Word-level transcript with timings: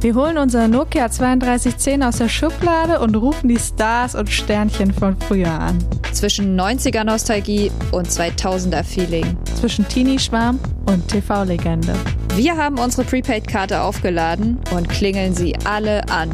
Wir 0.00 0.14
holen 0.14 0.38
unser 0.38 0.68
Nokia 0.68 1.08
3210 1.08 2.04
aus 2.04 2.18
der 2.18 2.28
Schublade 2.28 3.00
und 3.00 3.16
rufen 3.16 3.48
die 3.48 3.58
Stars 3.58 4.14
und 4.14 4.30
Sternchen 4.30 4.94
von 4.94 5.16
früher 5.18 5.50
an. 5.50 5.76
Zwischen 6.12 6.58
90er 6.58 7.02
Nostalgie 7.02 7.72
und 7.90 8.06
2000er 8.06 8.84
Feeling. 8.84 9.36
Zwischen 9.60 9.88
Teenie-Schwarm 9.88 10.60
und 10.86 11.08
TV-Legende. 11.08 11.94
Wir 12.36 12.56
haben 12.56 12.78
unsere 12.78 13.02
Prepaid-Karte 13.02 13.80
aufgeladen 13.82 14.60
und 14.72 14.88
klingeln 14.88 15.34
sie 15.34 15.56
alle 15.64 16.08
an. 16.08 16.30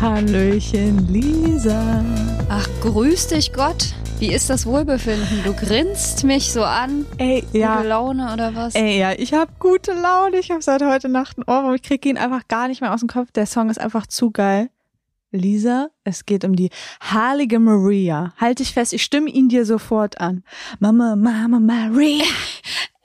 Hallöchen, 0.00 1.06
Lisa. 1.06 2.04
Ach, 2.48 2.68
grüß 2.80 3.28
dich 3.28 3.52
Gott. 3.52 3.94
Wie 4.20 4.32
ist 4.32 4.50
das 4.50 4.66
Wohlbefinden? 4.66 5.44
Du 5.44 5.54
grinst 5.54 6.24
mich 6.24 6.52
so 6.52 6.64
an. 6.64 7.06
Ey, 7.18 7.44
ja. 7.52 7.76
Gute 7.76 7.88
Laune 7.88 8.32
oder 8.32 8.52
was? 8.52 8.74
Ey, 8.74 8.98
ja, 8.98 9.12
ich 9.12 9.32
habe 9.32 9.52
gute 9.60 9.92
Laune. 9.92 10.38
Ich 10.38 10.50
habe 10.50 10.60
seit 10.60 10.82
heute 10.82 11.08
Nacht 11.08 11.38
einen 11.38 11.44
Ohrwurm. 11.44 11.74
Ich 11.74 11.82
kriege 11.82 12.08
ihn 12.08 12.18
einfach 12.18 12.48
gar 12.48 12.66
nicht 12.66 12.80
mehr 12.80 12.92
aus 12.92 12.98
dem 12.98 13.08
Kopf. 13.08 13.30
Der 13.30 13.46
Song 13.46 13.70
ist 13.70 13.80
einfach 13.80 14.08
zu 14.08 14.32
geil. 14.32 14.70
Lisa, 15.30 15.90
es 16.02 16.26
geht 16.26 16.44
um 16.44 16.56
die 16.56 16.70
heilige 17.00 17.60
Maria. 17.60 18.32
Halt 18.38 18.58
dich 18.58 18.72
fest, 18.72 18.92
ich 18.92 19.04
stimme 19.04 19.30
ihn 19.30 19.48
dir 19.48 19.64
sofort 19.64 20.20
an. 20.20 20.42
Mama, 20.80 21.14
Mama, 21.14 21.60
Maria. 21.60 22.24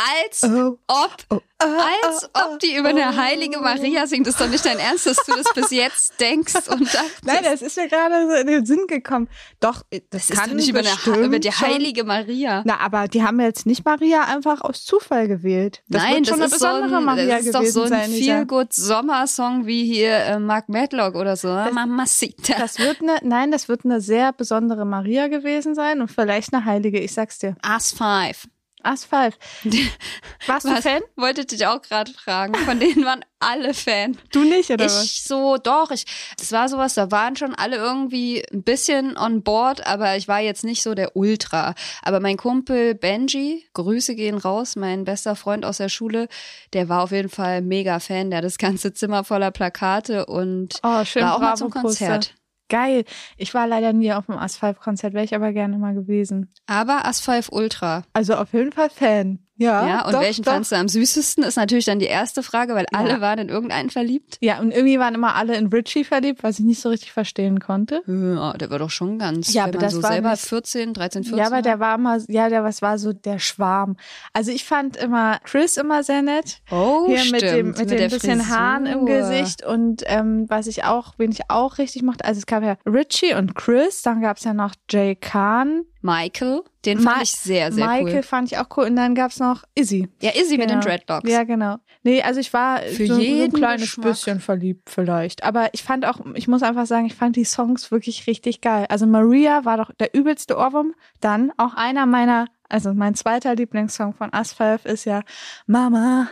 Als 0.00 0.44
Oh, 0.44 0.78
ob, 0.86 1.16
oh, 1.28 1.40
oh, 1.62 1.66
als 1.66 2.24
oh, 2.34 2.52
ob 2.52 2.58
die 2.60 2.74
über 2.74 2.88
eine 2.88 3.16
heilige 3.16 3.58
Maria 3.60 4.06
singt. 4.06 4.26
Das 4.26 4.34
ist 4.34 4.40
doch 4.40 4.48
nicht 4.48 4.64
dein 4.64 4.78
Ernst, 4.78 5.06
dass 5.06 5.18
du 5.18 5.34
das 5.34 5.52
bis 5.54 5.70
jetzt 5.70 6.18
denkst 6.18 6.54
und 6.68 6.86
dachtest. 6.86 7.24
Nein, 7.24 7.44
das 7.44 7.60
ist 7.60 7.76
mir 7.76 7.88
gerade 7.88 8.26
so 8.26 8.34
in 8.34 8.46
den 8.46 8.64
Sinn 8.64 8.86
gekommen. 8.88 9.28
Doch, 9.60 9.82
das, 9.90 10.00
das 10.08 10.30
ist 10.30 10.38
kann 10.38 10.50
doch 10.50 10.56
nicht 10.56 10.68
über, 10.70 10.78
eine, 10.78 11.26
über 11.26 11.38
die 11.38 11.50
heilige 11.50 12.04
Maria. 12.04 12.62
Na, 12.64 12.80
aber 12.80 13.08
die 13.08 13.22
haben 13.22 13.38
jetzt 13.40 13.66
nicht 13.66 13.84
Maria 13.84 14.24
einfach 14.24 14.62
aus 14.62 14.84
Zufall 14.84 15.28
gewählt. 15.28 15.82
Das 15.88 16.02
Nein, 16.02 16.22
das 16.22 16.32
eine 16.32 16.44
ist, 16.44 16.50
so 16.52 16.56
besondere 16.56 16.96
ein, 16.96 17.04
Maria 17.04 17.36
das 17.36 17.46
ist 17.46 17.54
doch 17.54 17.64
so 17.64 17.82
ein. 17.82 18.10
Feel-Good-Sommersong 18.10 19.66
wie 19.66 19.84
hier 19.84 20.16
äh, 20.16 20.38
Mark 20.38 20.70
Medlock 20.70 21.14
oder 21.14 21.36
so. 21.36 21.48
Mamacita. 21.48 22.54
Das 22.58 22.78
wird 22.78 23.02
eine, 23.02 23.18
nein, 23.22 23.50
das 23.50 23.68
wird 23.68 23.84
eine 23.84 24.00
sehr 24.00 24.32
besondere 24.32 24.86
Maria 24.86 25.28
gewesen 25.28 25.74
sein 25.74 26.00
und 26.00 26.10
vielleicht 26.10 26.54
eine 26.54 26.64
Heilige. 26.64 26.98
Ich 26.98 27.12
sag's 27.12 27.38
dir. 27.38 27.54
As 27.62 27.92
Five. 27.92 28.46
As 28.82 29.04
Five. 29.04 29.38
Warst 30.46 30.66
du 30.66 30.70
Was? 30.70 30.80
Fan? 30.82 31.02
Wollte 31.16 31.44
dich 31.44 31.66
auch 31.66 31.82
gerade 31.82 32.12
fragen. 32.12 32.54
Von 32.54 32.80
denen 32.80 33.04
waren 33.04 33.24
alle 33.38 33.74
Fan. 33.74 34.16
Du 34.32 34.44
nicht, 34.44 34.70
oder 34.70 34.84
ich 34.84 34.92
was? 34.92 35.24
so, 35.24 35.56
doch, 35.56 35.90
ich, 35.90 36.04
das 36.38 36.52
war 36.52 36.68
sowas, 36.68 36.94
da 36.94 37.10
waren 37.10 37.36
schon 37.36 37.54
alle 37.54 37.76
irgendwie 37.76 38.44
ein 38.52 38.62
bisschen 38.62 39.16
on 39.16 39.42
board, 39.42 39.86
aber 39.86 40.16
ich 40.16 40.28
war 40.28 40.40
jetzt 40.40 40.62
nicht 40.64 40.82
so 40.82 40.94
der 40.94 41.16
Ultra. 41.16 41.74
Aber 42.02 42.20
mein 42.20 42.36
Kumpel 42.36 42.94
Benji, 42.94 43.66
Grüße 43.74 44.14
gehen 44.14 44.36
raus, 44.38 44.76
mein 44.76 45.04
bester 45.04 45.36
Freund 45.36 45.64
aus 45.64 45.78
der 45.78 45.88
Schule, 45.88 46.28
der 46.74 46.88
war 46.88 47.02
auf 47.02 47.12
jeden 47.12 47.30
Fall 47.30 47.62
mega 47.62 47.98
Fan, 47.98 48.30
der 48.30 48.38
hat 48.38 48.44
das 48.44 48.58
ganze 48.58 48.92
Zimmer 48.92 49.24
voller 49.24 49.50
Plakate 49.50 50.26
und 50.26 50.78
Oh, 50.82 51.04
schön. 51.04 51.22
war 51.22 51.36
auch 51.36 51.40
mal 51.40 51.56
zum. 51.56 51.70
Konzert. 51.70 52.34
Geil. 52.70 53.04
Ich 53.36 53.52
war 53.52 53.66
leider 53.66 53.92
nie 53.92 54.12
auf 54.12 54.26
dem 54.26 54.38
As 54.38 54.56
Five 54.56 54.78
Konzert, 54.80 55.12
wäre 55.12 55.24
ich 55.24 55.34
aber 55.34 55.52
gerne 55.52 55.76
mal 55.76 55.92
gewesen. 55.92 56.54
Aber 56.66 57.04
As5 57.04 57.50
Ultra. 57.50 58.04
Also 58.12 58.34
auf 58.36 58.52
jeden 58.54 58.72
Fall 58.72 58.88
Fan. 58.88 59.40
Ja. 59.60 59.86
Ja, 59.86 60.04
und 60.06 60.14
doch, 60.14 60.20
welchen 60.22 60.42
doch. 60.42 60.52
fandst 60.52 60.72
du 60.72 60.76
am 60.76 60.88
süßesten, 60.88 61.44
ist 61.44 61.56
natürlich 61.56 61.84
dann 61.84 61.98
die 61.98 62.06
erste 62.06 62.42
Frage, 62.42 62.74
weil 62.74 62.86
Ja. 62.92 62.98
alle 62.98 63.20
waren 63.20 63.38
in 63.38 63.48
irgendeinen 63.50 63.90
verliebt. 63.90 64.38
Ja, 64.40 64.58
und 64.58 64.72
irgendwie 64.72 64.98
waren 64.98 65.14
immer 65.14 65.34
alle 65.34 65.54
in 65.56 65.66
Richie 65.66 66.02
verliebt, 66.04 66.42
was 66.42 66.58
ich 66.58 66.64
nicht 66.64 66.80
so 66.80 66.88
richtig 66.88 67.12
verstehen 67.12 67.60
konnte. 67.60 68.02
Ja, 68.06 68.54
der 68.54 68.70
war 68.70 68.78
doch 68.78 68.88
schon 68.90 69.18
ganz, 69.18 69.52
Ja, 69.52 69.64
aber 69.64 69.78
das 69.78 69.92
so 69.92 70.02
war 70.02 70.12
selber 70.12 70.30
nicht- 70.30 70.42
14, 70.46 70.94
13, 70.94 71.24
14 71.24 71.38
Ja, 71.38 71.46
aber 71.46 71.56
war. 71.56 71.62
der 71.62 71.78
war 71.78 71.94
immer, 71.96 72.18
ja, 72.28 72.48
der 72.48 72.64
was 72.64 72.80
war 72.80 72.98
so 72.98 73.12
der 73.12 73.38
Schwarm. 73.38 73.96
Also 74.32 74.50
ich 74.50 74.64
fand 74.64 74.96
immer 74.96 75.38
Chris 75.44 75.76
immer 75.76 76.02
sehr 76.02 76.22
nett. 76.22 76.60
Oh, 76.70 77.04
Hier 77.06 77.18
stimmt. 77.18 77.32
mit 77.32 77.42
dem 77.42 77.66
mit, 77.72 77.90
der 77.90 77.98
dem 77.98 78.10
bisschen 78.10 78.48
Haaren 78.48 78.86
im 78.86 79.00
Frisur. 79.06 79.30
Gesicht 79.30 79.64
und 79.66 80.02
ähm, 80.06 80.46
was 80.48 80.66
ich 80.68 80.84
auch, 80.84 81.12
wen 81.18 81.30
ich 81.32 81.50
auch 81.50 81.76
richtig 81.76 82.02
mochte, 82.02 82.24
also 82.24 82.38
es 82.38 82.46
gab 82.46 82.62
ja 82.62 82.76
Richie 82.86 83.34
und 83.34 83.54
Chris, 83.54 84.00
dann 84.02 84.22
gab's 84.22 84.44
ja 84.44 84.54
noch 84.54 84.74
Jay 84.88 85.14
Khan, 85.16 85.82
Michael, 86.02 86.62
den 86.86 86.98
fand 87.00 87.16
Ma- 87.18 87.22
ich 87.22 87.32
sehr, 87.32 87.70
sehr 87.72 87.86
Michael 87.86 88.16
cool. 88.16 88.22
fand 88.22 88.50
ich 88.50 88.58
auch 88.58 88.66
cool 88.76 88.84
und 88.84 88.96
dann 88.96 89.14
gab's 89.14 89.38
noch 89.38 89.64
Izzy. 89.74 90.08
Ja, 90.22 90.30
Izzy 90.30 90.56
mit 90.56 90.70
den 90.70 90.80
Genau. 90.80 90.80
Dreadlocks. 90.80 91.30
Ja, 91.30 91.44
genau. 91.44 91.76
Nee, 92.02 92.22
also 92.22 92.40
ich 92.40 92.52
war 92.54 92.78
Für 92.80 93.06
so, 93.06 93.14
so 93.14 93.20
ein 93.20 93.26
jeden 93.26 93.52
kleines 93.52 93.82
Geschmack. 93.90 94.06
bisschen 94.06 94.40
verliebt 94.40 94.88
vielleicht. 94.88 95.44
Aber 95.44 95.68
ich 95.74 95.82
fand 95.82 96.06
auch, 96.06 96.20
ich 96.34 96.48
muss 96.48 96.62
einfach 96.62 96.86
sagen, 96.86 97.04
ich 97.06 97.14
fand 97.14 97.36
die 97.36 97.44
Songs 97.44 97.90
wirklich 97.90 98.26
richtig 98.26 98.62
geil. 98.62 98.86
Also 98.88 99.06
Maria 99.06 99.66
war 99.66 99.76
doch 99.76 99.90
der 100.00 100.14
übelste 100.14 100.56
Ohrwurm. 100.56 100.94
Dann 101.20 101.52
auch 101.58 101.74
einer 101.74 102.06
meiner, 102.06 102.46
also 102.70 102.94
mein 102.94 103.14
zweiter 103.14 103.54
Lieblingssong 103.54 104.14
von 104.14 104.32
Asphalt 104.32 104.86
ist 104.86 105.04
ja 105.04 105.20
Mama. 105.66 106.28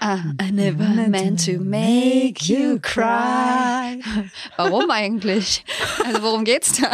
Ah, 0.00 0.18
I 0.40 0.52
never 0.52 0.84
meant 1.08 1.44
to 1.46 1.60
make 1.60 2.44
you 2.44 2.78
cry. 2.80 4.00
Warum 4.56 4.90
eigentlich? 4.90 5.64
Also 6.04 6.22
worum 6.22 6.44
geht's 6.44 6.80
da? 6.80 6.92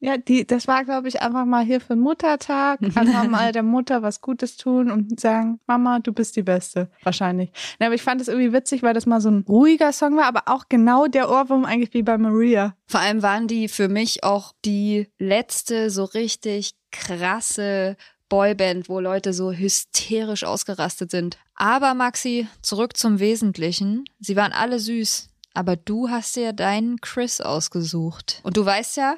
Ja, 0.00 0.16
die, 0.16 0.46
das 0.46 0.66
war, 0.66 0.84
glaube 0.84 1.08
ich, 1.08 1.20
einfach 1.20 1.44
mal 1.44 1.62
hier 1.62 1.80
für 1.80 1.94
Muttertag. 1.94 2.80
Einfach 2.96 3.28
mal 3.28 3.52
der 3.52 3.62
Mutter 3.62 4.02
was 4.02 4.22
Gutes 4.22 4.56
tun 4.56 4.90
und 4.90 5.20
sagen, 5.20 5.60
Mama, 5.66 5.98
du 5.98 6.12
bist 6.12 6.36
die 6.36 6.42
Beste. 6.42 6.90
Wahrscheinlich. 7.02 7.50
Ja, 7.78 7.86
aber 7.86 7.94
ich 7.94 8.02
fand 8.02 8.20
es 8.20 8.28
irgendwie 8.28 8.52
witzig, 8.54 8.82
weil 8.82 8.94
das 8.94 9.04
mal 9.04 9.20
so 9.20 9.30
ein 9.30 9.44
ruhiger 9.46 9.92
Song 9.92 10.16
war, 10.16 10.24
aber 10.24 10.44
auch 10.46 10.64
genau 10.70 11.06
der 11.06 11.30
Ohrwurm 11.30 11.66
eigentlich 11.66 11.92
wie 11.92 12.02
bei 12.02 12.16
Maria. 12.16 12.74
Vor 12.86 13.00
allem 13.00 13.22
waren 13.22 13.46
die 13.46 13.68
für 13.68 13.88
mich 13.88 14.24
auch 14.24 14.54
die 14.64 15.08
letzte 15.18 15.90
so 15.90 16.04
richtig 16.04 16.72
krasse 16.90 17.96
Boyband, 18.30 18.88
wo 18.88 19.00
Leute 19.00 19.34
so 19.34 19.52
hysterisch 19.52 20.44
ausgerastet 20.44 21.10
sind. 21.10 21.36
Aber 21.56 21.92
Maxi, 21.92 22.48
zurück 22.62 22.96
zum 22.96 23.18
Wesentlichen. 23.18 24.04
Sie 24.18 24.36
waren 24.36 24.52
alle 24.52 24.78
süß, 24.78 25.28
aber 25.52 25.76
du 25.76 26.08
hast 26.08 26.36
dir 26.36 26.54
deinen 26.54 27.00
Chris 27.02 27.42
ausgesucht. 27.42 28.40
Und 28.44 28.56
du 28.56 28.64
weißt 28.64 28.96
ja, 28.96 29.16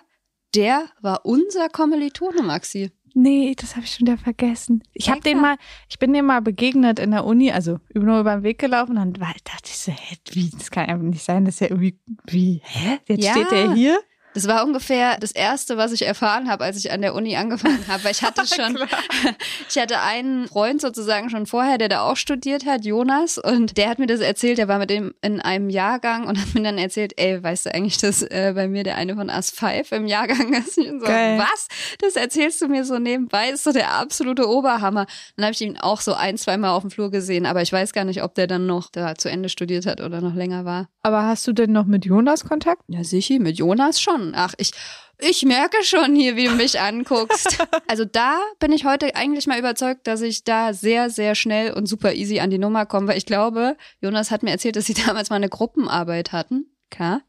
der 0.54 0.86
war 1.00 1.24
unser 1.24 1.68
Kommilitone, 1.68 2.42
Maxi. 2.42 2.90
Nee, 3.14 3.54
das 3.58 3.76
habe 3.76 3.84
ich 3.84 3.92
schon 3.94 4.06
wieder 4.06 4.16
vergessen. 4.16 4.82
Ich 4.94 5.10
habe 5.10 5.20
den 5.20 5.38
mal, 5.38 5.56
ich 5.88 5.98
bin 5.98 6.14
dem 6.14 6.24
mal 6.24 6.40
begegnet 6.40 6.98
in 6.98 7.10
der 7.10 7.26
Uni, 7.26 7.52
also 7.52 7.78
über- 7.90 8.06
nur 8.06 8.20
über 8.20 8.36
den 8.36 8.42
Weg 8.42 8.58
gelaufen, 8.58 8.96
dann 8.96 9.20
war, 9.20 9.34
dachte 9.44 9.66
ich 9.66 9.76
so, 9.78 9.92
hä, 9.92 10.16
wie, 10.30 10.48
das 10.48 10.70
kann 10.70 10.86
einfach 10.88 11.04
nicht 11.04 11.22
sein, 11.22 11.44
das 11.44 11.56
ist 11.56 11.60
ja 11.60 11.66
irgendwie, 11.68 11.98
wie, 12.26 12.62
hä, 12.64 12.98
jetzt 13.06 13.22
Ja. 13.24 13.32
steht 13.32 13.50
der 13.50 13.74
hier? 13.74 14.00
Das 14.34 14.48
war 14.48 14.64
ungefähr 14.64 15.18
das 15.20 15.32
erste, 15.32 15.76
was 15.76 15.92
ich 15.92 16.02
erfahren 16.02 16.48
habe, 16.50 16.64
als 16.64 16.78
ich 16.78 16.90
an 16.90 17.02
der 17.02 17.14
Uni 17.14 17.36
angefangen 17.36 17.84
habe. 17.88 18.04
Weil 18.04 18.12
ich 18.12 18.22
hatte 18.22 18.46
schon, 18.54 18.78
ich 19.68 19.78
hatte 19.78 20.00
einen 20.00 20.48
Freund 20.48 20.80
sozusagen 20.80 21.28
schon 21.28 21.46
vorher, 21.46 21.78
der 21.78 21.88
da 21.88 22.02
auch 22.02 22.16
studiert 22.16 22.64
hat, 22.64 22.84
Jonas, 22.84 23.38
und 23.38 23.76
der 23.76 23.90
hat 23.90 23.98
mir 23.98 24.06
das 24.06 24.20
erzählt. 24.20 24.58
Der 24.58 24.68
war 24.68 24.78
mit 24.78 24.90
dem 24.90 25.14
in 25.20 25.40
einem 25.40 25.68
Jahrgang 25.68 26.26
und 26.26 26.40
hat 26.40 26.54
mir 26.54 26.62
dann 26.62 26.78
erzählt, 26.78 27.12
ey, 27.16 27.42
weißt 27.42 27.66
du 27.66 27.74
eigentlich, 27.74 27.98
dass 27.98 28.22
äh, 28.22 28.52
bei 28.54 28.68
mir 28.68 28.84
der 28.84 28.96
eine 28.96 29.16
von 29.16 29.28
As 29.28 29.50
5 29.50 29.92
im 29.92 30.06
Jahrgang 30.06 30.52
ist? 30.66 30.78
Ich 30.78 30.88
so, 30.88 31.06
Geil. 31.06 31.38
was? 31.38 31.68
Das 32.00 32.16
erzählst 32.16 32.62
du 32.62 32.68
mir 32.68 32.84
so 32.84 32.98
nebenbei? 32.98 33.50
Das 33.50 33.60
ist 33.60 33.64
so 33.64 33.72
der 33.72 33.92
absolute 33.92 34.48
Oberhammer. 34.48 35.06
Dann 35.36 35.44
habe 35.44 35.52
ich 35.52 35.60
ihn 35.60 35.76
auch 35.76 36.00
so 36.00 36.14
ein, 36.14 36.38
zwei 36.38 36.56
Mal 36.56 36.70
auf 36.70 36.82
dem 36.82 36.90
Flur 36.90 37.10
gesehen, 37.10 37.44
aber 37.44 37.62
ich 37.62 37.72
weiß 37.72 37.92
gar 37.92 38.04
nicht, 38.04 38.22
ob 38.22 38.34
der 38.34 38.46
dann 38.46 38.66
noch 38.66 38.90
da 38.90 39.14
zu 39.14 39.28
Ende 39.28 39.48
studiert 39.48 39.84
hat 39.86 40.00
oder 40.00 40.20
noch 40.20 40.34
länger 40.34 40.64
war. 40.64 40.88
Aber 41.02 41.24
hast 41.24 41.46
du 41.46 41.52
denn 41.52 41.72
noch 41.72 41.84
mit 41.84 42.04
Jonas 42.04 42.44
Kontakt? 42.44 42.82
Ja, 42.88 43.04
sicher, 43.04 43.38
mit 43.38 43.58
Jonas 43.58 44.00
schon. 44.00 44.21
Ach, 44.34 44.54
ich, 44.58 44.72
ich 45.18 45.44
merke 45.44 45.82
schon 45.84 46.14
hier, 46.14 46.36
wie 46.36 46.46
du 46.46 46.54
mich 46.54 46.80
anguckst. 46.80 47.58
Also 47.88 48.06
da 48.06 48.38
bin 48.58 48.72
ich 48.72 48.86
heute 48.86 49.14
eigentlich 49.16 49.46
mal 49.46 49.58
überzeugt, 49.58 50.06
dass 50.06 50.22
ich 50.22 50.44
da 50.44 50.72
sehr, 50.72 51.10
sehr 51.10 51.34
schnell 51.34 51.74
und 51.74 51.86
super 51.86 52.14
easy 52.14 52.40
an 52.40 52.48
die 52.48 52.56
Nummer 52.56 52.86
komme, 52.86 53.08
weil 53.08 53.18
ich 53.18 53.26
glaube, 53.26 53.76
Jonas 54.00 54.30
hat 54.30 54.42
mir 54.42 54.50
erzählt, 54.50 54.76
dass 54.76 54.86
sie 54.86 54.94
damals 55.06 55.28
mal 55.28 55.36
eine 55.36 55.50
Gruppenarbeit 55.50 56.32
hatten. 56.32 56.66
Klar. 56.90 57.20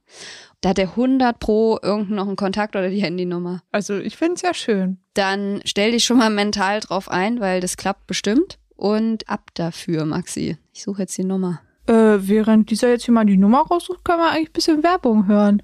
Da 0.61 0.69
hat 0.69 0.79
er 0.79 0.89
100 0.91 1.37
pro 1.39 1.77
irgendeinen 1.81 2.15
noch 2.15 2.27
einen 2.27 2.35
Kontakt 2.37 2.77
oder 2.77 2.89
die 2.89 3.01
Handynummer. 3.01 3.61
Also 3.71 3.97
ich 3.97 4.15
find's 4.15 4.41
ja 4.41 4.53
schön. 4.53 4.99
Dann 5.13 5.61
stell 5.65 5.91
dich 5.91 6.05
schon 6.05 6.17
mal 6.17 6.29
mental 6.29 6.79
drauf 6.79 7.09
ein, 7.09 7.41
weil 7.41 7.59
das 7.59 7.75
klappt 7.75 8.07
bestimmt. 8.07 8.57
Und 8.75 9.27
ab 9.29 9.51
dafür, 9.53 10.05
Maxi. 10.05 10.57
Ich 10.71 10.83
suche 10.83 11.01
jetzt 11.01 11.17
die 11.17 11.25
Nummer. 11.25 11.61
Äh, 11.87 12.27
während 12.27 12.69
dieser 12.69 12.89
jetzt 12.89 13.05
hier 13.05 13.13
mal 13.13 13.25
die 13.25 13.37
Nummer 13.37 13.61
raussucht, 13.61 14.03
können 14.05 14.19
wir 14.19 14.29
eigentlich 14.31 14.49
ein 14.49 14.53
bisschen 14.53 14.83
Werbung 14.83 15.27
hören. 15.27 15.61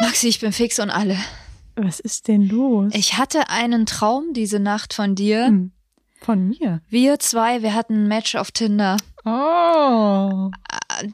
Maxi, 0.00 0.28
ich 0.28 0.40
bin 0.40 0.52
fix 0.52 0.78
und 0.78 0.90
alle. 0.90 1.16
Was 1.76 2.00
ist 2.00 2.28
denn 2.28 2.48
los? 2.48 2.92
Ich 2.94 3.18
hatte 3.18 3.48
einen 3.48 3.86
Traum 3.86 4.32
diese 4.32 4.60
Nacht 4.60 4.94
von 4.94 5.14
dir. 5.14 5.46
Hm, 5.46 5.72
Von 6.20 6.48
mir. 6.48 6.82
Wir 6.88 7.18
zwei, 7.18 7.62
wir 7.62 7.74
hatten 7.74 8.04
ein 8.04 8.08
Match 8.08 8.34
auf 8.34 8.50
Tinder. 8.52 8.96
Oh. 9.24 10.50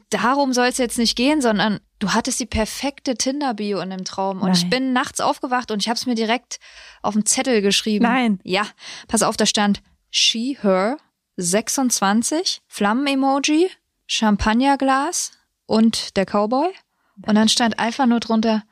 Darum 0.09 0.53
soll 0.53 0.67
es 0.67 0.77
jetzt 0.77 0.97
nicht 0.97 1.15
gehen, 1.15 1.41
sondern 1.41 1.79
Du 1.99 2.13
hattest 2.13 2.39
die 2.39 2.45
perfekte 2.45 3.15
Tinder-Bio 3.15 3.79
in 3.79 3.89
dem 3.89 4.05
Traum. 4.05 4.41
Und 4.41 4.49
Nein. 4.49 4.55
ich 4.55 4.69
bin 4.69 4.93
nachts 4.93 5.19
aufgewacht 5.19 5.71
und 5.71 5.81
ich 5.81 5.89
habe 5.89 5.97
es 5.97 6.05
mir 6.05 6.13
direkt 6.13 6.59
auf 7.01 7.15
den 7.15 7.25
Zettel 7.25 7.61
geschrieben. 7.61 8.03
Nein. 8.03 8.39
Ja, 8.43 8.67
pass 9.07 9.23
auf, 9.23 9.35
da 9.35 9.47
stand 9.47 9.81
She, 10.11 10.57
Her, 10.61 10.97
26, 11.37 12.61
Flammen-Emoji, 12.67 13.69
Champagnerglas 14.07 15.31
und 15.65 16.17
der 16.17 16.25
Cowboy. 16.25 16.69
Und 17.25 17.35
dann 17.35 17.49
stand 17.49 17.79
einfach 17.79 18.05
nur 18.05 18.19
drunter, 18.19 18.63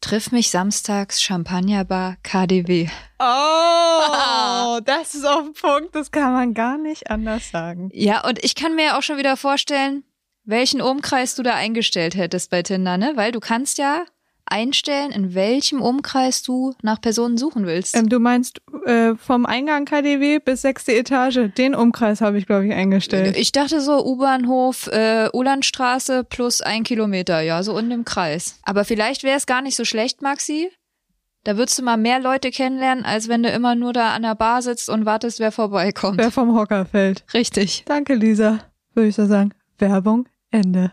triff 0.00 0.32
mich 0.32 0.50
samstags, 0.50 1.20
Champagnerbar, 1.20 2.16
KDW. 2.22 2.88
Oh, 3.18 4.80
das 4.84 5.14
ist 5.14 5.26
auf 5.26 5.44
den 5.44 5.52
Punkt. 5.54 5.94
Das 5.94 6.10
kann 6.10 6.32
man 6.32 6.54
gar 6.54 6.78
nicht 6.78 7.10
anders 7.10 7.50
sagen. 7.50 7.90
Ja, 7.92 8.26
und 8.26 8.42
ich 8.44 8.54
kann 8.54 8.74
mir 8.74 8.96
auch 8.96 9.02
schon 9.02 9.18
wieder 9.18 9.36
vorstellen, 9.36 10.04
welchen 10.44 10.80
Umkreis 10.80 11.34
du 11.34 11.42
da 11.42 11.54
eingestellt 11.54 12.14
hättest 12.14 12.50
bei 12.50 12.62
Tinder, 12.62 12.96
ne? 12.96 13.12
Weil 13.16 13.32
du 13.32 13.40
kannst 13.40 13.78
ja 13.78 14.04
einstellen, 14.50 15.10
in 15.10 15.34
welchem 15.34 15.80
Umkreis 15.80 16.42
du 16.42 16.74
nach 16.82 17.00
Personen 17.00 17.38
suchen 17.38 17.66
willst. 17.66 17.96
Ähm, 17.96 18.08
du 18.08 18.18
meinst 18.18 18.60
äh, 18.84 19.14
vom 19.14 19.46
Eingang 19.46 19.84
KDW 19.84 20.38
bis 20.38 20.62
sechste 20.62 20.94
Etage. 20.94 21.50
Den 21.56 21.74
Umkreis 21.74 22.20
habe 22.20 22.38
ich, 22.38 22.46
glaube 22.46 22.66
ich, 22.66 22.72
eingestellt. 22.72 23.36
ich 23.36 23.52
dachte 23.52 23.80
so 23.80 24.04
U-Bahnhof, 24.04 24.88
äh, 24.88 25.28
Ulandstraße 25.32 26.24
plus 26.24 26.60
ein 26.60 26.84
Kilometer, 26.84 27.40
ja, 27.40 27.62
so 27.62 27.78
in 27.78 27.90
dem 27.90 28.04
Kreis. 28.04 28.58
Aber 28.62 28.84
vielleicht 28.84 29.22
wäre 29.22 29.36
es 29.36 29.46
gar 29.46 29.62
nicht 29.62 29.76
so 29.76 29.84
schlecht, 29.84 30.22
Maxi. 30.22 30.70
Da 31.44 31.56
würdest 31.56 31.78
du 31.78 31.82
mal 31.82 31.96
mehr 31.96 32.20
Leute 32.20 32.50
kennenlernen, 32.50 33.04
als 33.04 33.28
wenn 33.28 33.42
du 33.42 33.48
immer 33.48 33.74
nur 33.74 33.92
da 33.92 34.14
an 34.14 34.22
der 34.22 34.34
Bar 34.34 34.60
sitzt 34.60 34.90
und 34.90 35.06
wartest, 35.06 35.40
wer 35.40 35.52
vorbeikommt. 35.52 36.18
Wer 36.18 36.30
vom 36.30 36.54
Hocker 36.54 36.84
fällt. 36.84 37.24
Richtig. 37.32 37.84
Danke, 37.86 38.14
Lisa. 38.14 38.58
Würde 38.94 39.08
ich 39.08 39.14
so 39.14 39.26
sagen. 39.26 39.54
Werbung, 39.78 40.28
Ende. 40.50 40.92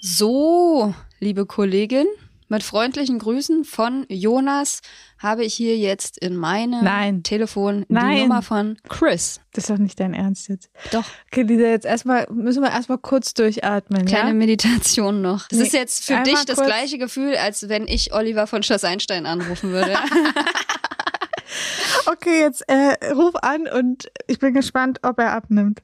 So, 0.00 0.94
liebe 1.18 1.46
Kollegin, 1.46 2.06
mit 2.54 2.62
freundlichen 2.62 3.18
Grüßen 3.18 3.64
von 3.64 4.06
Jonas 4.08 4.80
habe 5.18 5.44
ich 5.44 5.54
hier 5.54 5.76
jetzt 5.76 6.18
in 6.18 6.36
meinem 6.36 6.84
Nein. 6.84 7.22
Telefon 7.22 7.84
Nein. 7.88 8.14
die 8.16 8.22
Nummer 8.22 8.42
von 8.42 8.76
Chris. 8.88 9.40
Das 9.52 9.64
ist 9.64 9.70
doch 9.70 9.78
nicht 9.78 9.98
dein 10.00 10.14
Ernst 10.14 10.48
jetzt. 10.48 10.70
Doch, 10.92 11.04
Okay, 11.30 11.42
Lisa, 11.42 11.64
jetzt 11.66 11.84
erstmal, 11.86 12.26
müssen 12.30 12.62
wir 12.62 12.70
erstmal 12.70 12.98
kurz 12.98 13.34
durchatmen, 13.34 14.04
kleine 14.06 14.28
ja? 14.28 14.34
Meditation 14.34 15.20
noch. 15.20 15.48
Das 15.48 15.58
Nee, 15.58 15.66
ist 15.66 15.72
jetzt 15.72 16.04
für 16.04 16.22
dich 16.22 16.44
das 16.44 16.60
gleiche 16.60 16.98
Gefühl, 16.98 17.36
als 17.36 17.68
wenn 17.68 17.88
ich 17.88 18.14
Oliver 18.14 18.46
von 18.46 18.62
Schloss 18.62 18.84
Einstein 18.84 19.26
anrufen 19.26 19.70
würde. 19.70 19.94
Okay, 22.06 22.40
jetzt 22.40 22.62
äh, 22.68 23.12
ruf 23.12 23.34
an 23.36 23.66
und 23.68 24.10
ich 24.26 24.38
bin 24.38 24.54
gespannt, 24.54 24.98
ob 25.02 25.18
er 25.18 25.32
abnimmt. 25.32 25.80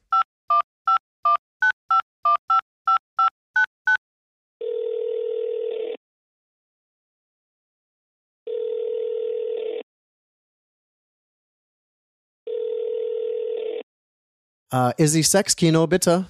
Äh, 14.71 15.03
Izzy 15.03 15.23
Sexkino, 15.23 15.87
bitte. 15.87 16.27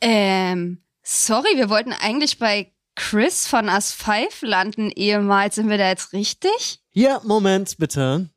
ähm, 0.00 0.82
sorry, 1.02 1.56
wir 1.56 1.70
wollten 1.70 1.92
eigentlich 1.92 2.38
bei 2.38 2.72
Chris 2.94 3.46
von 3.46 3.68
As 3.68 3.92
5 3.92 4.42
landen 4.42 4.90
ehemals. 4.90 5.54
Sind 5.54 5.70
wir 5.70 5.78
da 5.78 5.88
jetzt 5.88 6.12
richtig? 6.12 6.80
Ja, 6.92 7.20
Moment, 7.24 7.78
bitte. 7.78 8.28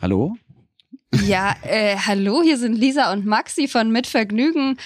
Hallo? 0.00 0.36
Ja, 1.24 1.54
äh, 1.62 1.96
hallo, 1.96 2.42
hier 2.42 2.58
sind 2.58 2.74
Lisa 2.74 3.12
und 3.12 3.26
Maxi 3.26 3.66
von 3.68 3.90
Mitvergnügen. 3.90 4.78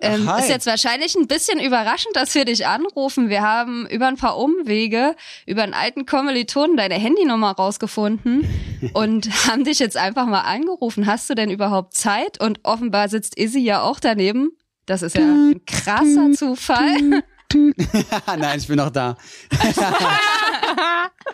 Ähm, 0.00 0.30
ist 0.38 0.48
jetzt 0.48 0.66
wahrscheinlich 0.66 1.16
ein 1.16 1.26
bisschen 1.26 1.58
überraschend, 1.58 2.14
dass 2.14 2.34
wir 2.36 2.44
dich 2.44 2.66
anrufen. 2.66 3.28
Wir 3.28 3.42
haben 3.42 3.84
über 3.88 4.06
ein 4.06 4.16
paar 4.16 4.38
Umwege 4.38 5.16
über 5.44 5.64
einen 5.64 5.74
alten 5.74 6.06
Kommilitonen 6.06 6.76
deine 6.76 6.94
Handynummer 6.94 7.50
rausgefunden 7.50 8.48
und 8.92 9.28
haben 9.48 9.64
dich 9.64 9.80
jetzt 9.80 9.96
einfach 9.96 10.26
mal 10.26 10.42
angerufen. 10.42 11.06
Hast 11.06 11.28
du 11.30 11.34
denn 11.34 11.50
überhaupt 11.50 11.94
Zeit? 11.94 12.40
Und 12.40 12.60
offenbar 12.62 13.08
sitzt 13.08 13.36
Izzy 13.36 13.58
ja 13.58 13.82
auch 13.82 13.98
daneben. 13.98 14.50
Das 14.86 15.02
ist 15.02 15.16
ja 15.16 15.22
ein 15.22 15.60
krasser 15.66 16.30
Zufall. 16.32 17.24
Nein, 18.26 18.58
ich 18.58 18.68
bin 18.68 18.76
noch 18.76 18.90
da. 18.90 19.16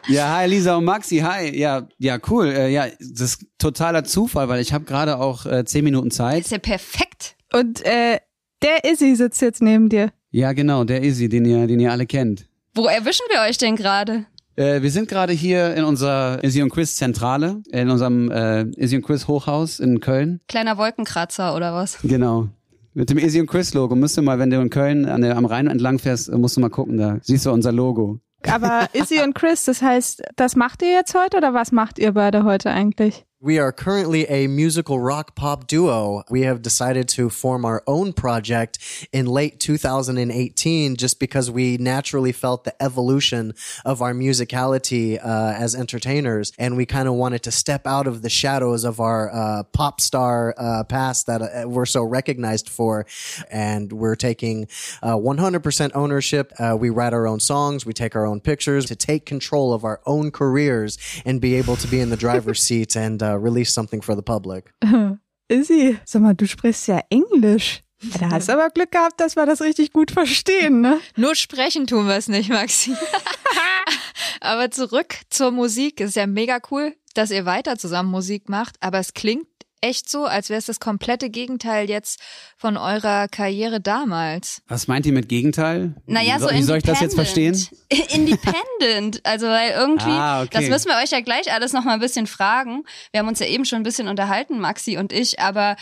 ja, 0.09 0.37
hi 0.37 0.47
Lisa 0.47 0.77
und 0.77 0.85
Maxi, 0.85 1.19
hi. 1.19 1.57
Ja, 1.57 1.87
ja, 1.99 2.19
cool. 2.31 2.49
Äh, 2.49 2.71
ja, 2.71 2.87
das 2.99 3.21
ist 3.21 3.47
totaler 3.59 4.05
Zufall, 4.05 4.49
weil 4.49 4.61
ich 4.61 4.73
habe 4.73 4.85
gerade 4.85 5.19
auch 5.19 5.45
äh, 5.45 5.65
zehn 5.65 5.85
Minuten 5.85 6.11
Zeit. 6.11 6.41
Ist 6.41 6.53
ja 6.53 6.59
perfekt. 6.59 7.37
Und 7.53 7.85
äh, 7.85 8.21
der 8.65 8.91
Izzy 8.91 9.15
sitzt 9.15 9.43
jetzt 9.43 9.63
neben 9.63 9.89
dir. 9.89 10.11
Ja, 10.31 10.53
genau, 10.53 10.85
der 10.85 11.03
Izzy, 11.03 11.29
den 11.29 11.45
ihr, 11.45 11.67
den 11.67 11.79
ihr 11.79 11.93
alle 11.93 12.07
kennt. 12.07 12.49
Wo 12.75 12.87
erwischen 12.87 13.27
wir 13.31 13.43
euch 13.49 13.59
denn 13.59 13.77
gerade? 13.77 14.27
Äh, 14.57 14.83
wir 14.83 14.91
sind 14.91 15.09
gerade 15.09 15.33
hier 15.33 15.75
in 15.75 15.85
unserer 15.85 16.43
Izzy 16.43 16.63
und 16.63 16.71
Quiz 16.71 16.97
Zentrale, 16.97 17.63
in 17.71 17.91
unserem 17.91 18.31
äh, 18.31 18.63
Izzy 18.77 18.97
und 18.97 19.03
Quiz 19.03 19.29
Hochhaus 19.29 19.81
in 19.81 20.01
Köln. 20.01 20.41
Kleiner 20.49 20.79
Wolkenkratzer 20.79 21.55
oder 21.55 21.75
was? 21.75 21.99
Genau. 22.03 22.49
Mit 22.95 23.11
dem 23.11 23.19
Izzy 23.19 23.41
und 23.41 23.49
Quiz 23.49 23.75
Logo. 23.75 23.97
Müsst 23.97 24.17
ihr 24.17 24.23
mal, 24.23 24.39
wenn 24.39 24.51
du 24.51 24.61
in 24.61 24.71
Köln 24.71 25.05
an 25.07 25.21
der, 25.21 25.37
am 25.37 25.45
Rhein 25.45 25.67
entlang 25.67 25.99
fährst, 25.99 26.33
musst 26.33 26.57
du 26.57 26.61
mal 26.61 26.71
gucken, 26.71 26.97
da 26.97 27.19
siehst 27.23 27.45
du 27.45 27.51
unser 27.51 27.73
Logo. 27.73 28.21
Aber 28.49 28.89
Izzy 28.93 29.21
und 29.21 29.35
Chris, 29.35 29.65
das 29.65 29.83
heißt, 29.83 30.23
das 30.37 30.57
macht 30.57 30.83
ihr 30.83 30.93
jetzt 30.93 31.15
heute 31.15 31.37
oder 31.37 31.55
was 31.55 31.73
macht 31.73 31.99
ihr 31.99 32.13
beide 32.13 32.45
heute 32.45 32.71
eigentlich? 32.71 33.25
We 33.45 33.59
are 33.59 33.73
currently 33.73 34.27
a 34.31 34.47
musical 34.47 34.99
rock 34.99 35.35
pop 35.35 35.67
duo. 35.67 36.25
We 36.31 36.45
have 36.45 36.63
decided 36.63 37.11
to 37.11 37.29
form 37.29 37.67
our 37.67 37.83
own 37.87 38.15
project 38.15 38.79
in 39.13 39.27
late 39.27 39.61
2018 39.61 40.97
just 40.97 41.21
because 41.21 41.51
we 41.51 41.77
naturally 41.77 42.33
felt 42.33 42.65
the 42.65 42.83
evolution 42.83 43.53
of 43.85 44.01
our 44.01 44.15
musicality 44.15 45.23
uh, 45.23 45.53
as 45.59 45.75
entertainers. 45.75 46.55
And 46.59 46.75
we 46.75 46.87
kind 46.87 47.07
of 47.07 47.17
wanted 47.17 47.43
to 47.43 47.51
step 47.51 47.87
out 47.87 48.07
of 48.07 48.23
the 48.23 48.31
shadows 48.31 48.83
of 48.83 48.99
our 48.99 49.31
uh, 49.31 49.65
pop 49.65 50.01
star 50.01 50.55
uh, 50.57 50.85
past 50.85 51.27
that 51.27 51.43
uh, 51.43 51.69
we're 51.69 51.85
so 51.85 52.03
recognized 52.03 52.71
for. 52.71 53.05
And 53.51 53.93
we're 53.93 54.17
taking 54.17 54.69
uh, 55.03 55.17
100% 55.17 55.91
ownership. 55.95 56.51
Uh, 56.59 56.79
we 56.81 56.89
write 56.89 57.13
our 57.13 57.27
own 57.27 57.41
songs, 57.41 57.85
we 57.85 57.93
take 57.93 58.17
our 58.17 58.25
own 58.25 58.41
pictures 58.41 58.87
to 58.87 58.97
take 58.97 59.27
control 59.27 59.75
of 59.75 59.85
our 59.85 60.01
own 60.07 60.31
careers 60.31 60.97
and 61.27 61.43
be 61.43 61.57
able 61.57 61.77
to 61.77 61.87
be 61.87 62.01
in 62.01 62.09
the 62.09 62.17
driver's 62.17 62.63
seat 62.69 62.97
and 62.97 63.23
uh, 63.35 63.43
release 63.43 63.73
something 63.73 64.03
for 64.03 64.15
the 64.17 64.23
public. 64.23 64.73
Izzy, 65.49 65.99
sag 66.05 66.23
mal, 66.23 66.35
du 66.35 66.47
sprichst 66.47 66.89
ja 66.89 67.01
Englisch. 67.11 67.81
Ja, 68.03 68.19
Da 68.21 68.31
hast 68.31 68.49
du 68.49 68.53
aber 68.53 68.71
Glück 68.71 68.93
gehabt, 68.93 69.21
dass 69.21 69.37
wir 69.37 69.47
das 69.47 69.61
richtig 69.61 69.93
gut 69.93 70.11
verstehen, 70.11 70.81
ne? 70.81 71.01
Nur 71.17 71.35
sprechen 71.35 71.87
tun 71.87 72.07
wir 72.07 72.17
es 72.17 72.29
nicht, 72.29 72.51
Maxi. 72.51 72.95
aber 74.41 74.71
zurück 74.71 75.17
zur 75.31 75.51
Musik. 75.51 76.01
Es 76.01 76.11
ist 76.11 76.17
ja 76.17 76.27
mega 76.27 76.59
cool, 76.71 76.95
dass 77.15 77.31
ihr 77.31 77.47
weiter 77.47 77.79
zusammen 77.79 78.11
Musik 78.11 78.49
macht, 78.49 78.77
aber 78.81 78.99
es 78.99 79.15
klingt 79.15 79.47
echt 79.85 80.09
so, 80.11 80.25
als 80.25 80.49
wäre 80.49 80.59
es 80.59 80.67
das 80.67 80.81
komplette 80.81 81.31
Gegenteil 81.31 81.89
jetzt 81.89 82.21
von 82.57 82.77
eurer 82.77 83.29
Karriere 83.29 83.81
damals. 83.81 84.63
Was 84.69 84.89
meint 84.89 85.05
ihr 85.07 85.13
mit 85.13 85.29
Gegenteil? 85.29 85.95
Naja, 86.07 86.37
wie, 86.37 86.41
so 86.43 86.51
wie 86.51 86.63
soll 86.63 86.79
ich 86.79 86.83
das 86.85 87.01
jetzt 87.01 87.15
verstehen? 87.15 87.55
Independent. 88.15 89.21
Also, 89.25 89.47
weil 89.47 89.71
irgendwie, 89.73 90.11
Ah, 90.11 90.43
okay. 90.43 90.51
das 90.53 90.69
müssen 90.69 90.89
wir 90.89 90.97
euch 91.03 91.11
ja 91.11 91.21
gleich 91.21 91.53
alles 91.53 91.73
noch 91.73 91.85
mal 91.85 91.95
ein 91.95 92.01
bisschen 92.01 92.27
fragen. 92.27 92.85
Wir 93.13 93.21
haben 93.21 93.29
uns 93.29 93.39
ja 93.41 93.47
eben 93.47 93.65
schon 93.65 93.79
ein 93.81 93.83
bisschen 93.83 94.09
unterhalten, 94.09 94.59
Maxi 94.61 94.97
und 94.97 95.13
ich, 95.13 95.39
aber 95.41 95.77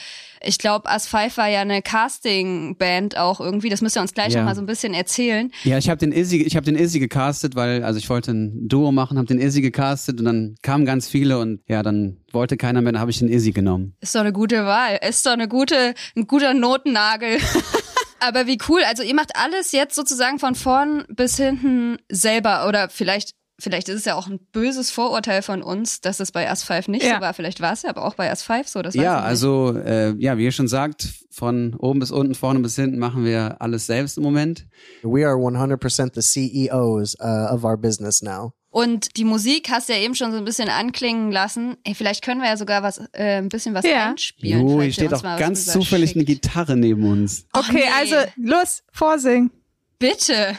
ich 0.45 0.59
glaube, 0.59 0.89
As 0.91 1.07
Five 1.07 1.37
war 1.37 1.49
ja 1.49 1.61
eine 1.61 1.83
Casting-Band 1.83 3.17
auch 3.17 3.41
irgendwie. 3.41 3.69
Das 3.69 3.81
müsst 3.81 3.97
ihr 3.97 4.01
uns 4.03 4.15
gleich 4.15 4.33
Ja. 4.33 4.41
noch 4.41 4.47
mal 4.49 4.55
so 4.55 4.63
ein 4.63 4.67
bisschen 4.67 4.95
erzählen. 4.95 5.51
Ja, 5.65 5.79
ich 5.79 5.89
habe 5.89 5.99
den 5.99 6.13
Izzy, 6.13 6.43
ich 6.43 6.57
habe 6.57 6.65
den 6.65 6.77
Izzy 6.77 6.99
gecastet, 6.99 7.55
weil 7.55 7.85
also 7.85 7.99
ich 7.99 8.09
wollte 8.11 8.33
ein 8.33 8.69
Duo 8.69 8.93
machen, 8.93 9.19
habe 9.19 9.27
den 9.29 9.39
Izzy 9.41 9.61
gecastet 9.61 10.19
und 10.19 10.25
dann 10.25 10.57
kamen 10.63 10.85
ganz 10.85 11.09
viele 11.09 11.39
und 11.39 11.61
ja, 11.69 11.83
dann 11.83 12.17
wollte 12.33 12.57
keiner 12.57 12.81
mehr, 12.83 12.93
dann 12.93 13.01
habe 13.01 13.11
ich 13.11 13.19
den 13.19 13.29
Izzy 13.29 13.53
genommen. 13.53 13.92
Ist 14.01 14.15
doch 14.15 14.21
eine 14.21 14.33
gute 14.33 14.65
Wahl. 14.65 14.99
Ist 15.07 15.25
doch 15.27 15.33
eine 15.33 15.49
gute, 15.49 15.95
ein 16.17 16.27
guter 16.27 16.55
Notennagel. 16.55 17.39
Aber 18.21 18.47
wie 18.47 18.59
cool. 18.69 18.83
Also 18.85 19.03
ihr 19.03 19.15
macht 19.15 19.33
alles 19.35 19.73
jetzt 19.73 19.95
sozusagen 19.95 20.39
von 20.39 20.55
vorn 20.55 21.05
bis 21.09 21.37
hinten 21.37 21.99
selber 22.11 22.67
oder 22.69 22.89
vielleicht 22.89 23.33
Vielleicht 23.61 23.89
ist 23.89 24.01
es 24.01 24.05
ja 24.07 24.17
auch 24.17 24.27
ein 24.27 24.41
böses 24.51 24.91
Vorurteil 24.91 25.41
von 25.41 25.63
uns, 25.63 26.01
dass 26.01 26.19
es 26.19 26.33
bei 26.33 26.51
As 26.51 26.65
5 26.65 26.89
nicht 26.89 27.05
Ja. 27.05 27.17
so 27.17 27.21
war. 27.21 27.33
Vielleicht 27.33 27.61
war 27.61 27.73
es 27.73 27.83
ja 27.83 27.91
aber 27.91 28.05
auch 28.05 28.15
bei 28.15 28.29
As 28.29 28.43
5 28.43 28.67
so. 28.67 28.83
Das 28.83 28.93
Ja, 28.95 29.21
also 29.21 29.77
äh, 29.77 30.17
ja, 30.19 30.37
wie 30.37 30.45
ihr 30.47 30.51
schon 30.53 30.67
sagt, 30.67 31.07
von 31.31 31.75
oben 31.77 32.01
bis 32.01 32.11
unten, 32.11 32.35
vorne 32.35 32.59
bis 32.59 32.75
hinten 32.75 32.99
machen 32.99 33.25
wir 33.25 33.63
alles 33.63 33.87
selbst 33.87 34.17
im 34.17 34.25
Moment. 34.25 34.67
We 35.05 35.25
are 35.29 35.37
100% 35.37 36.11
the 36.21 36.23
CEOs 36.23 37.17
uh, 37.21 37.55
of 37.55 37.63
our 37.63 37.77
business 37.77 38.21
now. 38.21 38.53
Und 38.73 39.19
die 39.19 39.25
Musik 39.25 39.69
hast 39.71 39.91
du 39.91 39.93
ja 39.93 39.99
eben 39.99 40.15
schon 40.15 40.33
so 40.33 40.39
ein 40.39 40.47
bisschen 40.47 40.71
anklingen 40.71 41.31
lassen. 41.31 41.77
Ey, 41.85 41.95
vielleicht 41.95 42.25
können 42.25 42.41
wir 42.41 42.49
ja 42.49 42.57
sogar 42.57 42.83
was, 42.83 42.99
äh, 43.13 43.37
ein 43.39 43.51
bisschen 43.51 43.75
was 43.75 43.85
Ja. 43.85 44.09
einspielen. 44.11 44.67
Jo, 44.67 44.81
hier 44.81 44.93
steht 44.95 45.13
auch 45.13 45.23
ganz 45.23 45.67
zufällig 45.67 46.15
eine. 46.17 46.25
Gitarre 46.25 46.75
neben 46.75 47.05
uns. 47.05 47.45
Ach, 47.53 47.69
Okay, 47.69 47.85
nee. 47.85 47.91
also 47.95 48.17
los, 48.37 48.83
vorsingen. 48.91 49.51
Bitte. 49.99 50.59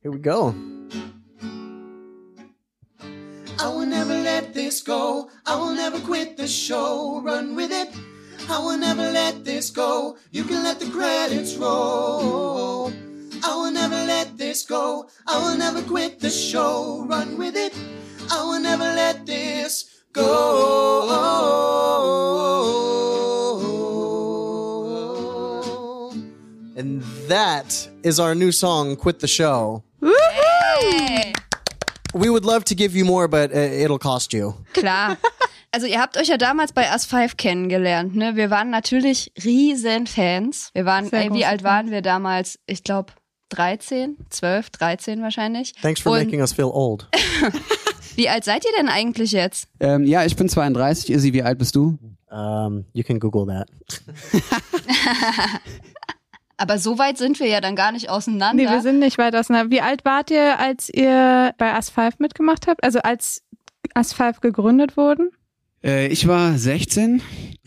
Here 0.00 0.14
we 0.14 0.20
go. 0.20 0.54
I 3.58 3.66
will 3.66 3.86
never 3.86 4.14
let 4.22 4.54
this 4.54 4.82
go. 4.84 5.28
I 5.44 5.54
will 5.56 5.74
never 5.74 5.98
quit 5.98 6.36
the 6.38 6.46
show. 6.46 7.20
Run 7.24 7.56
with 7.56 7.70
it. 7.72 7.88
I 8.48 8.58
will 8.64 8.78
never 8.78 9.10
let 9.12 9.44
this 9.44 9.70
go. 9.74 10.16
You 10.30 10.44
can 10.44 10.62
let 10.62 10.78
the 10.78 10.86
credits 10.86 11.56
roll. 11.58 12.92
I 13.42 13.54
will 13.56 13.72
never 13.72 13.96
let 14.06 14.36
this 14.36 14.62
go. 14.64 15.08
I 15.26 15.38
will 15.38 15.56
never 15.56 15.82
quit 15.82 16.20
the 16.20 16.30
show. 16.30 17.04
Run 17.08 17.38
with 17.38 17.56
it. 17.56 17.74
I 18.30 18.44
will 18.44 18.60
never 18.60 18.84
let 18.84 19.26
this 19.26 20.02
go. 20.12 21.06
And 26.76 27.02
that 27.28 27.88
is 28.02 28.18
our 28.18 28.34
new 28.34 28.52
song, 28.52 28.96
Quit 28.96 29.20
the 29.20 29.28
Show. 29.28 29.82
Hey. 30.02 31.32
We 32.14 32.30
would 32.30 32.44
love 32.44 32.64
to 32.64 32.74
give 32.74 32.96
you 32.96 33.04
more, 33.04 33.28
but 33.28 33.52
uh, 33.52 33.58
it'll 33.58 33.98
cost 33.98 34.32
you. 34.32 34.54
Klar. 34.72 35.16
Also 35.72 35.86
ihr 35.86 36.00
habt 36.00 36.16
euch 36.16 36.26
ja 36.26 36.36
damals 36.36 36.72
bei 36.72 36.92
Us 36.92 37.04
5 37.06 37.36
kennengelernt, 37.36 38.16
ne? 38.16 38.34
Wir 38.34 38.50
waren 38.50 38.70
natürlich 38.70 39.30
riesen 39.44 40.08
Fans. 40.08 40.70
Wir 40.74 40.84
waren, 40.84 41.08
Sehr 41.08 41.26
ey, 41.26 41.32
wie 41.32 41.44
alt 41.44 41.62
waren 41.62 41.92
wir 41.92 42.02
damals? 42.02 42.58
Ich 42.66 42.82
glaube 42.82 43.12
13, 43.50 44.16
12, 44.30 44.70
13 44.70 45.22
wahrscheinlich. 45.22 45.74
Thanks 45.82 46.00
for 46.00 46.12
Und 46.12 46.24
making 46.24 46.40
us 46.40 46.52
feel 46.52 46.70
old. 46.72 47.08
wie 48.16 48.28
alt 48.28 48.44
seid 48.44 48.64
ihr 48.64 48.72
denn 48.76 48.88
eigentlich 48.88 49.32
jetzt? 49.32 49.68
Ähm, 49.78 50.04
ja, 50.04 50.24
ich 50.24 50.36
bin 50.36 50.48
32. 50.48 51.10
Izzy, 51.10 51.32
wie 51.32 51.42
alt 51.42 51.58
bist 51.58 51.76
du? 51.76 51.98
Um, 52.30 52.84
you 52.92 53.02
can 53.02 53.18
Google 53.18 53.46
that. 53.46 53.68
Aber 56.60 56.78
so 56.78 56.98
weit 56.98 57.16
sind 57.16 57.40
wir 57.40 57.46
ja 57.46 57.62
dann 57.62 57.74
gar 57.74 57.90
nicht 57.90 58.10
auseinander. 58.10 58.62
Nee, 58.62 58.68
wir 58.68 58.82
sind 58.82 58.98
nicht 58.98 59.16
weit 59.16 59.34
auseinander. 59.34 59.70
Wie 59.70 59.80
alt 59.80 60.04
wart 60.04 60.30
ihr, 60.30 60.58
als 60.58 60.90
ihr 60.90 61.54
bei 61.56 61.72
As 61.72 61.88
5 61.88 62.18
mitgemacht 62.18 62.66
habt? 62.66 62.84
Also 62.84 62.98
als 63.00 63.42
As 63.94 64.12
5 64.12 64.40
gegründet 64.40 64.96
wurden? 64.98 65.30
Äh, 65.82 66.08
ich 66.08 66.26
war 66.28 66.56
16. 66.58 67.22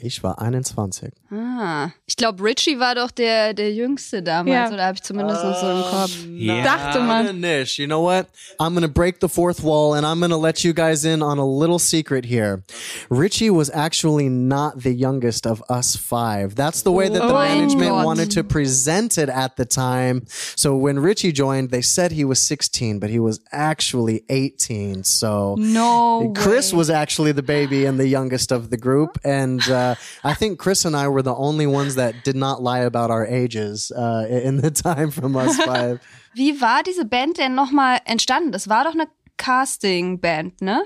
Ich 0.05 0.21
war 0.21 0.39
21. 0.41 1.11
ah, 1.31 1.89
ich 2.05 2.17
glaube, 2.17 2.43
Richie 2.43 2.77
war 2.77 2.93
doch 2.93 3.09
der, 3.09 3.53
der 3.53 3.73
Jüngste 3.73 4.21
damals, 4.21 4.53
Ja. 4.53 4.73
oder 4.73 4.83
habe 4.85 4.95
ich 4.95 5.01
zumindest 5.03 5.41
noch 5.43 5.57
so 5.57 5.71
im 5.71 5.81
Kopf. 5.81 6.11
Ja. 6.35 6.61
Dachte 6.61 6.99
man. 6.99 7.39
Nish, 7.39 7.79
you 7.79 7.85
know 7.85 8.03
what? 8.03 8.27
I'm 8.59 8.73
gonna 8.73 8.87
break 8.89 9.21
the 9.21 9.29
fourth 9.29 9.63
wall 9.63 9.95
and 9.95 10.05
I'm 10.05 10.19
gonna 10.19 10.37
let 10.37 10.61
you 10.61 10.73
guys 10.73 11.05
in 11.05 11.21
on 11.23 11.39
a 11.39 11.45
little 11.45 11.79
secret 11.79 12.25
here. 12.25 12.63
Richie 13.09 13.49
was 13.49 13.69
actually 13.73 14.27
not 14.27 14.81
the 14.83 14.91
youngest 14.93 15.47
of 15.47 15.63
us 15.69 15.95
five. 15.95 16.55
That's 16.55 16.81
the 16.83 16.91
way 16.91 17.07
that 17.07 17.19
the 17.21 17.33
Oh 17.33 17.39
management 17.39 17.91
God. 17.91 18.05
wanted 18.05 18.29
to 18.31 18.43
present 18.43 19.17
it 19.17 19.29
at 19.29 19.55
the 19.55 19.63
time. 19.65 20.23
So 20.57 20.75
when 20.75 20.99
Richie 20.99 21.31
joined, 21.31 21.69
they 21.71 21.81
said 21.81 22.11
he 22.11 22.25
was 22.25 22.41
16, 22.45 22.99
but 22.99 23.09
he 23.09 23.19
was 23.19 23.39
actually 23.53 24.23
18. 24.27 25.05
So 25.05 25.55
No 25.57 26.33
Chris 26.35 26.73
way. 26.73 26.77
was 26.79 26.89
actually 26.89 27.31
the 27.31 27.41
baby 27.43 27.85
and 27.85 27.97
the 27.97 28.02
youngest 28.07 28.51
of 28.51 28.69
the 28.69 28.77
group, 28.77 29.19
and 29.23 29.61
uh, 29.69 29.95
I 30.23 30.33
think 30.33 30.59
Chris 30.59 30.85
and 30.85 30.95
I 30.95 31.07
were 31.07 31.21
the 31.21 31.35
only 31.35 31.65
ones 31.67 31.95
that 31.95 32.23
did 32.23 32.35
not 32.35 32.61
lie 32.61 32.79
about 32.79 33.11
our 33.11 33.25
ages 33.25 33.91
uh, 33.91 34.25
in 34.29 34.57
the 34.57 34.71
time 34.71 35.11
from 35.11 35.35
us 35.35 35.57
five. 35.65 35.99
Wie 36.35 36.59
war 36.61 36.83
diese 36.83 37.05
Band 37.05 37.37
denn 37.37 37.55
nochmal 37.55 37.99
entstanden? 38.05 38.51
Das 38.51 38.67
war 38.67 38.83
doch 38.83 38.93
eine 38.93 39.07
Casting-Band, 39.37 40.61
ne? 40.61 40.83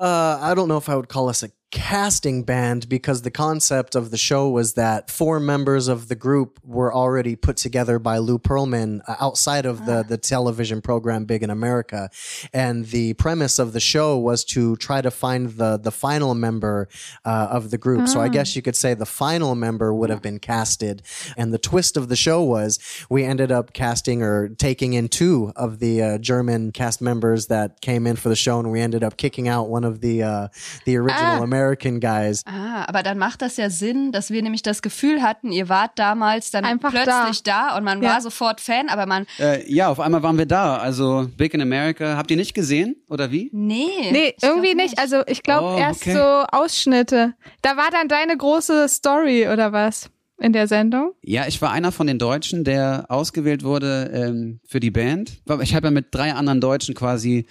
Uh, 0.00 0.38
I 0.40 0.54
don't 0.54 0.68
know 0.68 0.78
if 0.78 0.88
I 0.88 0.94
would 0.94 1.08
call 1.08 1.28
us 1.28 1.42
a 1.42 1.48
casting 1.70 2.44
band 2.44 2.88
because 2.88 3.22
the 3.22 3.30
concept 3.30 3.94
of 3.94 4.10
the 4.10 4.16
show 4.16 4.48
was 4.48 4.74
that 4.74 5.10
four 5.10 5.38
members 5.38 5.86
of 5.86 6.08
the 6.08 6.14
group 6.14 6.58
were 6.64 6.94
already 6.94 7.36
put 7.36 7.58
together 7.58 7.98
by 7.98 8.16
Lou 8.16 8.38
Pearlman 8.38 9.00
uh, 9.06 9.16
outside 9.20 9.66
of 9.66 9.84
the, 9.84 10.02
the 10.02 10.16
television 10.16 10.80
program 10.80 11.26
Big 11.26 11.42
in 11.42 11.50
America. 11.50 12.08
And 12.54 12.86
the 12.86 13.12
premise 13.14 13.58
of 13.58 13.74
the 13.74 13.80
show 13.80 14.16
was 14.16 14.44
to 14.46 14.76
try 14.76 15.02
to 15.02 15.10
find 15.10 15.50
the, 15.50 15.76
the 15.76 15.90
final 15.90 16.34
member 16.34 16.88
uh, 17.26 17.48
of 17.50 17.70
the 17.70 17.76
group. 17.76 18.08
So 18.08 18.20
I 18.20 18.28
guess 18.28 18.56
you 18.56 18.62
could 18.62 18.76
say 18.76 18.94
the 18.94 19.04
final 19.04 19.54
member 19.54 19.92
would 19.92 20.08
have 20.08 20.22
been 20.22 20.38
casted. 20.38 21.02
And 21.36 21.52
the 21.52 21.58
twist 21.58 21.98
of 21.98 22.08
the 22.08 22.16
show 22.16 22.42
was 22.42 22.78
we 23.10 23.24
ended 23.24 23.52
up 23.52 23.74
casting 23.74 24.22
or 24.22 24.48
taking 24.48 24.94
in 24.94 25.08
two 25.08 25.52
of 25.54 25.80
the 25.80 26.02
uh, 26.02 26.18
German 26.18 26.72
cast 26.72 27.02
members 27.02 27.48
that 27.48 27.82
came 27.82 28.06
in 28.06 28.16
for 28.16 28.30
the 28.30 28.36
show, 28.36 28.58
and 28.58 28.70
we 28.70 28.80
ended 28.80 29.04
up 29.04 29.18
kicking 29.18 29.48
out 29.48 29.68
one 29.68 29.84
of 29.84 30.00
the 30.00 30.22
uh, 30.22 30.48
the 30.86 30.96
original 30.96 31.42
American 31.42 31.57
guys. 32.00 32.42
Ah, 32.46 32.84
aber 32.88 33.02
dann 33.02 33.18
macht 33.18 33.42
das 33.42 33.56
ja 33.56 33.70
Sinn, 33.70 34.12
dass 34.12 34.30
wir 34.30 34.42
nämlich 34.42 34.62
das 34.62 34.82
Gefühl 34.82 35.22
hatten, 35.22 35.52
ihr 35.52 35.68
wart 35.68 35.92
damals 35.96 36.50
dann 36.50 36.64
Einfach 36.64 36.90
plötzlich 36.90 37.42
da. 37.42 37.76
und 37.76 37.84
man 37.84 38.02
Ja. 38.02 38.14
war 38.14 38.20
sofort 38.20 38.60
Fan, 38.60 38.88
aber 38.88 39.06
man, 39.06 39.26
Äh, 39.38 39.70
ja, 39.72 39.88
auf 39.88 40.00
einmal 40.00 40.22
waren 40.22 40.38
wir 40.38 40.46
da. 40.46 40.76
Also 40.76 41.28
Big 41.36 41.54
in 41.54 41.60
America. 41.62 42.16
Habt 42.16 42.30
ihr 42.30 42.36
nicht 42.36 42.54
gesehen? 42.54 42.96
Oder 43.08 43.30
wie? 43.30 43.50
nee. 43.52 43.86
Nee, 44.12 44.34
irgendwie 44.42 44.74
nicht. 44.74 44.98
Also 44.98 45.22
ich 45.26 45.42
glaube 45.42 45.74
Oh, 45.74 45.78
erst 45.78 46.02
okay. 46.02 46.14
so 46.14 46.20
Ausschnitte. 46.56 47.34
Da 47.62 47.76
war 47.76 47.90
dann 47.90 48.08
deine 48.08 48.36
große 48.36 48.88
Story 48.88 49.48
oder 49.48 49.72
was 49.72 50.10
in 50.40 50.52
der 50.52 50.68
Sendung? 50.68 51.12
Ja, 51.22 51.46
ich 51.48 51.60
war 51.60 51.72
einer 51.72 51.90
von 51.90 52.06
den 52.06 52.18
Deutschen, 52.18 52.62
der 52.64 53.06
ausgewählt 53.08 53.64
wurde 53.64 54.10
ähm, 54.14 54.60
für 54.66 54.78
die 54.80 54.90
Band. 54.92 55.32
Ich 55.62 55.74
habe 55.74 55.88
ja 55.88 55.90
mit 55.90 56.06
drei 56.14 56.32
anderen 56.32 56.60
Deutschen 56.60 56.94
quasi 56.94 57.46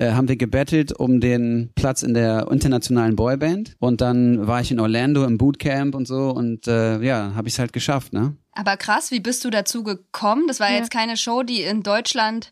äh, 0.00 0.12
haben 0.12 0.28
wir 0.28 0.36
gebettelt 0.36 0.92
um 0.92 1.20
den 1.20 1.70
Platz 1.76 2.02
in 2.02 2.14
der 2.14 2.48
internationalen 2.50 3.14
Boyband 3.16 3.76
und 3.78 4.00
dann 4.00 4.46
war 4.46 4.60
ich 4.60 4.70
in 4.72 4.80
Orlando 4.80 5.24
im 5.24 5.38
Bootcamp 5.38 5.94
und 5.94 6.06
so 6.08 6.30
und 6.30 6.66
äh, 6.66 7.00
ja, 7.02 7.32
habe 7.34 7.48
ich 7.48 7.54
es 7.54 7.58
halt 7.58 7.72
geschafft, 7.72 8.12
ne? 8.12 8.34
Aber 8.52 8.76
krass, 8.76 9.10
wie 9.12 9.20
bist 9.20 9.44
du 9.44 9.50
dazu 9.50 9.84
gekommen? 9.84 10.44
Das 10.48 10.58
war 10.58 10.70
Ja. 10.70 10.76
jetzt 10.78 10.90
keine 10.90 11.16
Show, 11.16 11.42
die 11.44 11.62
in 11.62 11.82
Deutschland 11.82 12.50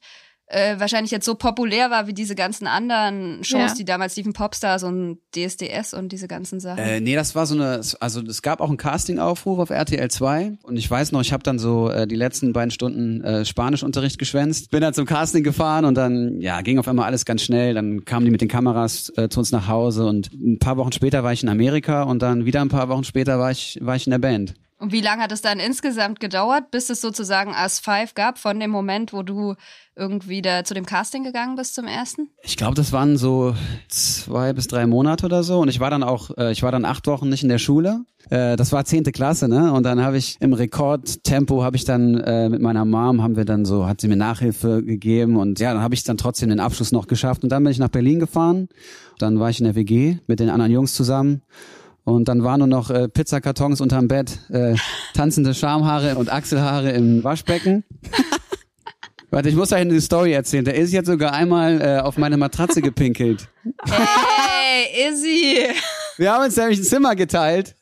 äh, 0.51 0.79
wahrscheinlich 0.79 1.11
jetzt 1.11 1.27
so 1.27 1.35
populär 1.35 1.91
war 1.91 2.07
wie 2.07 2.15
diese 2.15 2.35
ganzen 2.35 2.67
anderen 2.67 3.45
Shows, 3.45 3.71
Ja. 3.71 3.75
die 3.75 3.85
damals 3.85 4.17
liefen, 4.17 4.33
Popstars 4.33 4.83
und 4.83 5.19
DSDS 5.37 5.93
und 5.95 6.11
diese 6.11 6.27
ganzen 6.29 6.59
Sachen. 6.61 6.79
Äh, 6.79 7.01
nee, 7.01 7.15
das 7.15 7.35
war 7.35 7.47
so 7.47 7.55
eine, 7.55 7.81
also 8.01 8.23
es 8.23 8.43
gab 8.43 8.61
auch 8.61 8.69
einen 8.69 8.79
Castingaufruf 8.79 9.59
auf 9.59 9.71
RTL 9.71 10.11
2 10.11 10.59
und 10.63 10.77
ich 10.77 10.91
weiß 10.91 11.13
noch, 11.13 11.21
ich 11.21 11.33
habe 11.33 11.43
dann 11.43 11.59
so 11.59 11.91
äh, 11.91 12.07
die 12.07 12.17
letzten 12.17 12.53
beiden 12.53 12.71
Stunden 12.71 13.23
äh, 13.23 13.45
Spanischunterricht 13.45 14.19
geschwänzt, 14.19 14.71
bin 14.71 14.81
dann 14.81 14.95
zum 14.95 15.07
Casting 15.07 15.43
gefahren 15.45 15.85
und 15.85 15.95
dann, 15.97 16.41
ja, 16.41 16.61
ging 16.63 16.79
auf 16.79 16.89
einmal 16.89 17.07
alles 17.07 17.25
ganz 17.25 17.43
schnell, 17.43 17.75
dann 17.75 18.05
kamen 18.05 18.25
die 18.25 18.31
mit 18.31 18.41
den 18.41 18.49
Kameras 18.49 19.13
äh, 19.17 19.29
zu 19.29 19.41
uns 19.41 19.53
nach 19.53 19.69
Hause 19.69 20.07
und 20.07 20.33
ein 20.33 20.59
paar 20.59 20.77
Wochen 20.79 20.93
später 20.93 21.23
war 21.25 21.33
ich 21.33 21.43
in 21.43 21.49
Amerika 21.49 22.05
und 22.05 22.23
dann 22.23 22.45
wieder 22.47 22.61
ein 22.63 22.69
paar 22.71 22.89
Wochen 22.89 23.05
später 23.05 23.39
war 23.39 23.51
ich, 23.51 23.79
war 23.83 23.97
ich 23.97 24.07
in 24.07 24.13
der 24.13 24.19
Band. 24.19 24.55
Und 24.79 24.93
wie 24.93 25.01
lange 25.01 25.23
hat 25.23 25.33
es 25.33 25.43
dann 25.43 25.59
insgesamt 25.59 26.21
gedauert, 26.21 26.71
bis 26.71 26.89
es 26.89 27.01
sozusagen 27.01 27.53
As 27.53 27.81
5 27.81 28.15
gab, 28.15 28.39
von 28.39 28.61
dem 28.61 28.71
Moment, 28.71 29.13
wo 29.13 29.25
du 29.25 29.57
irgendwie 29.97 30.41
da 30.41 30.63
zu 30.63 30.73
dem 30.73 30.87
Casting 30.87 31.25
gegangen 31.25 31.57
bist 31.57 31.75
zum 31.75 31.89
ersten? 31.89 32.29
Ich 32.43 32.57
glaube, 32.57 32.77
das 32.77 32.93
waren 32.93 33.17
so 33.17 33.57
zwei 33.89 34.53
bis 34.53 34.69
drei 34.69 34.87
Monate 34.87 35.27
oder 35.27 35.43
so. 35.43 35.59
Und 35.59 35.69
ich 35.69 35.81
war 35.81 35.91
dann 35.91 36.05
auch, 36.05 36.31
äh, 36.39 36.53
ich 36.53 36.63
war 36.63 36.71
dann 36.71 36.85
acht 36.85 37.09
Wochen 37.09 37.29
nicht 37.29 37.43
in 37.43 37.49
der 37.49 37.59
Schule. 37.59 38.05
Äh, 38.31 38.55
das 38.55 38.71
war 38.71 38.85
zehnte 38.85 39.11
Klasse, 39.11 39.49
ne? 39.49 39.73
Und 39.73 39.83
dann 39.83 40.01
habe 40.01 40.17
ich 40.17 40.37
im 40.39 40.53
Rekordtempo 40.53 41.65
habe 41.65 41.77
ich 41.77 41.85
dann 41.85 42.17
äh, 42.19 42.49
mit 42.49 42.63
meiner 42.63 42.85
Mom 42.85 43.21
haben 43.21 43.37
wir 43.37 43.45
dann 43.45 43.65
so, 43.65 43.87
hat 43.87 44.01
sie 44.01 44.07
mir 44.07 44.17
Nachhilfe 44.17 44.85
gegeben 44.85 45.37
und 45.37 45.59
ja, 45.59 45.73
dann 45.73 45.83
habe 45.83 45.95
ich 45.95 46.05
dann 46.05 46.17
trotzdem 46.17 46.51
den 46.51 46.61
Abschluss 46.61 46.93
noch 46.93 47.09
geschafft. 47.09 47.43
Und 47.43 47.51
dann 47.51 47.65
bin 47.65 47.73
ich 47.73 47.81
nach 47.81 47.89
Berlin 47.89 48.21
gefahren. 48.21 48.69
Dann 49.19 49.41
war 49.41 49.51
ich 49.51 49.59
in 49.59 49.65
der 49.65 49.75
WG 49.75 50.19
mit 50.29 50.39
den 50.39 50.51
anderen 50.51 50.71
Jungs 50.71 50.95
zusammen. 50.95 51.43
Und 52.09 52.27
dann 52.27 52.43
waren 52.43 52.61
nur 52.61 52.69
noch 52.69 52.89
äh, 52.89 53.07
Pizzakartons 53.07 53.83
unterm 53.83 54.09
Bett, 54.09 54.39
äh, 54.49 54.75
tanzende 55.13 55.53
Schamhaare 55.53 56.17
und 56.17 56.33
Achselhaare 56.33 56.91
im 56.93 57.23
Waschbecken. 57.23 57.85
Warte, 59.31 59.51
ich 59.51 59.55
muss 59.55 59.73
euch 59.73 59.81
eine 59.81 60.01
Story 60.01 60.33
erzählen. 60.33 60.65
Der 60.65 60.75
ist 60.75 60.91
jetzt 60.91 61.07
sogar 61.07 61.35
einmal 61.35 61.83
äh, 61.83 62.01
auf 62.01 62.17
meine 62.17 62.39
Matratze 62.39 62.81
gepinkelt. 62.81 63.49
Hey, 63.85 65.11
Izzy! 65.11 65.67
Wir 66.17 66.33
haben 66.33 66.47
uns 66.47 66.57
nämlich 66.57 66.79
ein 66.79 66.85
Zimmer 66.85 67.15
geteilt. 67.15 67.77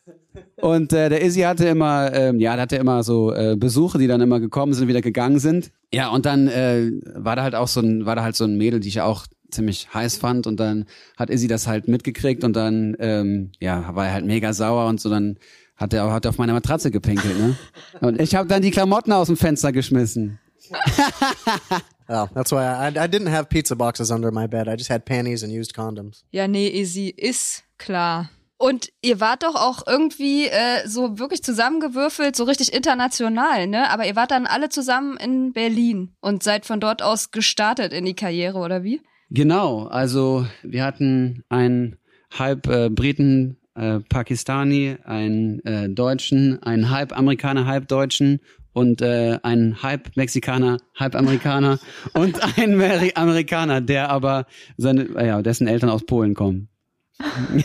Und 0.56 0.92
äh, 0.92 1.08
der 1.08 1.22
Izzy 1.24 1.42
hatte 1.42 1.68
immer, 1.68 2.12
ähm, 2.12 2.40
ja, 2.40 2.54
der 2.54 2.62
hatte 2.62 2.76
immer 2.76 3.04
so 3.04 3.32
äh, 3.32 3.54
Besuche, 3.56 3.98
die 3.98 4.08
dann 4.08 4.20
immer 4.20 4.40
gekommen 4.40 4.72
sind 4.72 4.82
und 4.82 4.88
wieder 4.88 5.02
gegangen 5.02 5.38
sind. 5.38 5.70
Ja, 5.92 6.08
und 6.08 6.26
dann 6.26 6.48
äh, 6.48 6.90
war 7.14 7.36
da 7.36 7.44
halt 7.44 7.54
auch 7.54 7.68
so 7.68 7.80
ein, 7.80 8.06
war 8.06 8.16
da 8.16 8.24
halt 8.24 8.34
so 8.34 8.42
ein 8.42 8.58
Mädel, 8.58 8.80
die 8.80 8.88
ich 8.88 9.00
auch 9.02 9.26
ziemlich 9.50 9.92
heiß 9.92 10.16
fand 10.16 10.46
und 10.46 10.58
dann 10.58 10.86
hat 11.16 11.30
Izzy 11.30 11.48
das 11.48 11.66
halt 11.66 11.88
mitgekriegt 11.88 12.44
und 12.44 12.54
dann, 12.54 12.96
ähm, 12.98 13.52
ja, 13.60 13.94
war 13.94 14.06
er 14.06 14.12
halt 14.12 14.26
mega 14.26 14.52
sauer 14.52 14.86
und 14.86 15.00
so, 15.00 15.10
dann 15.10 15.38
hat 15.76 15.92
er 15.92 16.12
hat 16.12 16.24
er 16.24 16.30
auf 16.30 16.38
meine 16.38 16.52
Matratze 16.52 16.90
gepinkelt, 16.90 17.38
ne? 17.38 17.56
Und 18.00 18.20
ich 18.20 18.34
habe 18.34 18.48
dann 18.48 18.62
die 18.62 18.70
Klamotten 18.70 19.12
aus 19.12 19.26
dem 19.26 19.36
Fenster 19.36 19.72
geschmissen. 19.72 20.38
Oh, 22.08 22.28
that's 22.34 22.52
why 22.52 22.62
I, 22.62 22.88
I 22.90 23.08
didn't 23.08 23.30
have 23.30 23.48
pizza 23.48 23.74
boxes 23.74 24.12
under 24.12 24.30
my 24.30 24.46
bed. 24.46 24.68
I 24.68 24.76
just 24.76 24.90
had 24.90 25.04
panties 25.04 25.42
and 25.42 25.52
used 25.52 25.74
condoms. 25.74 26.24
Ja, 26.30 26.46
nee, 26.46 26.68
Izzy, 26.68 27.08
ist 27.08 27.64
klar. 27.78 28.30
Und 28.58 28.90
ihr 29.02 29.20
wart 29.20 29.42
doch 29.42 29.54
auch 29.54 29.86
irgendwie 29.86 30.46
äh, 30.46 30.86
so 30.86 31.18
wirklich 31.18 31.42
zusammengewürfelt, 31.42 32.36
so 32.36 32.44
richtig 32.44 32.72
international, 32.72 33.66
ne? 33.66 33.90
Aber 33.90 34.06
ihr 34.06 34.16
wart 34.16 34.30
dann 34.30 34.46
alle 34.46 34.68
zusammen 34.68 35.16
in 35.18 35.52
Berlin 35.52 36.14
und 36.20 36.42
seid 36.42 36.64
von 36.64 36.80
dort 36.80 37.02
aus 37.02 37.32
gestartet 37.32 37.92
in 37.92 38.04
die 38.04 38.14
Karriere, 38.14 38.58
oder 38.58 38.82
wie? 38.82 39.02
Genau, 39.30 39.84
also 39.86 40.46
wir 40.62 40.84
hatten 40.84 41.42
einen 41.48 41.96
halb 42.32 42.68
äh, 42.68 42.88
Briten, 42.90 43.56
äh, 43.74 44.00
Pakistani, 44.00 44.96
einen 45.04 45.64
äh, 45.64 45.88
Deutschen, 45.88 46.62
einen 46.62 46.90
halb 46.90 47.16
Amerikaner, 47.16 47.66
halb 47.66 47.88
Deutschen 47.88 48.40
und 48.72 49.00
äh, 49.02 49.38
einen 49.42 49.82
halb 49.82 50.16
Mexikaner, 50.16 50.78
halb 50.94 51.14
Amerikaner 51.14 51.78
und 52.12 52.58
einen 52.58 52.76
Meri 52.76 53.12
Amerikaner, 53.14 53.80
der 53.80 54.10
aber 54.10 54.46
seine, 54.76 55.04
äh, 55.16 55.26
ja, 55.26 55.42
dessen 55.42 55.66
Eltern 55.66 55.90
aus 55.90 56.04
Polen 56.04 56.34
kommen. 56.34 56.68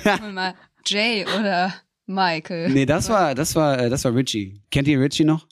ja. 0.03 0.17
Mal 0.31 0.55
Jay 0.85 1.25
oder 1.39 1.73
Michael. 2.05 2.69
Nee, 2.69 2.85
das 2.85 3.09
war, 3.09 3.35
das 3.35 3.55
war, 3.55 3.79
äh, 3.79 3.89
das 3.89 4.03
war 4.03 4.15
Richie. 4.15 4.61
Kennt 4.71 4.87
ihr 4.87 4.99
Richie 4.99 5.25
noch? 5.25 5.47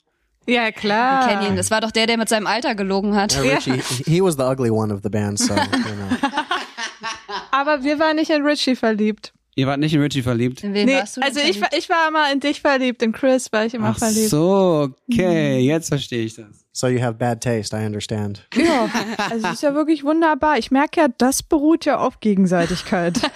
Ja, 0.50 0.72
klar. 0.72 1.20
Ich 1.22 1.28
kenn 1.38 1.50
ihn. 1.52 1.56
Das 1.56 1.70
war 1.70 1.80
doch 1.80 1.90
der, 1.90 2.06
der 2.06 2.16
mit 2.18 2.28
seinem 2.28 2.46
Alter 2.46 2.74
gelogen 2.74 3.14
hat. 3.14 3.34
Yeah, 3.42 3.56
Richie, 3.56 3.80
he 4.10 4.20
was 4.22 4.34
the 4.36 4.42
ugly 4.42 4.70
one 4.70 4.92
of 4.92 5.00
the 5.02 5.08
band, 5.08 5.38
so 5.38 5.54
you 5.54 5.60
know. 5.60 6.28
Aber 7.50 7.82
wir 7.84 7.98
waren 7.98 8.16
nicht 8.16 8.30
in 8.30 8.42
Richie 8.44 8.76
verliebt. 8.76 9.32
Ihr 9.56 9.66
wart 9.66 9.80
nicht 9.80 9.92
in 9.94 10.00
Richie 10.00 10.22
verliebt? 10.22 10.62
In 10.62 10.72
wen 10.74 10.86
Nee, 10.86 10.96
warst 10.96 11.16
du 11.16 11.22
also 11.22 11.40
ich, 11.40 11.58
verliebt? 11.58 11.62
war- 11.72 11.78
ich 11.78 11.88
war 11.90 12.08
immer 12.08 12.32
in 12.32 12.40
dich 12.40 12.60
verliebt, 12.60 13.02
in 13.02 13.12
Chris 13.12 13.52
war 13.52 13.64
ich 13.66 13.74
immer 13.74 13.88
Ach 13.88 13.98
verliebt. 13.98 14.30
so, 14.30 14.90
okay, 15.12 15.58
jetzt 15.58 15.88
verstehe 15.88 16.24
ich 16.24 16.34
das. 16.36 16.46
So 16.72 16.86
you 16.86 17.02
have 17.02 17.14
bad 17.14 17.42
taste, 17.42 17.76
I 17.76 17.84
understand. 17.84 18.46
Ja, 18.54 18.88
also 19.30 19.48
es 19.48 19.54
ist 19.54 19.62
ja 19.62 19.74
wirklich 19.74 20.04
wunderbar. 20.04 20.56
Ich 20.56 20.70
merke 20.70 21.00
ja, 21.00 21.08
das 21.18 21.42
beruht 21.42 21.84
ja 21.84 21.98
auf 21.98 22.20
Gegenseitigkeit. 22.20 23.20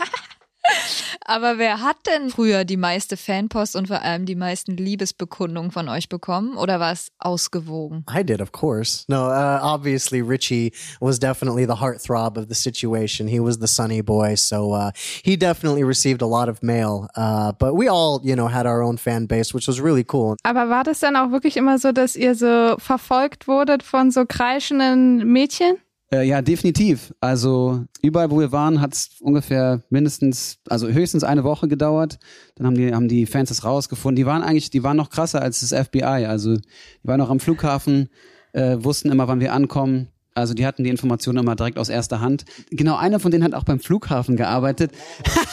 Aber 1.27 1.59
wer 1.59 1.81
hat 1.81 1.97
denn 2.07 2.29
früher 2.29 2.65
die 2.65 2.77
meiste 2.77 3.17
Fanpost 3.17 3.77
und 3.77 3.89
vor 3.89 4.03
allem 4.03 4.27
die 4.27 4.35
meisten 4.35 4.77
Liebesbekundungen 4.77 5.71
von 5.71 5.89
euch 5.89 6.11
bekommen? 6.11 6.57
Oder 6.57 6.81
war 6.81 6.93
es 6.93 7.09
ausgewogen? 7.19 8.05
I 8.15 8.23
did, 8.23 8.43
of 8.43 8.53
course. 8.53 9.05
No, 9.09 9.29
uh, 9.29 9.59
obviously 9.63 10.21
Richie 10.21 10.73
was 11.01 11.19
definitely 11.19 11.65
the 11.65 11.81
heartthrob 11.81 12.37
of 12.37 12.49
the 12.49 12.55
situation. 12.55 13.27
He 13.27 13.41
was 13.41 13.59
the 13.59 13.67
sunny 13.67 14.03
boy, 14.03 14.37
so 14.37 14.75
uh, 14.75 14.91
he 15.25 15.37
definitely 15.37 15.83
received 15.83 16.21
a 16.21 16.27
lot 16.27 16.51
of 16.51 16.63
mail. 16.63 17.09
Uh, 17.17 17.53
but 17.53 17.75
we 17.75 17.89
all, 17.89 18.21
you 18.23 18.37
know, 18.37 18.49
had 18.49 18.67
our 18.67 18.83
own 18.83 18.99
fan 18.99 19.27
base, 19.27 19.55
which 19.55 19.67
was 19.67 19.81
really 19.81 20.05
cool. 20.13 20.37
Aber 20.43 20.69
war 20.69 20.85
das 20.85 21.01
dann 21.01 21.17
auch 21.17 21.31
wirklich 21.31 21.57
immer 21.57 21.79
so, 21.79 21.93
dass 21.93 22.17
ihr 22.17 22.35
so 22.35 22.77
verfolgt 22.79 23.49
wurdet 23.49 23.83
von 23.83 24.11
so 24.11 24.27
kreischenden 24.27 25.25
Mädchen? 25.25 25.79
Äh, 26.15 26.29
ja, 26.29 26.43
definitiv. 26.43 27.13
Also 27.21 27.85
überall, 28.01 28.31
wo 28.31 28.39
wir 28.39 28.53
waren, 28.53 28.81
hat 28.81 28.95
es 28.95 29.11
ungefähr 29.21 29.83
mindestens, 29.91 30.59
also 30.69 30.87
höchstens 30.87 31.25
eine 31.25 31.43
Woche 31.43 31.67
gedauert. 31.67 32.19
Dann 32.55 32.69
haben 32.69 32.77
die, 32.77 32.95
haben 32.95 33.09
die 33.09 33.27
Fans 33.27 33.49
das 33.49 33.65
rausgefunden. 33.65 34.15
Die 34.15 34.27
waren 34.27 34.43
eigentlich, 34.43 34.71
die 34.71 34.85
waren 34.85 34.97
noch 34.97 35.11
krasser 35.11 35.43
als 35.43 35.61
das 35.61 35.87
FBI. 35.89 36.27
Also 36.27 36.57
die 36.57 36.63
waren 37.03 37.19
noch 37.19 37.31
am 37.31 37.41
Flughafen, 37.41 38.11
äh, 38.53 38.77
wussten 38.79 39.11
immer, 39.11 39.27
wann 39.27 39.41
wir 39.41 39.53
ankommen. 39.53 40.09
Also 40.35 40.55
die 40.55 40.67
hatten 40.67 40.85
die 40.85 40.91
Informationen 40.91 41.39
immer 41.39 41.57
direkt 41.57 41.79
aus 41.79 41.89
erster 41.89 42.21
Hand. 42.21 42.45
Genau, 42.71 42.97
einer 42.97 43.19
von 43.19 43.33
denen 43.33 43.43
hat 43.43 43.55
auch 43.55 43.65
beim 43.65 43.81
Flughafen 43.81 44.37
gearbeitet. 44.37 44.93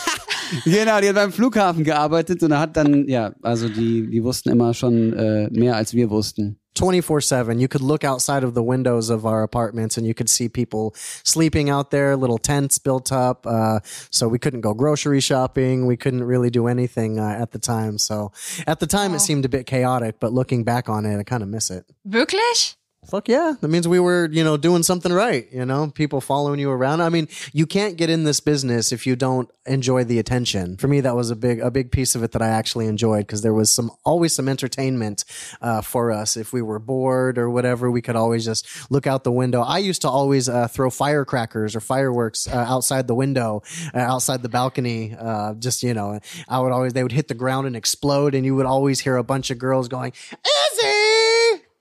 genau, 0.66 1.02
die 1.02 1.10
hat 1.10 1.16
beim 1.16 1.32
Flughafen 1.32 1.84
gearbeitet 1.84 2.44
und 2.44 2.52
er 2.52 2.60
hat 2.60 2.78
dann, 2.78 3.08
ja, 3.08 3.34
also 3.42 3.68
die, 3.68 4.08
die 4.12 4.24
wussten 4.24 4.50
immer 4.50 4.76
schon 4.76 5.14
äh, 5.14 5.50
mehr 5.52 5.76
als 5.76 5.96
wir 5.96 6.12
wussten. 6.12 6.61
24 6.76 7.22
7. 7.22 7.60
You 7.60 7.68
could 7.68 7.82
look 7.82 8.04
outside 8.04 8.44
of 8.44 8.54
the 8.54 8.64
windows 8.64 9.10
of 9.10 9.26
our 9.26 9.44
apartments 9.44 9.98
and 9.98 10.06
you 10.06 10.14
could 10.14 10.30
see 10.30 10.50
people 10.50 10.94
sleeping 11.24 11.70
out 11.70 11.92
there, 11.92 12.16
little 12.16 12.38
tents 12.38 12.78
built 12.78 13.12
up. 13.12 13.46
Uh, 13.46 13.80
so 14.10 14.28
we 14.28 14.40
couldn't 14.40 14.62
go 14.62 14.74
grocery 14.74 15.20
shopping. 15.20 15.86
We 15.86 15.98
couldn't 15.98 16.24
really 16.24 16.50
do 16.50 16.68
anything 16.68 17.20
uh, 17.20 17.38
at 17.40 17.52
the 17.52 17.60
time. 17.60 17.98
So 17.98 18.32
at 18.68 18.80
the 18.80 18.88
time, 18.88 19.14
it 19.14 19.20
seemed 19.20 19.46
a 19.46 19.50
bit 19.50 19.66
chaotic, 19.66 20.20
but 20.20 20.34
looking 20.34 20.64
back 20.64 20.90
on 20.90 21.06
it, 21.06 21.20
I 21.20 21.24
kind 21.24 21.44
of 21.44 21.50
miss 21.50 21.70
it. 21.70 21.86
Wirklich? 22.06 22.78
Fuck 23.08 23.30
yeah. 23.30 23.56
That 23.60 23.68
means 23.70 23.88
we 23.88 24.00
were, 24.00 24.30
you 24.32 24.44
know, 24.44 24.58
doing 24.58 24.84
something 24.84 25.12
right, 25.12 25.52
you 25.52 25.66
know, 25.66 25.90
people 25.90 26.22
following 26.22 26.60
you 26.60 26.70
around. 26.70 27.02
I 27.02 27.10
mean, 27.10 27.28
you 27.52 27.66
can't 27.66 27.98
get 27.98 28.12
in 28.12 28.26
this 28.26 28.40
business 28.40 28.92
if 28.92 29.08
you 29.08 29.16
don't 29.16 29.50
enjoy 29.66 30.04
the 30.04 30.20
attention. 30.20 30.78
For 30.78 30.88
me, 30.88 31.02
that 31.02 31.16
was 31.16 31.32
a 31.32 31.36
big, 31.36 31.62
a 31.62 31.72
big 31.72 31.92
piece 31.92 32.14
of 32.14 32.22
it 32.22 32.32
that 32.34 32.44
I 32.44 32.50
actually 32.50 32.86
enjoyed 32.86 33.26
because 33.26 33.42
there 33.42 33.56
was 33.56 33.72
some, 33.72 33.90
always 34.06 34.34
some 34.34 34.48
entertainment, 34.48 35.26
uh, 35.64 35.82
for 35.82 36.12
us. 36.12 36.38
If 36.38 36.54
we 36.54 36.62
were 36.62 36.78
bored 36.78 37.40
or 37.40 37.50
whatever, 37.50 37.90
we 37.90 38.04
could 38.04 38.16
always 38.16 38.46
just 38.46 38.68
look 38.92 39.08
out 39.08 39.24
the 39.24 39.32
window. 39.32 39.62
I 39.62 39.80
used 39.80 40.04
to 40.04 40.10
always, 40.10 40.48
uh, 40.48 40.68
throw 40.68 40.92
firecrackers 40.92 41.76
or 41.76 41.80
fireworks, 41.80 42.48
uh, 42.48 42.52
outside 42.56 43.08
the 43.08 43.16
window, 43.16 43.64
uh, 43.96 43.98
outside 43.98 44.44
the 44.44 44.50
balcony. 44.50 45.16
Uh, 45.20 45.56
just, 45.56 45.82
you 45.82 45.96
know, 45.96 46.20
I 46.48 46.60
would 46.60 46.72
always, 46.72 46.94
they 46.94 47.02
would 47.02 47.12
hit 47.12 47.30
the 47.30 47.34
ground 47.34 47.66
and 47.66 47.76
explode 47.76 48.36
and 48.36 48.46
you 48.46 48.56
would 48.56 48.68
always 48.68 49.00
hear 49.00 49.18
a 49.18 49.24
bunch 49.24 49.50
of 49.50 49.58
girls 49.58 49.88
going, 49.88 50.14
Izzy! 50.32 50.61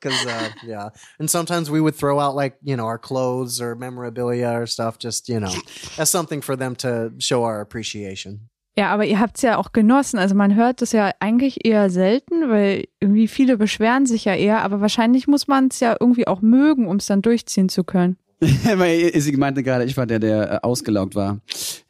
Cause, 0.01 0.27
uh, 0.27 0.49
yeah. 0.67 0.91
And 1.19 1.31
sometimes 1.31 1.71
we 1.71 1.81
would 1.81 1.95
throw 1.95 2.19
out 2.19 2.35
like, 2.35 2.57
you 2.63 2.77
know, 2.77 2.87
our 2.87 2.99
clothes 2.99 3.61
or 3.61 3.75
memorabilia 3.75 4.53
or 4.53 4.67
stuff, 4.67 4.99
just, 4.99 5.29
you 5.29 5.39
know, 5.39 5.53
as 5.99 6.11
something 6.11 6.43
for 6.43 6.57
them 6.57 6.75
to 6.77 7.13
show 7.19 7.45
our 7.45 7.61
appreciation. 7.61 8.49
Ja, 8.77 8.91
aber 8.93 9.05
ihr 9.05 9.19
habt's 9.19 9.43
ja 9.43 9.59
auch 9.59 9.73
genossen. 9.73 10.19
Also 10.19 10.35
man 10.35 10.55
hört 10.55 10.81
das 10.81 10.93
ja 10.93 11.11
eigentlich 11.21 11.67
eher 11.67 11.91
selten, 11.91 12.49
weil 12.49 12.87
irgendwie 13.01 13.29
viele 13.29 13.59
beschweren 13.59 14.07
sich 14.07 14.25
ja 14.25 14.35
eher, 14.35 14.63
aber 14.63 14.81
wahrscheinlich 14.81 15.27
muss 15.27 15.49
man 15.49 15.69
es 15.69 15.81
ja 15.81 15.97
irgendwie 15.99 16.27
auch 16.27 16.41
mögen, 16.41 16.87
um 16.87 16.97
es 16.97 17.07
dann 17.07 17.21
durchziehen 17.21 17.69
zu 17.69 17.85
können. 17.85 18.17
Sie 18.41 19.37
meinte 19.37 19.63
gerade, 19.63 19.85
ich 19.85 19.97
war 19.99 20.07
der, 20.07 20.19
der 20.19 20.53
äh, 20.53 20.59
ausgelaugt 20.63 21.15
war. 21.15 21.41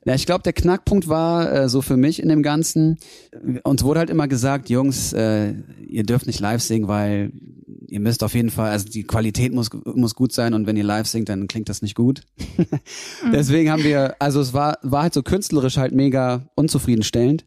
Ja, 0.05 0.15
ich 0.15 0.27
glaube, 0.27 0.43
der 0.43 0.53
Knackpunkt 0.53 1.09
war 1.09 1.53
äh, 1.53 1.69
so 1.69 1.81
für 1.81 1.97
mich 1.97 2.21
in 2.21 2.29
dem 2.29 2.43
Ganzen. 2.43 2.99
Uns 3.63 3.85
wurde 3.85 4.01
halt 4.01 4.11
immer 4.11 4.27
gesagt, 4.27 4.69
Jungs, 4.69 5.13
äh, 5.13 5.55
ihr 5.87 6.03
dürft 6.03 6.27
nicht 6.27 6.41
live 6.41 6.61
singen, 6.61 6.89
weil 6.89 7.31
ihr 7.91 8.01
müsst 8.01 8.23
auf 8.23 8.35
jeden 8.35 8.51
Fall, 8.51 8.71
also 8.71 8.89
die 8.89 9.05
Qualität 9.05 9.53
muss 9.53 9.71
muss 9.85 10.15
gut 10.15 10.33
sein 10.33 10.55
und 10.55 10.67
wenn 10.67 10.77
ihr 10.77 10.85
live 10.85 11.07
singt, 11.07 11.29
dann 11.29 11.49
klingt 11.49 11.69
das 11.69 11.83
nicht 11.83 11.95
gut. 11.95 12.23
Deswegen 13.33 13.71
haben 13.71 13.85
wir, 13.85 14.17
also 14.19 14.41
es 14.41 14.53
war 14.53 14.79
war 14.83 15.03
halt 15.03 15.15
so 15.15 15.23
künstlerisch 15.23 15.77
halt 15.77 15.93
mega 15.93 16.49
unzufriedenstellend, 16.55 17.47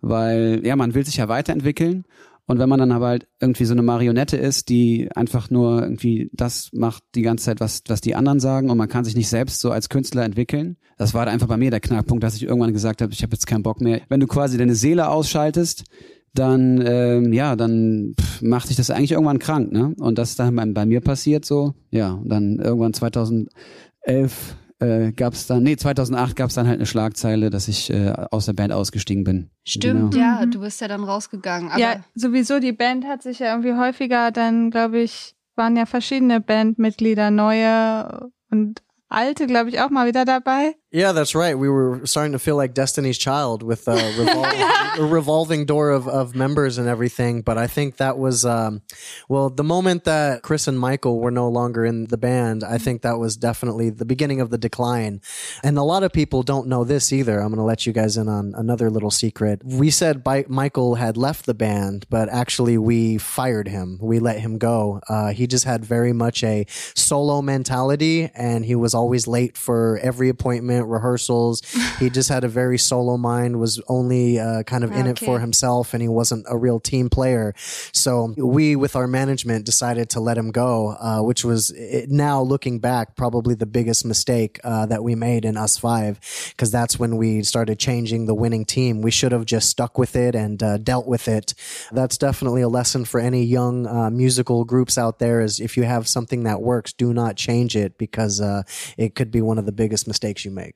weil 0.00 0.62
ja 0.64 0.76
man 0.76 0.94
will 0.94 1.04
sich 1.04 1.16
ja 1.16 1.28
weiterentwickeln 1.28 2.04
und 2.48 2.58
wenn 2.58 2.68
man 2.70 2.80
dann 2.80 2.92
aber 2.92 3.08
halt 3.08 3.28
irgendwie 3.40 3.66
so 3.66 3.74
eine 3.74 3.82
Marionette 3.82 4.38
ist, 4.38 4.70
die 4.70 5.10
einfach 5.14 5.50
nur 5.50 5.82
irgendwie 5.82 6.30
das 6.32 6.70
macht 6.72 7.04
die 7.14 7.20
ganze 7.20 7.44
Zeit, 7.44 7.60
was, 7.60 7.82
was 7.88 8.00
die 8.00 8.14
anderen 8.14 8.40
sagen 8.40 8.70
und 8.70 8.78
man 8.78 8.88
kann 8.88 9.04
sich 9.04 9.14
nicht 9.14 9.28
selbst 9.28 9.60
so 9.60 9.70
als 9.70 9.90
Künstler 9.90 10.24
entwickeln. 10.24 10.78
Das 10.96 11.12
war 11.12 11.26
da 11.26 11.30
einfach 11.30 11.46
bei 11.46 11.58
mir 11.58 11.70
der 11.70 11.80
Knackpunkt, 11.80 12.24
dass 12.24 12.36
ich 12.36 12.44
irgendwann 12.44 12.72
gesagt 12.72 13.02
habe, 13.02 13.12
ich 13.12 13.22
habe 13.22 13.34
jetzt 13.34 13.46
keinen 13.46 13.62
Bock 13.62 13.82
mehr. 13.82 14.00
Wenn 14.08 14.20
du 14.20 14.26
quasi 14.26 14.56
deine 14.56 14.74
Seele 14.74 15.10
ausschaltest, 15.10 15.84
dann 16.34 16.82
ähm, 16.86 17.32
ja, 17.32 17.56
dann 17.56 18.14
pff, 18.20 18.42
macht 18.42 18.68
dich 18.68 18.76
das 18.76 18.90
eigentlich 18.90 19.12
irgendwann 19.12 19.38
krank, 19.38 19.72
ne? 19.72 19.94
Und 19.98 20.18
das 20.18 20.30
ist 20.30 20.38
dann 20.38 20.54
bei, 20.54 20.64
bei 20.66 20.86
mir 20.86 21.00
passiert 21.00 21.44
so. 21.44 21.74
Ja, 21.90 22.12
und 22.12 22.28
dann 22.28 22.58
irgendwann 22.58 22.94
2011 22.94 24.56
äh, 24.80 25.12
gab 25.12 25.32
es 25.32 25.46
dann, 25.46 25.62
nee, 25.64 25.76
2008 25.76 26.36
gab 26.36 26.50
es 26.50 26.54
dann 26.54 26.66
halt 26.68 26.78
eine 26.78 26.86
Schlagzeile, 26.86 27.50
dass 27.50 27.68
ich 27.68 27.90
äh, 27.90 28.12
aus 28.30 28.46
der 28.46 28.52
Band 28.52 28.72
ausgestiegen 28.72 29.24
bin. 29.24 29.50
Stimmt, 29.64 30.12
Genau. 30.14 30.24
ja, 30.24 30.46
du 30.46 30.60
bist 30.60 30.80
ja 30.80 30.88
dann 30.88 31.02
rausgegangen. 31.04 31.70
Aber 31.70 31.80
ja, 31.80 32.04
sowieso, 32.14 32.60
die 32.60 32.72
Band 32.72 33.04
hat 33.06 33.22
sich 33.22 33.40
ja 33.40 33.48
irgendwie 33.56 33.74
häufiger 33.74 34.30
dann, 34.30 34.70
glaube 34.70 35.00
ich, 35.00 35.34
waren 35.56 35.76
ja 35.76 35.86
verschiedene 35.86 36.40
Bandmitglieder, 36.40 37.30
neue 37.32 38.30
und 38.50 38.80
alte, 39.08 39.46
glaube 39.46 39.70
ich, 39.70 39.80
auch 39.80 39.90
mal 39.90 40.06
wieder 40.06 40.24
dabei. 40.24 40.74
Yeah, 40.90 41.12
that's 41.12 41.34
right. 41.34 41.58
We 41.58 41.68
were 41.68 42.06
starting 42.06 42.32
to 42.32 42.38
feel 42.38 42.56
like 42.56 42.72
Destiny's 42.72 43.18
Child 43.18 43.62
with 43.62 43.86
a, 43.88 43.94
revol- 43.94 44.98
a 44.98 45.04
revolving 45.04 45.66
door 45.66 45.90
of, 45.90 46.08
of 46.08 46.34
members 46.34 46.78
and 46.78 46.88
everything. 46.88 47.42
But 47.42 47.58
I 47.58 47.66
think 47.66 47.98
that 47.98 48.16
was, 48.16 48.46
um, 48.46 48.80
well, 49.28 49.50
the 49.50 49.64
moment 49.64 50.04
that 50.04 50.40
Chris 50.40 50.66
and 50.66 50.80
Michael 50.80 51.20
were 51.20 51.30
no 51.30 51.48
longer 51.48 51.84
in 51.84 52.06
the 52.06 52.16
band, 52.16 52.64
I 52.64 52.78
think 52.78 53.02
that 53.02 53.18
was 53.18 53.36
definitely 53.36 53.90
the 53.90 54.06
beginning 54.06 54.40
of 54.40 54.48
the 54.48 54.56
decline. 54.56 55.20
And 55.62 55.76
a 55.76 55.82
lot 55.82 56.04
of 56.04 56.12
people 56.12 56.42
don't 56.42 56.68
know 56.68 56.84
this 56.84 57.12
either. 57.12 57.38
I'm 57.38 57.48
going 57.48 57.58
to 57.58 57.64
let 57.64 57.84
you 57.84 57.92
guys 57.92 58.16
in 58.16 58.26
on 58.26 58.54
another 58.56 58.88
little 58.88 59.10
secret. 59.10 59.60
We 59.62 59.90
said 59.90 60.24
Bi- 60.24 60.46
Michael 60.48 60.94
had 60.94 61.18
left 61.18 61.44
the 61.44 61.52
band, 61.52 62.06
but 62.08 62.30
actually 62.30 62.78
we 62.78 63.18
fired 63.18 63.68
him. 63.68 63.98
We 64.00 64.20
let 64.20 64.40
him 64.40 64.56
go. 64.56 65.02
Uh, 65.06 65.32
he 65.32 65.46
just 65.46 65.66
had 65.66 65.84
very 65.84 66.14
much 66.14 66.42
a 66.42 66.64
solo 66.94 67.42
mentality 67.42 68.30
and 68.34 68.64
he 68.64 68.74
was 68.74 68.94
always 68.94 69.26
late 69.26 69.54
for 69.58 69.98
every 69.98 70.30
appointment, 70.30 70.77
rehearsals. 70.86 71.62
he 71.98 72.10
just 72.18 72.28
had 72.28 72.44
a 72.44 72.48
very 72.48 72.78
solo 72.78 73.16
mind, 73.16 73.58
was 73.58 73.80
only 73.88 74.38
uh, 74.38 74.62
kind 74.64 74.84
of 74.84 74.92
in 74.92 75.06
it 75.06 75.18
for 75.18 75.40
himself 75.40 75.94
and 75.94 76.02
he 76.02 76.08
wasn't 76.08 76.46
a 76.48 76.56
real 76.56 76.80
team 76.80 77.08
player. 77.08 77.54
So 77.92 78.34
we, 78.36 78.76
with 78.76 78.96
our 78.96 79.06
management, 79.06 79.64
decided 79.64 80.10
to 80.10 80.20
let 80.20 80.38
him 80.38 80.50
go, 80.50 80.96
uh, 80.98 81.22
which 81.22 81.44
was 81.44 81.70
it, 81.70 82.10
now 82.10 82.40
looking 82.40 82.78
back, 82.78 83.16
probably 83.16 83.54
the 83.54 83.66
biggest 83.66 84.04
mistake 84.04 84.58
uh, 84.64 84.86
that 84.86 85.02
we 85.02 85.14
made 85.14 85.44
in 85.44 85.56
us 85.56 85.76
five, 85.78 86.20
because 86.50 86.70
that's 86.70 86.98
when 86.98 87.16
we 87.16 87.42
started 87.42 87.78
changing 87.78 88.26
the 88.26 88.34
winning 88.34 88.64
team. 88.64 89.02
We 89.02 89.10
should 89.10 89.32
have 89.32 89.44
just 89.44 89.68
stuck 89.68 89.98
with 89.98 90.16
it 90.16 90.34
and 90.34 90.62
uh, 90.62 90.78
dealt 90.78 91.06
with 91.06 91.28
it. 91.28 91.54
That's 91.92 92.18
definitely 92.18 92.62
a 92.62 92.68
lesson 92.68 93.04
for 93.04 93.20
any 93.20 93.44
young 93.44 93.86
uh, 93.86 94.10
musical 94.10 94.64
groups 94.64 94.98
out 94.98 95.18
there. 95.18 95.40
Is 95.40 95.60
if 95.60 95.76
you 95.76 95.84
have 95.84 96.08
something 96.08 96.44
that 96.44 96.60
works, 96.62 96.92
do 96.92 97.12
not 97.12 97.36
change 97.36 97.76
it 97.76 97.98
because 97.98 98.40
uh, 98.40 98.62
it 98.96 99.14
could 99.14 99.30
be 99.30 99.42
one 99.42 99.58
of 99.58 99.66
the 99.66 99.72
biggest 99.72 100.06
mistakes 100.06 100.44
you 100.44 100.50
make. 100.50 100.67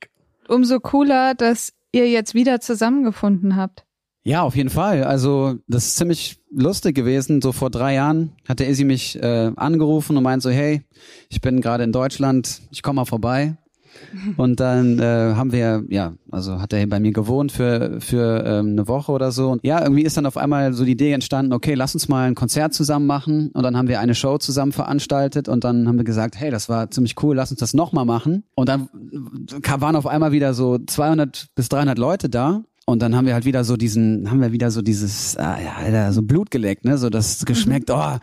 Umso 0.48 0.81
cooler, 0.81 1.35
dass 1.35 1.72
ihr 1.92 2.09
jetzt 2.09 2.35
wieder 2.35 2.61
zusammengefunden 2.61 3.57
habt. 3.57 3.85
Ja, 4.24 4.42
auf 4.42 4.55
jeden 4.55 4.70
Fall. 4.70 5.02
Also 5.02 5.57
das 5.66 5.87
ist 5.87 5.96
ziemlich 5.96 6.38
lustig 6.50 6.94
gewesen. 6.94 7.42
So 7.42 7.52
vor 7.52 7.70
drei 7.70 7.94
Jahren 7.94 8.33
hat 8.48 8.61
der 8.61 8.68
Izzy 8.68 8.85
mich 8.85 9.20
äh, 9.20 9.50
angerufen 9.57 10.16
und 10.16 10.22
meint 10.22 10.42
so, 10.42 10.50
hey, 10.50 10.83
ich 11.28 11.40
bin 11.40 11.61
gerade 11.61 11.83
in 11.83 11.92
Deutschland, 11.92 12.62
ich 12.70 12.83
komme 12.83 12.96
mal 12.96 13.05
vorbei. 13.05 13.57
Und 14.37 14.61
dann 14.61 14.98
äh, 14.98 15.35
haben 15.35 15.52
wir, 15.52 15.85
ja, 15.88 16.14
also 16.31 16.61
hat 16.61 16.72
er 16.72 16.87
bei 16.87 17.00
mir 17.00 17.12
gewohnt 17.12 17.52
für 17.52 18.00
für 18.00 18.42
ähm, 18.44 18.70
eine 18.70 18.88
Woche 18.88 19.12
oder 19.12 19.33
so. 19.33 19.50
Und 19.50 19.64
ja, 19.64 19.83
irgendwie 19.83 20.02
ist 20.02 20.16
dann 20.16 20.26
auf 20.26 20.37
einmal 20.37 20.72
so 20.72 20.85
die 20.85 20.92
Idee 20.92 21.12
entstanden, 21.12 21.52
okay, 21.52 21.74
lass 21.74 21.94
uns 21.94 22.09
mal 22.09 22.26
ein 22.26 22.35
Konzert 22.35 22.74
zusammen 22.74 23.07
machen. 23.07 23.50
Und 23.52 23.62
dann 23.62 23.76
haben 23.76 23.88
wir 23.88 24.00
eine 24.00 24.14
Show 24.14 24.38
zusammen 24.38 24.72
veranstaltet 24.72 25.48
und 25.48 25.64
dann 25.64 25.88
haben 25.88 25.96
wir 25.96 26.05
gesagt, 26.05 26.37
hey, 26.37 26.50
das 26.50 26.68
war 26.68 26.90
ziemlich 26.90 27.22
cool, 27.22 27.37
lass 27.37 27.50
uns 27.50 27.61
das 27.61 27.74
nochmal 27.74 28.05
machen. 28.05 28.44
Und 28.55 28.68
dann 28.68 28.88
waren 29.12 29.96
auf 29.96 30.07
einmal 30.07 30.33
wieder 30.33 30.55
so 30.55 30.79
200 30.79 31.48
bis 31.55 31.68
300 31.68 31.98
Leute 31.98 32.29
da. 32.29 32.62
Und 32.85 33.01
dann 33.01 33.14
haben 33.14 33.27
wir 33.27 33.35
halt 33.35 33.44
wieder 33.44 33.62
so 33.62 33.77
diesen, 33.77 34.29
haben 34.31 34.40
wir 34.40 34.53
wieder 34.53 34.70
so 34.70 34.83
dieses, 34.83 35.37
ah, 35.37 35.59
ja, 35.61 35.75
Alter, 35.77 36.12
so 36.12 36.22
Blut 36.22 36.51
geleckt, 36.51 36.85
ne, 36.85 36.98
so 36.98 37.11
das 37.11 37.44
geschmeckt, 37.44 37.90
oh, 37.90 38.18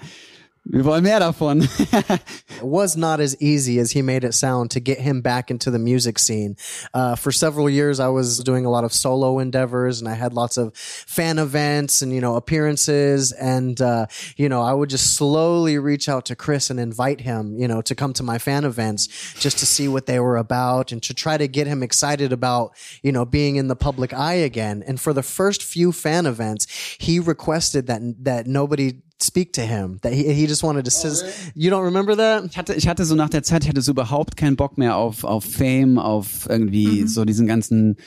Wir 0.66 0.86
wollen 0.86 1.04
mehr 1.04 1.20
davon. 1.20 1.62
It 1.62 2.64
was 2.64 2.96
not 2.96 3.20
as 3.20 3.42
easy 3.42 3.80
as 3.80 3.92
he 3.92 4.02
made 4.02 4.24
it 4.24 4.34
sound 4.34 4.72
to 4.72 4.80
get 4.80 5.00
him 5.00 5.22
back 5.22 5.50
into 5.50 5.72
the 5.72 5.80
music 5.80 6.20
scene. 6.20 6.58
Uh, 6.94 7.16
for 7.16 7.32
several 7.32 7.70
years, 7.70 8.00
I 8.00 8.10
was 8.10 8.40
doing 8.44 8.66
a 8.66 8.70
lot 8.70 8.84
of 8.84 8.94
solo 8.94 9.40
endeavors 9.40 10.00
and 10.00 10.10
I 10.10 10.14
had 10.14 10.34
lots 10.34 10.58
of 10.58 10.76
fan 10.76 11.40
events 11.40 12.02
and, 12.02 12.14
you 12.14 12.22
know, 12.22 12.36
appearances. 12.36 13.32
And, 13.32 13.80
uh, 13.82 14.08
you 14.36 14.50
know, 14.50 14.62
I 14.62 14.74
would 14.74 14.90
just 14.90 15.16
slowly 15.16 15.80
reach 15.80 16.10
out 16.10 16.26
to 16.26 16.36
Chris 16.36 16.70
and 16.70 16.80
invite 16.80 17.22
him, 17.22 17.58
you 17.58 17.68
know, 17.68 17.82
to 17.82 17.96
come 17.96 18.14
to 18.14 18.24
my 18.24 18.38
fan 18.38 18.66
events 18.66 19.08
just 19.40 19.58
to 19.60 19.66
see 19.66 19.88
what 19.88 20.06
they 20.06 20.20
were 20.20 20.38
about 20.38 20.92
and 20.92 21.02
to 21.04 21.14
try 21.14 21.38
to 21.38 21.48
get 21.48 21.66
him 21.66 21.82
excited 21.82 22.34
about, 22.34 22.76
you 23.02 23.12
know, 23.12 23.26
being 23.26 23.56
in 23.56 23.70
the 23.70 23.76
public 23.76 24.14
eye 24.14 24.34
again. 24.34 24.84
And 24.86 25.00
for 25.00 25.14
the 25.14 25.24
first 25.24 25.64
few 25.64 25.92
fan 25.92 26.26
events, 26.26 26.68
he 27.00 27.20
requested 27.20 27.88
that, 27.88 28.02
that 28.24 28.46
nobody 28.46 29.02
speak 29.22 29.54
to 29.54 29.62
him 29.62 30.00
that 30.02 30.14
he, 30.14 30.34
he 30.34 30.48
just 30.48 30.64
wanted 30.64 30.86
to 30.86 30.92
sis- 30.92 31.52
you 31.56 31.70
don't 31.70 31.84
remember 31.84 32.16
that 32.16 32.46
Ich 32.46 32.58
hatte, 32.58 32.74
ich 32.74 32.88
hatte 32.88 33.06
so 33.06 33.16
nach 33.16 33.30
der 33.30 33.44
Zeit, 33.44 33.64
ich 33.64 33.70
hatte 33.70 33.82
so 33.82 33.92
überhaupt 33.92 34.38
keinen 34.38 34.56
Bock 34.56 34.78
mehr 34.78 34.96
auf, 34.96 35.24
auf 35.24 35.44
Fame, 35.44 36.00
auf 36.00 36.48
irgendwie 36.50 37.08
so 37.08 37.26
diesen 37.26 37.48
ganzen, 37.48 37.98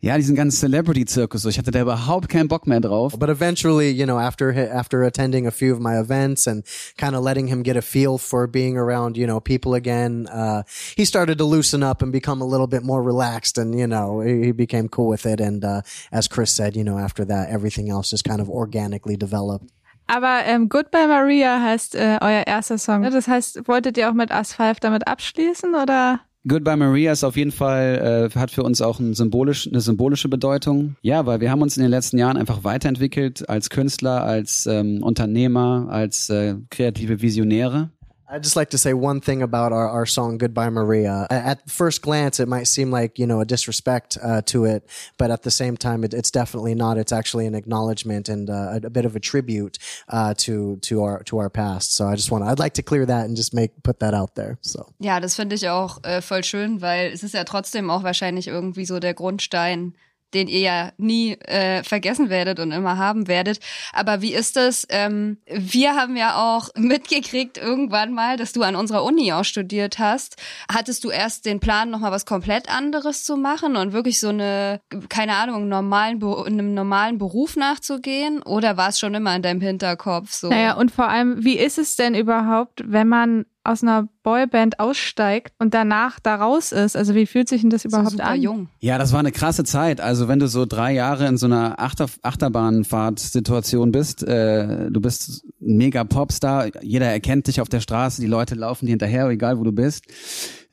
ja, 0.00 0.16
diesen 0.16 0.36
ganzen 0.36 0.56
Celebrity-Zirkus. 0.58 1.42
So. 1.42 1.48
Ich 1.48 1.58
hatte 1.58 1.72
da 1.72 1.80
überhaupt 1.80 2.28
keinen 2.28 2.46
Bock 2.48 2.66
mehr 2.68 2.80
drauf. 2.80 3.18
But 3.18 3.28
eventually, 3.28 3.90
you 3.90 4.04
know, 4.04 4.18
after 4.18 4.52
after 4.72 5.02
attending 5.02 5.46
a 5.46 5.50
few 5.50 5.72
of 5.74 5.80
my 5.80 5.98
events 5.98 6.46
and 6.46 6.64
kind 6.96 7.16
of 7.16 7.24
letting 7.24 7.48
him 7.48 7.64
get 7.64 7.76
a 7.76 7.82
feel 7.82 8.16
for 8.16 8.46
being 8.46 8.76
around, 8.76 9.16
you 9.16 9.26
know, 9.26 9.40
people 9.40 9.74
again, 9.74 10.28
uh, 10.28 10.62
he 10.96 11.04
started 11.04 11.38
to 11.38 11.44
loosen 11.44 11.82
up 11.82 12.00
and 12.00 12.12
become 12.12 12.40
a 12.40 12.46
little 12.46 12.68
bit 12.68 12.84
more 12.84 13.02
relaxed, 13.02 13.58
and 13.58 13.76
you 13.76 13.88
know, 13.88 14.20
he, 14.20 14.44
he 14.44 14.52
became 14.52 14.88
cool 14.88 15.08
with 15.08 15.26
it. 15.26 15.40
And 15.40 15.64
uh, 15.64 15.82
as 16.12 16.28
Chris 16.28 16.52
said, 16.52 16.76
you 16.76 16.84
know, 16.84 16.98
after 16.98 17.24
that, 17.24 17.50
everything 17.50 17.90
else 17.90 18.10
just 18.10 18.22
kind 18.22 18.40
of 18.40 18.48
organically 18.48 19.16
developed. 19.16 19.72
Aber 20.08 20.40
ähm, 20.46 20.68
Goodbye 20.68 21.06
Maria 21.06 21.62
heißt 21.62 21.94
äh, 21.94 22.18
euer 22.20 22.46
erster 22.46 22.78
Song. 22.78 23.02
Das 23.02 23.28
heißt, 23.28 23.68
wolltet 23.68 23.98
ihr 23.98 24.08
auch 24.08 24.14
mit 24.14 24.30
Us 24.30 24.54
5 24.54 24.80
damit 24.80 25.06
abschließen 25.06 25.74
oder? 25.74 26.20
Goodbye 26.46 26.76
Maria 26.76 27.12
ist 27.12 27.24
auf 27.24 27.36
jeden 27.36 27.52
Fall, 27.52 28.30
äh, 28.34 28.38
hat 28.38 28.50
für 28.50 28.62
uns 28.62 28.80
auch 28.80 29.00
ein 29.00 29.12
symbolisch, 29.12 29.68
eine 29.68 29.82
symbolische 29.82 30.30
Bedeutung. 30.30 30.96
Ja, 31.02 31.26
weil 31.26 31.40
wir 31.40 31.50
haben 31.50 31.60
uns 31.60 31.76
in 31.76 31.82
den 31.82 31.90
letzten 31.90 32.16
Jahren 32.16 32.38
einfach 32.38 32.64
weiterentwickelt 32.64 33.48
als 33.50 33.68
Künstler, 33.68 34.24
als 34.24 34.66
ähm, 34.66 35.02
Unternehmer, 35.02 35.88
als 35.90 36.30
äh, 36.30 36.54
kreative 36.70 37.20
Visionäre. 37.20 37.90
I'd 38.30 38.42
just 38.42 38.56
like 38.56 38.70
to 38.70 38.78
say 38.78 38.92
one 38.92 39.20
thing 39.20 39.42
about 39.42 39.72
our, 39.72 39.88
our 39.88 40.04
song 40.04 40.36
Goodbye 40.36 40.68
Maria. 40.68 41.26
At 41.30 41.68
first 41.70 42.02
glance, 42.02 42.40
it 42.40 42.48
might 42.48 42.66
seem 42.66 42.90
like, 42.90 43.18
you 43.18 43.26
know, 43.26 43.40
a 43.40 43.46
disrespect 43.46 44.18
uh, 44.22 44.42
to 44.42 44.66
it, 44.66 44.88
but 45.16 45.30
at 45.30 45.42
the 45.42 45.50
same 45.50 45.76
time, 45.76 46.04
it, 46.04 46.12
it's 46.12 46.30
definitely 46.30 46.74
not. 46.74 46.98
It's 46.98 47.12
actually 47.12 47.46
an 47.46 47.54
acknowledgement 47.54 48.28
and 48.28 48.50
uh, 48.50 48.80
a, 48.84 48.90
bit 48.90 49.06
of 49.06 49.16
a 49.16 49.20
tribute 49.20 49.78
uh, 50.08 50.34
to 50.38 50.76
to 50.82 51.02
our 51.02 51.22
to 51.24 51.38
our 51.38 51.48
past. 51.48 51.94
So 51.94 52.06
I 52.06 52.16
just 52.16 52.30
want 52.30 52.44
to, 52.44 52.50
I'd 52.50 52.58
like 52.58 52.74
to 52.74 52.82
clear 52.82 53.06
that 53.06 53.24
and 53.24 53.36
just 53.36 53.54
make 53.54 53.82
put 53.82 54.00
that 54.00 54.12
out 54.12 54.34
there. 54.34 54.58
So 54.60 54.92
Ja, 54.98 55.20
das 55.20 55.34
finde 55.34 55.54
ich 55.54 55.68
auch 55.68 56.02
äh, 56.04 56.20
voll 56.20 56.44
schön, 56.44 56.82
weil 56.82 57.12
es 57.12 57.22
ist 57.22 57.34
ja 57.34 57.44
trotzdem 57.44 57.90
auch 57.90 58.02
wahrscheinlich 58.02 58.48
irgendwie 58.48 58.84
so 58.84 59.00
der 59.00 59.14
Grundstein, 59.14 59.94
den 60.34 60.48
ihr 60.48 60.60
ja 60.60 60.92
nie 60.98 61.32
äh, 61.32 61.82
vergessen 61.82 62.28
werdet 62.28 62.60
und 62.60 62.72
immer 62.72 62.98
haben 62.98 63.28
werdet. 63.28 63.60
Aber 63.92 64.20
wie 64.22 64.34
ist 64.34 64.56
das? 64.56 64.86
Ähm, 64.90 65.38
wir 65.46 65.94
haben 65.94 66.16
ja 66.16 66.36
auch 66.36 66.68
mitgekriegt 66.76 67.58
irgendwann 67.58 68.12
mal, 68.12 68.36
dass 68.36 68.52
du 68.52 68.62
an 68.62 68.76
unserer 68.76 69.04
Uni 69.04 69.32
auch 69.32 69.44
studiert 69.44 69.98
hast. 69.98 70.36
Hattest 70.72 71.04
du 71.04 71.10
erst 71.10 71.46
den 71.46 71.60
Plan, 71.60 71.90
nochmal 71.90 72.12
was 72.12 72.26
komplett 72.26 72.68
anderes 72.68 73.24
zu 73.24 73.36
machen 73.36 73.76
und 73.76 73.92
wirklich 73.92 74.18
so 74.18 74.28
eine, 74.28 74.80
keine 75.08 75.36
Ahnung, 75.36 75.68
normalen, 75.68 76.22
einem 76.22 76.74
normalen 76.74 77.18
Beruf 77.18 77.56
nachzugehen? 77.56 78.42
Oder 78.42 78.76
war 78.76 78.88
es 78.90 78.98
schon 78.98 79.14
immer 79.14 79.34
in 79.34 79.42
deinem 79.42 79.60
Hinterkopf 79.60 80.32
so? 80.32 80.48
Naja, 80.48 80.74
und 80.74 80.90
vor 80.90 81.08
allem, 81.08 81.44
wie 81.44 81.58
ist 81.58 81.78
es 81.78 81.96
denn 81.96 82.14
überhaupt, 82.14 82.82
wenn 82.84 83.08
man 83.08 83.46
aus 83.68 83.82
einer 83.82 84.08
Boyband 84.22 84.80
aussteigt 84.80 85.52
und 85.58 85.74
danach 85.74 86.20
da 86.20 86.36
raus 86.36 86.72
ist? 86.72 86.96
Also 86.96 87.14
wie 87.14 87.26
fühlt 87.26 87.48
sich 87.48 87.60
denn 87.60 87.70
das 87.70 87.82
so 87.82 87.88
überhaupt 87.88 88.12
super 88.12 88.26
an? 88.26 88.40
jung. 88.40 88.68
Ja, 88.80 88.98
das 88.98 89.12
war 89.12 89.20
eine 89.20 89.32
krasse 89.32 89.64
Zeit. 89.64 90.00
Also 90.00 90.26
wenn 90.26 90.38
du 90.38 90.48
so 90.48 90.64
drei 90.64 90.92
Jahre 90.92 91.26
in 91.26 91.36
so 91.36 91.46
einer 91.46 91.78
Achter 91.78 92.06
Achterbahnfahrtsituation 92.22 93.92
bist, 93.92 94.22
äh, 94.22 94.90
du 94.90 95.00
bist 95.00 95.44
ein 95.60 95.76
mega 95.76 96.04
Popstar, 96.04 96.68
jeder 96.82 97.06
erkennt 97.06 97.46
dich 97.46 97.60
auf 97.60 97.68
der 97.68 97.80
Straße, 97.80 98.20
die 98.20 98.26
Leute 98.26 98.54
laufen 98.54 98.86
dir 98.86 98.92
hinterher, 98.92 99.28
egal 99.28 99.58
wo 99.58 99.64
du 99.64 99.72
bist. 99.72 100.04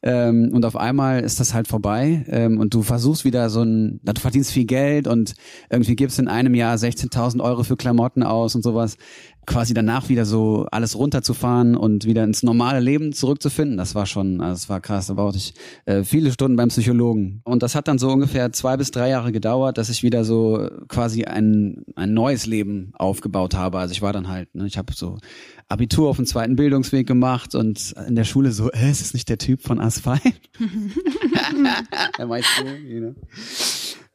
Ähm, 0.05 0.51
und 0.53 0.65
auf 0.65 0.75
einmal 0.75 1.21
ist 1.21 1.39
das 1.39 1.55
halt 1.55 1.67
vorbei 1.67 2.23
ähm, 2.29 2.60
und 2.60 2.75
du 2.75 2.84
versuchst 2.84 3.25
wieder 3.25 3.49
so 3.49 3.63
ein, 3.63 3.99
na, 4.03 4.13
du 4.13 4.21
verdienst 4.21 4.51
viel 4.51 4.65
Geld 4.65 5.08
und 5.08 5.34
irgendwie 5.71 5.95
gibst 5.95 6.19
in 6.19 6.27
einem 6.27 6.53
Jahr 6.53 6.75
16.000 6.75 7.41
Euro 7.41 7.63
für 7.63 7.75
Klamotten 7.75 8.21
aus 8.21 8.53
und 8.53 8.62
sowas. 8.62 8.97
Quasi 9.45 9.73
danach 9.73 10.10
wieder 10.10 10.25
so 10.25 10.65
alles 10.71 10.97
runterzufahren 10.97 11.75
und 11.75 12.05
wieder 12.05 12.23
ins 12.23 12.43
normale 12.43 12.79
Leben 12.79 13.13
zurückzufinden, 13.13 13.77
das 13.77 13.95
war 13.95 14.05
schon, 14.05 14.41
also 14.41 14.53
das 14.53 14.69
war 14.69 14.81
krass. 14.81 15.08
Da 15.08 15.13
brauchte 15.13 15.38
ich 15.38 15.53
äh, 15.86 16.03
viele 16.03 16.31
Stunden 16.31 16.58
beim 16.58 16.69
Psychologen. 16.69 17.41
Und 17.43 17.63
das 17.63 17.75
hat 17.75 17.88
dann 17.88 17.99
so 17.99 18.10
ungefähr 18.10 18.51
zwei 18.51 18.77
bis 18.77 18.91
drei 18.91 19.10
Jahre 19.10 19.31
gedauert, 19.31 19.77
dass 19.77 19.89
ich 19.89 20.03
wieder 20.03 20.23
so 20.23 20.69
quasi 20.88 21.25
ein, 21.25 21.86
ein 21.95 22.13
neues 22.13 22.45
Leben 22.45 22.91
aufgebaut 22.93 23.55
habe. 23.55 23.79
Also 23.79 23.91
ich 23.91 24.01
war 24.01 24.13
dann 24.13 24.27
halt, 24.27 24.53
ne, 24.55 24.65
ich 24.65 24.77
habe 24.77 24.93
so 24.93 25.17
Abitur 25.67 26.10
auf 26.10 26.17
dem 26.17 26.25
zweiten 26.25 26.55
Bildungsweg 26.55 27.08
gemacht 27.08 27.55
und 27.55 27.95
in 28.08 28.15
der 28.15 28.23
Schule 28.23 28.51
so, 28.51 28.71
äh, 28.71 28.89
ist 28.89 29.01
das 29.01 29.13
nicht 29.13 29.29
der 29.29 29.38
Typ 29.38 29.62
von 29.62 29.79
Asphalt? 29.79 30.21
Am 32.19 32.31
I 32.31 32.43
still, 32.43 32.77
you 32.88 32.99
know? 32.99 33.15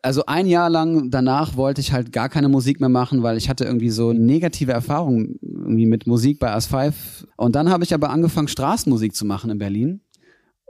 Also 0.02 0.24
ein 0.26 0.46
Jahr 0.46 0.70
lang 0.70 1.10
danach 1.10 1.56
wollte 1.56 1.80
ich 1.80 1.92
halt 1.92 2.12
gar 2.12 2.28
keine 2.28 2.48
Musik 2.48 2.80
mehr 2.80 2.88
machen, 2.88 3.22
weil 3.22 3.36
ich 3.36 3.48
hatte 3.50 3.64
irgendwie 3.64 3.90
so 3.90 4.12
negative 4.12 4.72
Erfahrungen 4.72 5.38
irgendwie 5.42 5.86
mit 5.86 6.06
Musik 6.06 6.38
bei 6.38 6.54
As5. 6.54 6.94
Und 7.36 7.54
dann 7.54 7.68
habe 7.68 7.84
ich 7.84 7.92
aber 7.92 8.10
angefangen, 8.10 8.48
Straßenmusik 8.48 9.14
zu 9.14 9.26
machen 9.26 9.50
in 9.50 9.58
Berlin. 9.58 10.00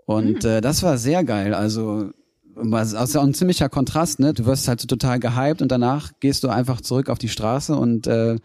Und 0.07 0.45
äh, 0.45 0.61
das 0.61 0.83
war 0.83 0.99
sehr 0.99 1.23
geil. 1.23 1.55
Also 1.55 2.11
was 2.55 2.93
ist 2.93 3.17
auch 3.17 3.23
ein 3.23 3.35
ziemlicher 3.35 3.69
Kontrast, 3.69 4.19
ne? 4.19 4.35
Du 4.35 4.45
wirst 4.45 4.69
halt 4.69 4.81
so 4.81 4.87
total 4.87 5.19
gehypt 5.21 5.63
und 5.63 5.71
danach 5.71 6.13
gehst 6.21 6.45
du 6.45 6.49
einfach 6.49 6.81
zurück 6.81 7.09
auf 7.09 7.19
die 7.19 7.29
Straße 7.29 7.75
und 7.75 8.07
äh, 8.07 8.37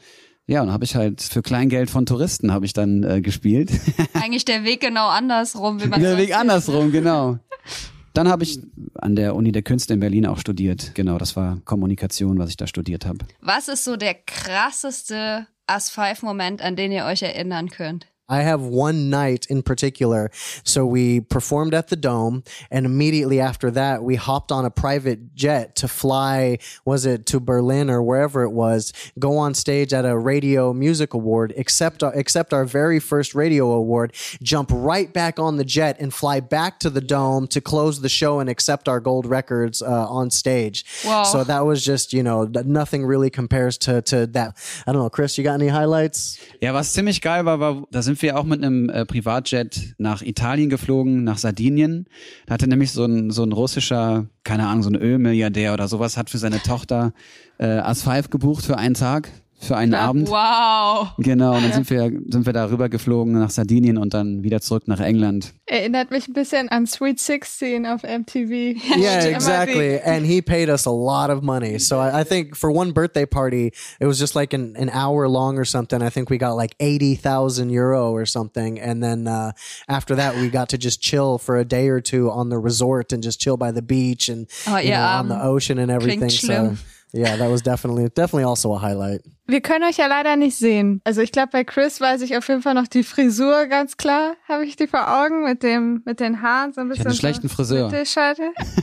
ja, 0.48 0.62
und 0.62 0.71
habe 0.71 0.84
ich 0.84 0.95
halt 0.95 1.24
für 1.24 1.41
Kleingeld 1.41 1.89
von 1.89 2.06
Touristen 2.06 2.52
habe 2.52 2.65
ich 2.65 2.74
dann 2.74 3.04
äh, 3.04 3.21
gespielt. 3.21 3.71
Eigentlich 4.13 4.45
der 4.45 4.63
Weg 4.63 4.82
genau 4.82 5.08
andersrum, 5.08 5.82
wie 5.82 5.88
man 5.88 6.00
Der 6.00 6.17
Weg 6.17 6.38
andersrum, 6.38 6.91
genau. 6.91 7.39
Dann 8.15 8.30
habe 8.30 8.43
ich 8.43 8.60
an 8.95 9.17
der 9.17 9.36
Uni 9.36 9.51
der 9.51 9.62
Künste 9.62 9.93
in 9.93 9.99
Berlin 9.99 10.25
auch 10.25 10.39
studiert. 10.39 10.91
Genau, 10.95 11.17
das 11.17 11.36
war 11.36 11.60
Kommunikation, 11.65 12.39
was 12.39 12.49
ich 12.49 12.56
da 12.56 12.65
studiert 12.65 13.06
habe. 13.06 13.19
Was 13.41 13.67
ist 13.67 13.84
so 13.84 13.97
der 13.97 14.13
krasseste 14.13 15.47
As-5-Moment, 15.67 16.62
an 16.62 16.78
den 16.78 16.93
ihr 16.93 17.06
euch 17.06 17.23
erinnern 17.23 17.69
könnt? 17.69 18.08
I 18.27 18.41
have 18.41 18.61
one 18.61 19.09
night 19.09 19.45
in 19.49 19.61
particular. 19.61 20.31
So 20.63 20.85
we 20.85 21.21
performed 21.21 21.73
at 21.73 21.89
the 21.89 21.95
Dome, 21.95 22.43
and 22.71 22.85
immediately 22.85 23.39
after 23.39 23.69
that, 23.71 24.03
we 24.03 24.15
hopped 24.15 24.51
on 24.51 24.65
a 24.65 24.71
private 24.71 25.35
jet 25.35 25.75
to 25.77 25.88
fly, 25.88 26.57
was 26.85 27.05
it 27.05 27.25
to 27.27 27.39
Berlin 27.39 27.89
or 27.89 28.01
wherever 28.01 28.43
it 28.43 28.51
was, 28.51 28.93
go 29.19 29.38
on 29.38 29.53
stage 29.53 29.93
at 29.93 30.05
a 30.05 30.17
radio 30.17 30.73
music 30.73 31.13
award, 31.13 31.53
accept 31.57 32.03
our, 32.03 32.13
accept 32.13 32.53
our 32.53 32.65
very 32.65 32.99
first 32.99 33.35
radio 33.35 33.71
award, 33.71 34.13
jump 34.41 34.69
right 34.73 35.13
back 35.13 35.39
on 35.39 35.57
the 35.57 35.65
jet 35.65 35.97
and 35.99 36.13
fly 36.13 36.39
back 36.39 36.79
to 36.79 36.89
the 36.89 37.01
Dome 37.01 37.47
to 37.47 37.61
close 37.61 38.01
the 38.01 38.09
show 38.09 38.39
and 38.39 38.49
accept 38.49 38.89
our 38.89 38.99
gold 38.99 39.25
records 39.25 39.81
uh, 39.81 40.07
on 40.09 40.31
stage. 40.31 40.85
Wow. 41.05 41.23
So 41.23 41.43
that 41.43 41.65
was 41.65 41.85
just, 41.85 42.13
you 42.13 42.23
know, 42.23 42.45
nothing 42.65 43.05
really 43.05 43.29
compares 43.29 43.77
to, 43.79 44.01
to 44.03 44.25
that. 44.27 44.57
I 44.88 44.91
don't 44.91 45.01
know, 45.01 45.09
Chris, 45.09 45.38
you 45.38 45.43
got 45.43 45.53
any 45.53 45.67
highlights? 45.67 46.39
Ja, 46.61 46.71
was 46.71 46.91
ziemlich 46.91 47.21
geil 47.21 47.45
war, 47.45 47.59
war, 47.59 47.88
da 47.91 48.01
sind 48.01 48.14
wir 48.21 48.38
auch 48.38 48.43
mit 48.43 48.63
einem 48.63 48.89
äh, 48.89 49.06
Privatjet 49.06 49.95
nach 49.97 50.21
Italien 50.21 50.69
geflogen, 50.69 51.23
nach 51.23 51.38
Sardinien. 51.38 52.06
Da 52.45 52.54
hatte 52.54 52.67
nämlich 52.67 52.91
so 52.91 53.06
ein, 53.06 53.32
so 53.32 53.43
ein 53.43 53.51
russischer, 53.51 54.28
keine 54.43 54.67
Ahnung, 54.67 54.84
so 54.84 54.89
ein 54.89 54.95
Ölmilliardär 54.95 55.73
oder 55.73 55.88
sowas, 55.88 56.17
hat 56.17 56.30
für 56.30 56.38
seine 56.38 56.62
Tochter 56.62 57.13
äh, 57.58 57.65
As5 57.65 58.30
gebucht 58.30 58.65
für 58.65 58.78
einen 58.78 58.95
Tag, 58.95 59.30
für 59.59 59.77
einen 59.77 59.93
Abend. 59.93 60.29
Wow. 60.29 61.09
Genau, 61.17 61.55
und 61.55 61.63
dann 61.63 61.71
sind 61.71 61.89
wir, 61.89 62.11
sind 62.29 62.45
wir 62.45 62.53
da 62.53 62.69
rüber 62.69 62.89
geflogen 62.89 63.33
nach 63.33 63.49
Sardinien 63.49 63.97
und 63.97 64.13
dann 64.13 64.43
wieder 64.43 64.61
zurück 64.61 64.83
nach 64.87 64.99
England. 64.99 65.53
Erinnert 65.65 66.11
mich 66.11 66.27
ein 66.27 66.33
bisschen 66.33 66.69
an 66.69 66.85
Sweet 66.85 67.19
16 67.19 67.85
auf 67.87 68.03
MTV. 68.03 68.51
Yeah, 68.95 69.19
Immer 69.19 69.29
exactly. 69.29 69.99
And 69.99 70.25
he 70.25 70.41
paid 70.41 70.69
us 70.69 70.85
a 70.85 70.91
lot 70.91 71.29
of 71.29 71.41
money. 71.41 71.79
So 71.79 71.97
I, 71.97 72.21
I 72.21 72.23
think 72.23 72.55
for 72.55 72.69
one 72.71 72.91
birthday 72.91 73.25
party, 73.25 73.71
it 73.99 74.05
was 74.05 74.19
just 74.19 74.35
like 74.35 74.53
an, 74.53 74.75
an 74.77 74.89
hour 74.89 75.27
long 75.27 75.57
or 75.57 75.65
something. 75.65 76.01
I 76.01 76.09
think 76.09 76.29
we 76.29 76.37
got 76.37 76.53
like 76.53 76.75
80,000 76.79 77.69
euro 77.69 78.11
or 78.11 78.25
something. 78.25 78.79
And 78.79 79.01
then 79.01 79.27
uh, 79.27 79.53
after 79.87 80.15
that, 80.15 80.35
we 80.35 80.49
got 80.49 80.69
to 80.69 80.77
just 80.77 81.01
chill 81.01 81.37
for 81.39 81.57
a 81.57 81.65
day 81.65 81.87
or 81.89 82.01
two 82.01 82.29
on 82.29 82.49
the 82.49 82.59
resort 82.59 83.11
and 83.11 83.23
just 83.23 83.39
chill 83.39 83.57
by 83.57 83.71
the 83.71 83.81
beach 83.81 84.29
and 84.29 84.47
Oh, 84.67 84.77
you 84.77 84.89
yeah, 84.89 84.99
know, 84.99 85.07
on 85.07 85.19
um, 85.19 85.27
the 85.29 85.43
ocean 85.43 85.79
and 85.79 85.89
everything. 85.89 86.29
So 86.29 86.47
schlimm. 86.47 86.77
Yeah, 87.13 87.37
that 87.37 87.49
was 87.49 87.63
definitely 87.63 88.09
definitely 88.09 88.43
also 88.43 88.75
a 88.75 88.81
highlight. 88.81 89.21
Wir 89.47 89.61
können 89.61 89.85
euch 89.85 89.97
ja 89.97 90.07
leider 90.07 90.35
nicht 90.35 90.57
sehen. 90.57 91.01
Also 91.05 91.21
ich 91.21 91.31
glaube, 91.31 91.49
bei 91.51 91.63
Chris 91.63 92.01
weiß 92.01 92.21
ich 92.23 92.35
auf 92.35 92.47
jeden 92.49 92.61
Fall 92.61 92.73
noch 92.73 92.87
die 92.87 93.03
Frisur 93.03 93.67
ganz 93.67 93.95
klar. 93.95 94.33
Habe 94.49 94.65
ich 94.65 94.75
die 94.75 94.87
vor 94.87 95.07
Augen 95.21 95.43
mit 95.45 95.63
dem 95.63 96.01
mit 96.05 96.19
den 96.19 96.41
Haaren 96.41 96.73
so 96.73 96.81
ein 96.81 96.89
bisschen. 96.89 97.05
einen 97.05 97.15
schlechten 97.15 97.47
so 97.47 97.55
Friseur. 97.55 97.93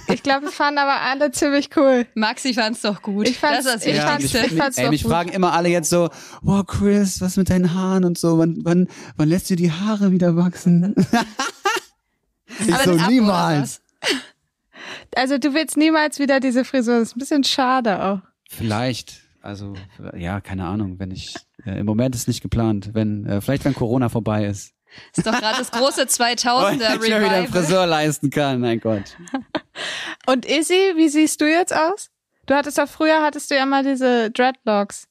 Ich 0.08 0.22
glaube, 0.22 0.46
es 0.46 0.54
fanden 0.54 0.78
aber 0.78 1.00
alle 1.02 1.30
ziemlich 1.32 1.70
cool. 1.76 2.06
Maxi 2.14 2.54
fand's 2.54 2.80
doch 2.80 3.02
gut. 3.02 3.28
Ich 3.28 3.38
fand's- 3.38 3.64
das 3.64 3.76
ist 3.76 3.86
ich 3.86 3.96
Ja, 3.96 4.06
fand's- 4.06 4.24
Wichtigste. 4.32 4.54
ich 4.54 4.60
fand's 4.60 4.78
ey, 4.78 4.84
doch 4.84 4.90
mich 4.92 5.02
gut. 5.02 5.12
fragen 5.12 5.28
immer 5.30 5.52
alle 5.52 5.68
jetzt 5.68 5.90
so, 5.90 6.08
wow, 6.42 6.64
Chris, 6.66 7.20
was 7.20 7.36
mit 7.36 7.50
deinen 7.50 7.74
Haaren 7.74 8.04
und 8.04 8.16
so, 8.16 8.38
wann, 8.38 8.60
wann, 8.62 8.88
wann 9.16 9.28
lässt 9.28 9.50
du 9.50 9.56
die 9.56 9.72
Haare 9.72 10.12
wieder 10.12 10.36
wachsen? 10.36 10.94
ich 12.66 12.72
Aber 12.72 12.84
so, 12.84 12.92
niemals. 13.08 13.80
Also 15.16 15.38
du 15.38 15.54
willst 15.54 15.76
niemals 15.76 16.18
wieder 16.18 16.40
diese 16.40 16.64
Frisur. 16.64 16.98
Das 16.98 17.08
ist 17.08 17.16
ein 17.16 17.20
bisschen 17.20 17.44
schade 17.44 18.02
auch. 18.02 18.20
Vielleicht, 18.48 19.22
also, 19.40 19.74
ja, 20.16 20.40
keine 20.40 20.66
Ahnung, 20.66 20.98
wenn 20.98 21.10
ich, 21.10 21.34
äh, 21.64 21.78
im 21.78 21.86
Moment 21.86 22.14
ist 22.14 22.28
nicht 22.28 22.42
geplant, 22.42 22.90
wenn, 22.92 23.26
äh, 23.26 23.40
vielleicht 23.40 23.64
wenn 23.64 23.74
Corona 23.74 24.08
vorbei 24.08 24.46
ist. 24.46 24.72
Ist 25.16 25.26
doch 25.26 25.38
gerade 25.38 25.58
das 25.58 25.70
große 25.70 26.02
Und 26.02 26.10
2000er 26.10 26.94
ich 26.94 27.00
mir 27.00 27.20
wieder 27.20 27.30
einen. 27.30 27.48
Friseur 27.48 27.86
leisten 27.86 28.30
kann, 28.30 28.60
mein 28.60 28.80
Gott. 28.80 29.16
Und 30.26 30.44
Izzy, 30.44 30.92
wie 30.96 31.08
siehst 31.08 31.40
du 31.40 31.48
jetzt 31.48 31.74
aus? 31.74 32.10
Du 32.46 32.54
hattest 32.54 32.78
doch 32.78 32.88
früher 32.88 33.22
hattest 33.22 33.50
du 33.50 33.56
ja 33.56 33.64
mal 33.64 33.84
diese 33.84 34.30
Dreadlocks. 34.30 35.08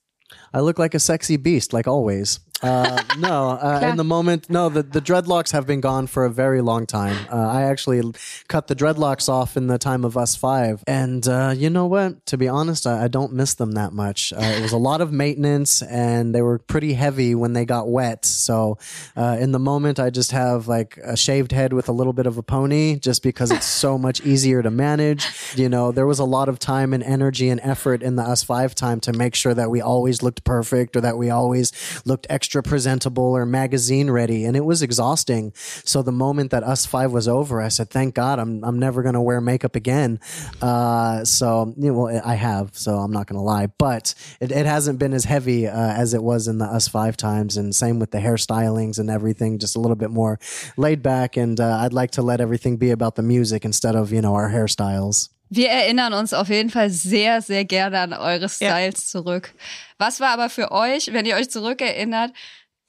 I 0.53 0.59
look 0.59 0.77
like 0.77 0.93
a 0.95 0.99
sexy 0.99 1.37
beast, 1.37 1.73
like 1.73 1.87
always. 1.87 2.41
Uh, 2.61 3.01
no, 3.17 3.51
uh, 3.51 3.81
in 3.83 3.97
the 3.97 4.03
moment, 4.03 4.49
no, 4.49 4.69
the, 4.69 4.83
the 4.83 5.01
dreadlocks 5.01 5.51
have 5.51 5.65
been 5.65 5.81
gone 5.81 6.07
for 6.07 6.25
a 6.25 6.29
very 6.29 6.61
long 6.61 6.85
time. 6.85 7.17
Uh, 7.31 7.35
I 7.35 7.63
actually 7.63 8.01
cut 8.47 8.67
the 8.67 8.75
dreadlocks 8.75 9.27
off 9.27 9.57
in 9.57 9.67
the 9.67 9.77
time 9.77 10.05
of 10.05 10.15
us 10.17 10.35
five. 10.35 10.83
And, 10.85 11.27
uh, 11.27 11.53
you 11.55 11.69
know 11.69 11.87
what? 11.87 12.25
To 12.27 12.37
be 12.37 12.47
honest, 12.47 12.85
I, 12.85 13.05
I 13.05 13.07
don't 13.07 13.33
miss 13.33 13.55
them 13.55 13.71
that 13.73 13.93
much. 13.93 14.31
Uh, 14.33 14.41
it 14.41 14.61
was 14.61 14.73
a 14.73 14.77
lot 14.77 15.01
of 15.01 15.11
maintenance 15.11 15.81
and 15.81 16.35
they 16.35 16.41
were 16.41 16.59
pretty 16.59 16.93
heavy 16.93 17.33
when 17.33 17.53
they 17.53 17.65
got 17.65 17.89
wet. 17.89 18.25
So, 18.25 18.77
uh, 19.15 19.37
in 19.39 19.51
the 19.51 19.59
moment, 19.59 19.99
I 19.99 20.09
just 20.09 20.31
have 20.31 20.67
like 20.67 20.97
a 20.97 21.17
shaved 21.17 21.51
head 21.51 21.73
with 21.73 21.89
a 21.89 21.91
little 21.91 22.13
bit 22.13 22.27
of 22.27 22.37
a 22.37 22.43
pony 22.43 22.99
just 22.99 23.23
because 23.23 23.51
it's 23.51 23.65
so 23.65 23.97
much 23.97 24.21
easier 24.21 24.61
to 24.61 24.69
manage. 24.69 25.27
You 25.55 25.69
know, 25.69 25.91
there 25.91 26.05
was 26.05 26.19
a 26.19 26.25
lot 26.25 26.49
of 26.49 26.59
time 26.59 26.93
and 26.93 27.03
energy 27.03 27.49
and 27.49 27.59
effort 27.61 28.03
in 28.03 28.17
the 28.17 28.23
us 28.23 28.43
five 28.43 28.75
time 28.75 28.99
to 29.01 29.13
make 29.13 29.33
sure 29.35 29.53
that 29.53 29.69
we 29.71 29.81
always 29.81 30.21
looked 30.21 30.43
perfect 30.43 30.95
or 30.95 31.01
that 31.01 31.17
we 31.17 31.29
always 31.29 31.71
looked 32.05 32.27
extra 32.29 32.50
presentable 32.59 33.23
or 33.23 33.45
magazine 33.45 34.11
ready. 34.11 34.43
And 34.43 34.57
it 34.57 34.65
was 34.65 34.81
exhausting. 34.81 35.53
So 35.55 36.01
the 36.01 36.11
moment 36.11 36.51
that 36.51 36.63
us 36.63 36.85
five 36.85 37.13
was 37.13 37.27
over, 37.27 37.61
I 37.61 37.69
said, 37.69 37.89
thank 37.89 38.15
God 38.15 38.39
I'm, 38.39 38.61
I'm 38.63 38.77
never 38.77 39.03
going 39.03 39.13
to 39.13 39.21
wear 39.21 39.39
makeup 39.39 39.75
again. 39.75 40.19
Uh, 40.61 41.23
so, 41.23 41.73
you 41.77 41.91
know, 41.91 41.99
well, 41.99 42.21
I 42.25 42.35
have, 42.35 42.75
so 42.77 42.97
I'm 42.97 43.11
not 43.11 43.27
going 43.27 43.37
to 43.37 43.43
lie, 43.43 43.67
but 43.67 44.13
it, 44.41 44.51
it 44.51 44.65
hasn't 44.65 44.99
been 44.99 45.13
as 45.13 45.23
heavy, 45.23 45.67
uh, 45.67 45.93
as 45.93 46.13
it 46.13 46.23
was 46.23 46.47
in 46.47 46.57
the 46.57 46.65
us 46.65 46.87
five 46.87 47.15
times. 47.15 47.57
And 47.57 47.73
same 47.73 47.99
with 47.99 48.11
the 48.11 48.19
hairstylings 48.19 48.99
and 48.99 49.09
everything, 49.09 49.59
just 49.59 49.75
a 49.75 49.79
little 49.79 49.95
bit 49.95 50.09
more 50.09 50.39
laid 50.75 51.01
back. 51.03 51.37
And, 51.37 51.59
uh, 51.59 51.77
I'd 51.77 51.93
like 51.93 52.11
to 52.11 52.21
let 52.21 52.41
everything 52.41 52.77
be 52.77 52.89
about 52.89 53.15
the 53.15 53.23
music 53.23 53.63
instead 53.63 53.95
of, 53.95 54.11
you 54.11 54.21
know, 54.21 54.33
our 54.35 54.49
hairstyles. 54.49 55.29
Wir 55.53 55.67
erinnern 55.67 56.13
uns 56.13 56.33
auf 56.33 56.47
jeden 56.47 56.69
Fall 56.69 56.89
sehr, 56.89 57.41
sehr 57.41 57.65
gerne 57.65 57.99
an 57.99 58.13
eure 58.13 58.47
Styles 58.47 59.09
zurück. 59.09 59.53
Was 59.97 60.21
war 60.21 60.29
aber 60.29 60.49
für 60.49 60.71
euch, 60.71 61.11
wenn 61.11 61.25
ihr 61.25 61.35
euch 61.35 61.49
zurückerinnert, 61.49 62.31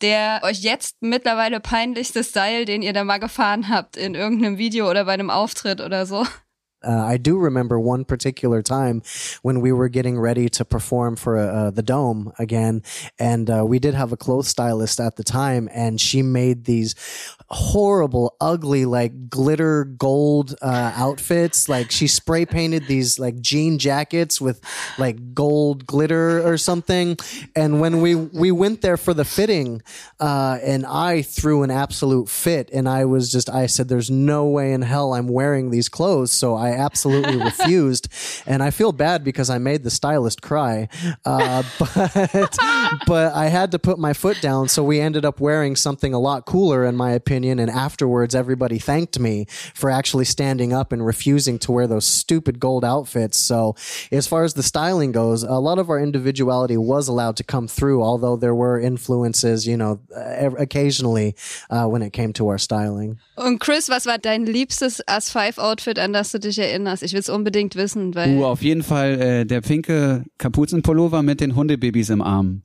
der 0.00 0.42
euch 0.44 0.60
jetzt 0.60 0.98
mittlerweile 1.00 1.58
peinlichste 1.58 2.22
Style, 2.22 2.64
den 2.64 2.82
ihr 2.82 2.92
da 2.92 3.02
mal 3.02 3.18
gefahren 3.18 3.68
habt 3.68 3.96
in 3.96 4.14
irgendeinem 4.14 4.58
Video 4.58 4.88
oder 4.88 5.06
bei 5.06 5.12
einem 5.12 5.28
Auftritt 5.28 5.80
oder 5.80 6.06
so? 6.06 6.24
Uh, 6.84 7.04
I 7.14 7.16
do 7.16 7.36
remember 7.36 7.78
one 7.78 8.04
particular 8.04 8.62
time 8.62 9.02
when 9.42 9.60
we 9.60 9.72
were 9.72 9.88
getting 9.88 10.18
ready 10.18 10.48
to 10.50 10.64
perform 10.64 11.16
for 11.16 11.38
uh, 11.38 11.70
the 11.70 11.82
Dome 11.82 12.32
again, 12.38 12.82
and 13.20 13.48
uh, 13.48 13.64
we 13.64 13.78
did 13.78 13.94
have 13.94 14.12
a 14.12 14.16
clothes 14.16 14.48
stylist 14.48 14.98
at 14.98 15.14
the 15.14 15.22
time, 15.22 15.68
and 15.72 16.00
she 16.00 16.22
made 16.22 16.64
these 16.64 16.96
horrible, 17.52 18.34
ugly, 18.40 18.86
like 18.86 19.28
glitter 19.28 19.84
gold 19.84 20.54
uh, 20.62 20.92
outfits. 20.96 21.68
Like 21.68 21.90
she 21.90 22.06
spray 22.06 22.46
painted 22.46 22.86
these 22.86 23.18
like 23.18 23.40
jean 23.40 23.78
jackets 23.78 24.40
with 24.40 24.60
like 24.98 25.34
gold 25.34 25.86
glitter 25.86 26.46
or 26.46 26.56
something. 26.56 27.18
And 27.54 27.80
when 27.80 28.00
we 28.00 28.14
we 28.14 28.50
went 28.50 28.80
there 28.80 28.96
for 28.96 29.12
the 29.12 29.24
fitting, 29.24 29.82
uh, 30.18 30.58
and 30.62 30.86
I 30.86 31.22
threw 31.22 31.62
an 31.62 31.70
absolute 31.70 32.28
fit, 32.28 32.70
and 32.72 32.88
I 32.88 33.04
was 33.04 33.30
just 33.30 33.50
I 33.50 33.66
said, 33.66 33.88
"There's 33.88 34.10
no 34.10 34.46
way 34.46 34.72
in 34.72 34.82
hell 34.82 35.12
I'm 35.12 35.28
wearing 35.28 35.70
these 35.70 35.88
clothes." 35.88 36.30
So 36.32 36.54
I 36.54 36.70
absolutely 36.70 37.36
refused, 37.44 38.08
and 38.46 38.62
I 38.62 38.70
feel 38.70 38.92
bad 38.92 39.24
because 39.24 39.50
I 39.50 39.58
made 39.58 39.82
the 39.82 39.90
stylist 39.90 40.40
cry. 40.40 40.88
Uh, 41.24 41.62
but 41.78 42.58
but 43.06 43.34
I 43.34 43.48
had 43.48 43.72
to 43.72 43.78
put 43.78 43.98
my 43.98 44.14
foot 44.14 44.40
down, 44.40 44.68
so 44.68 44.82
we 44.82 45.00
ended 45.00 45.26
up 45.26 45.38
wearing 45.38 45.76
something 45.76 46.14
a 46.14 46.18
lot 46.18 46.46
cooler, 46.46 46.86
in 46.86 46.96
my 46.96 47.10
opinion. 47.10 47.41
And 47.50 47.70
afterwards, 47.70 48.34
everybody 48.34 48.78
thanked 48.78 49.18
me 49.18 49.46
for 49.74 49.90
actually 49.90 50.24
standing 50.24 50.72
up 50.72 50.92
and 50.92 51.04
refusing 51.04 51.58
to 51.60 51.72
wear 51.72 51.86
those 51.86 52.06
stupid 52.06 52.58
gold 52.60 52.84
outfits. 52.84 53.38
So 53.38 53.74
as 54.10 54.26
far 54.26 54.44
as 54.44 54.54
the 54.54 54.62
styling 54.62 55.12
goes, 55.12 55.42
a 55.42 55.58
lot 55.58 55.78
of 55.78 55.88
our 55.90 55.98
individuality 55.98 56.76
was 56.76 57.08
allowed 57.08 57.36
to 57.36 57.44
come 57.44 57.68
through, 57.68 58.02
although 58.02 58.36
there 58.36 58.54
were 58.54 58.78
influences, 58.78 59.66
you 59.66 59.76
know, 59.76 60.00
uh, 60.14 60.50
occasionally 60.58 61.34
uh, 61.70 61.86
when 61.86 62.02
it 62.02 62.12
came 62.12 62.32
to 62.34 62.48
our 62.48 62.58
styling. 62.58 63.18
Und 63.36 63.58
Chris, 63.60 63.88
was 63.88 64.06
war 64.06 64.18
dein 64.18 64.46
liebstes 64.46 65.00
As-5-Outfit, 65.06 65.98
an 65.98 66.12
das 66.12 66.32
du 66.32 66.38
dich 66.38 66.58
erinnerst? 66.58 67.02
Ich 67.02 67.12
will 67.12 67.20
es 67.20 67.28
unbedingt 67.28 67.76
wissen, 67.76 68.14
weil 68.14 68.36
Uh, 68.36 68.44
auf 68.44 68.62
jeden 68.62 68.82
Fall 68.82 69.20
äh, 69.20 69.44
der 69.44 69.60
pinke 69.60 70.24
Kapuzenpullover 70.38 71.22
mit 71.22 71.40
den 71.40 71.54
Hundebabys 71.54 72.10
im 72.10 72.22
Arm. 72.22 72.62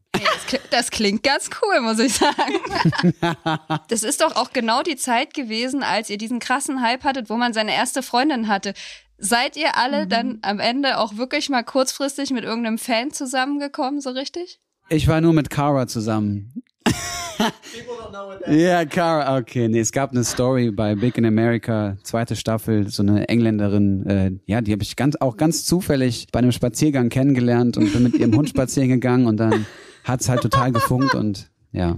Das, 0.47 0.59
kli- 0.59 0.69
das 0.71 0.91
klingt 0.91 1.23
ganz 1.23 1.49
cool, 1.61 1.81
muss 1.81 1.99
ich 1.99 2.13
sagen. 2.13 2.53
das 3.89 4.03
ist 4.03 4.21
doch 4.21 4.35
auch 4.35 4.51
genau 4.53 4.81
die 4.83 4.95
Zeit 4.95 5.33
gewesen, 5.33 5.83
als 5.83 6.09
ihr 6.09 6.17
diesen 6.17 6.39
krassen 6.39 6.81
Hype 6.81 7.03
hattet, 7.03 7.29
wo 7.29 7.35
man 7.35 7.53
seine 7.53 7.73
erste 7.73 8.01
Freundin 8.03 8.47
hatte. 8.47 8.73
Seid 9.17 9.57
ihr 9.57 9.77
alle 9.77 10.05
dann 10.07 10.39
am 10.43 10.59
Ende 10.59 10.99
auch 10.99 11.17
wirklich 11.17 11.49
mal 11.49 11.63
kurzfristig 11.63 12.31
mit 12.31 12.43
irgendeinem 12.43 12.77
Fan 12.77 13.11
zusammengekommen, 13.11 13.99
so 13.99 14.11
richtig? 14.11 14.59
Ich 14.89 15.07
war 15.07 15.21
nur 15.21 15.33
mit 15.33 15.49
Cara 15.49 15.87
zusammen. 15.87 16.63
Ja, 18.47 18.85
Cara, 18.85 19.37
okay. 19.37 19.67
Nee, 19.67 19.79
es 19.81 19.91
gab 19.91 20.11
eine 20.11 20.23
Story 20.23 20.71
bei 20.71 20.95
Big 20.95 21.17
in 21.17 21.25
America, 21.25 21.97
zweite 22.03 22.35
Staffel, 22.35 22.89
so 22.89 23.03
eine 23.03 23.27
Engländerin, 23.27 24.05
äh, 24.07 24.31
ja, 24.45 24.61
die 24.61 24.71
habe 24.71 24.83
ich 24.83 24.95
ganz 24.95 25.15
auch 25.17 25.37
ganz 25.37 25.65
zufällig 25.65 26.27
bei 26.31 26.39
einem 26.39 26.51
Spaziergang 26.51 27.09
kennengelernt 27.09 27.77
und 27.77 27.91
bin 27.93 28.03
mit 28.03 28.15
ihrem 28.15 28.35
Hund 28.35 28.49
spazieren 28.49 28.89
gegangen 28.89 29.27
und 29.27 29.37
dann 29.37 29.65
hat's 30.07 30.29
halt 30.29 30.41
total 30.41 30.71
gefunkt 30.71 31.15
und 31.15 31.49
ja. 31.71 31.97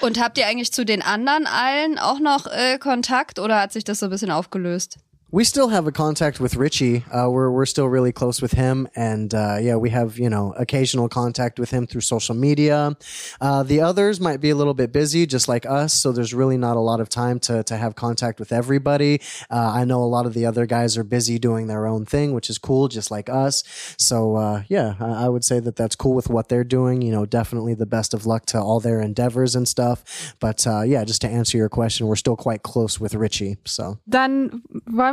Und 0.00 0.20
habt 0.20 0.38
ihr 0.38 0.46
eigentlich 0.46 0.72
zu 0.72 0.84
den 0.84 1.02
anderen 1.02 1.46
allen 1.46 1.98
auch 1.98 2.18
noch 2.18 2.46
äh, 2.46 2.78
Kontakt 2.78 3.38
oder 3.38 3.60
hat 3.60 3.72
sich 3.72 3.84
das 3.84 3.98
so 3.98 4.06
ein 4.06 4.10
bisschen 4.10 4.30
aufgelöst? 4.30 4.98
We 5.32 5.42
still 5.42 5.70
have 5.70 5.88
a 5.88 5.92
contact 5.92 6.38
with 6.38 6.54
Richie. 6.54 7.04
Uh, 7.10 7.28
we're 7.28 7.50
we're 7.50 7.66
still 7.66 7.88
really 7.88 8.12
close 8.12 8.40
with 8.40 8.52
him, 8.52 8.86
and 8.94 9.34
uh, 9.34 9.58
yeah, 9.60 9.74
we 9.74 9.90
have 9.90 10.20
you 10.20 10.30
know 10.30 10.54
occasional 10.56 11.08
contact 11.08 11.58
with 11.58 11.72
him 11.72 11.84
through 11.84 12.02
social 12.02 12.36
media. 12.36 12.96
Uh, 13.40 13.64
the 13.64 13.80
others 13.80 14.20
might 14.20 14.40
be 14.40 14.50
a 14.50 14.54
little 14.54 14.72
bit 14.72 14.92
busy, 14.92 15.26
just 15.26 15.48
like 15.48 15.66
us, 15.66 15.92
so 15.92 16.12
there's 16.12 16.32
really 16.32 16.56
not 16.56 16.76
a 16.76 16.80
lot 16.80 17.00
of 17.00 17.08
time 17.08 17.40
to 17.40 17.64
to 17.64 17.76
have 17.76 17.96
contact 17.96 18.38
with 18.38 18.52
everybody. 18.52 19.20
Uh, 19.50 19.72
I 19.74 19.84
know 19.84 20.00
a 20.00 20.06
lot 20.06 20.26
of 20.26 20.32
the 20.32 20.46
other 20.46 20.64
guys 20.64 20.96
are 20.96 21.02
busy 21.02 21.40
doing 21.40 21.66
their 21.66 21.88
own 21.88 22.06
thing, 22.06 22.32
which 22.32 22.48
is 22.48 22.56
cool, 22.56 22.86
just 22.86 23.10
like 23.10 23.28
us. 23.28 23.64
So 23.98 24.36
uh, 24.36 24.62
yeah, 24.68 24.94
I, 25.00 25.24
I 25.24 25.28
would 25.28 25.42
say 25.42 25.58
that 25.58 25.74
that's 25.74 25.96
cool 25.96 26.14
with 26.14 26.30
what 26.30 26.48
they're 26.48 26.62
doing. 26.62 27.02
You 27.02 27.10
know, 27.10 27.26
definitely 27.26 27.74
the 27.74 27.84
best 27.84 28.14
of 28.14 28.26
luck 28.26 28.46
to 28.46 28.60
all 28.60 28.78
their 28.78 29.00
endeavors 29.00 29.56
and 29.56 29.66
stuff. 29.66 30.36
But 30.38 30.64
uh, 30.68 30.82
yeah, 30.82 31.02
just 31.02 31.20
to 31.22 31.28
answer 31.28 31.58
your 31.58 31.68
question, 31.68 32.06
we're 32.06 32.14
still 32.14 32.36
quite 32.36 32.62
close 32.62 33.00
with 33.00 33.16
Richie. 33.16 33.56
So. 33.64 33.98
Dann 34.08 34.62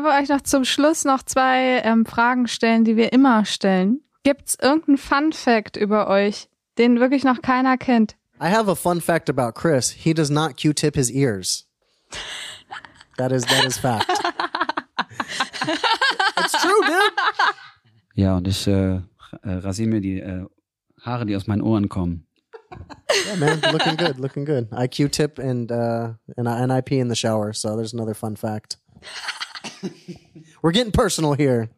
wollen 0.04 0.16
wir 0.16 0.22
euch 0.22 0.30
noch 0.30 0.42
zum 0.42 0.66
Schluss 0.66 1.06
noch 1.06 1.24
zwei 1.24 1.82
ähm, 1.84 2.06
Fragen 2.06 2.48
stellen, 2.48 2.84
die 2.84 2.98
wir 2.98 3.14
immer 3.14 3.46
stellen. 3.46 4.02
Gibt's 4.24 4.58
irgendeinen 4.62 4.98
Fun 4.98 5.34
Fact 5.34 5.78
über 5.78 6.08
euch, 6.08 6.50
den 6.78 7.00
wirklich 7.00 7.24
noch 7.24 7.42
keiner 7.42 7.78
kennt? 7.78 8.16
I 8.42 8.48
have 8.48 8.70
a 8.70 8.76
fun 8.76 9.00
fact 9.00 9.30
about 9.30 9.54
Chris. 9.54 9.92
He 9.92 10.14
does 10.14 10.30
not 10.30 10.58
Q-tip 10.58 10.96
his 10.96 11.10
ears. 11.10 11.66
That 13.18 13.32
is 13.32 13.46
that 13.46 13.64
is 13.66 13.78
fact. 13.78 14.10
it's 16.38 16.52
true, 16.52 16.82
dude. 16.86 17.14
Ja, 18.16 18.38
und 18.38 18.48
ich 18.48 18.68
äh, 18.68 18.96
äh, 18.96 19.02
rasiere 19.44 19.90
mir 19.90 20.02
die 20.02 20.20
äh, 20.20 20.46
Haare, 21.02 21.26
die 21.26 21.36
aus 21.36 21.48
meinen 21.48 21.62
Ohren 21.62 21.90
kommen. 21.90 22.28
Yeah, 23.28 23.36
man, 23.36 23.62
looking 23.72 23.96
good, 23.96 24.18
looking 24.18 24.46
good. 24.46 24.68
I 24.74 24.88
Q-tip 24.88 25.38
and 25.40 25.72
uh 25.72 26.14
and 26.36 26.50
I, 26.50 26.64
and 26.64 26.72
I 26.72 26.82
pee 26.82 27.00
in 27.00 27.08
the 27.08 27.16
shower. 27.16 27.54
So 27.54 27.76
there's 27.76 27.94
another 27.94 28.16
fun 28.16 28.36
fact. 28.36 28.78
We're 30.62 30.72
getting 30.72 30.92
personal 30.92 31.34
here. 31.34 31.70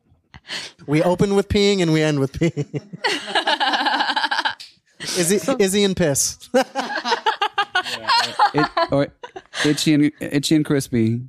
We 0.86 1.02
open 1.02 1.36
with 1.36 1.48
peeing 1.50 1.82
and 1.82 1.92
we 1.92 2.02
end 2.02 2.20
with 2.20 2.34
peeing. 2.34 2.82
Izzy, 5.18 5.40
Izzy 5.60 5.84
and 5.84 5.96
piss. 5.96 6.50
It, 8.54 8.70
or 8.92 9.08
itchy 9.66 9.94
and, 9.94 10.12
itchy 10.20 10.56
and 10.56 10.66
crispy. 10.66 11.22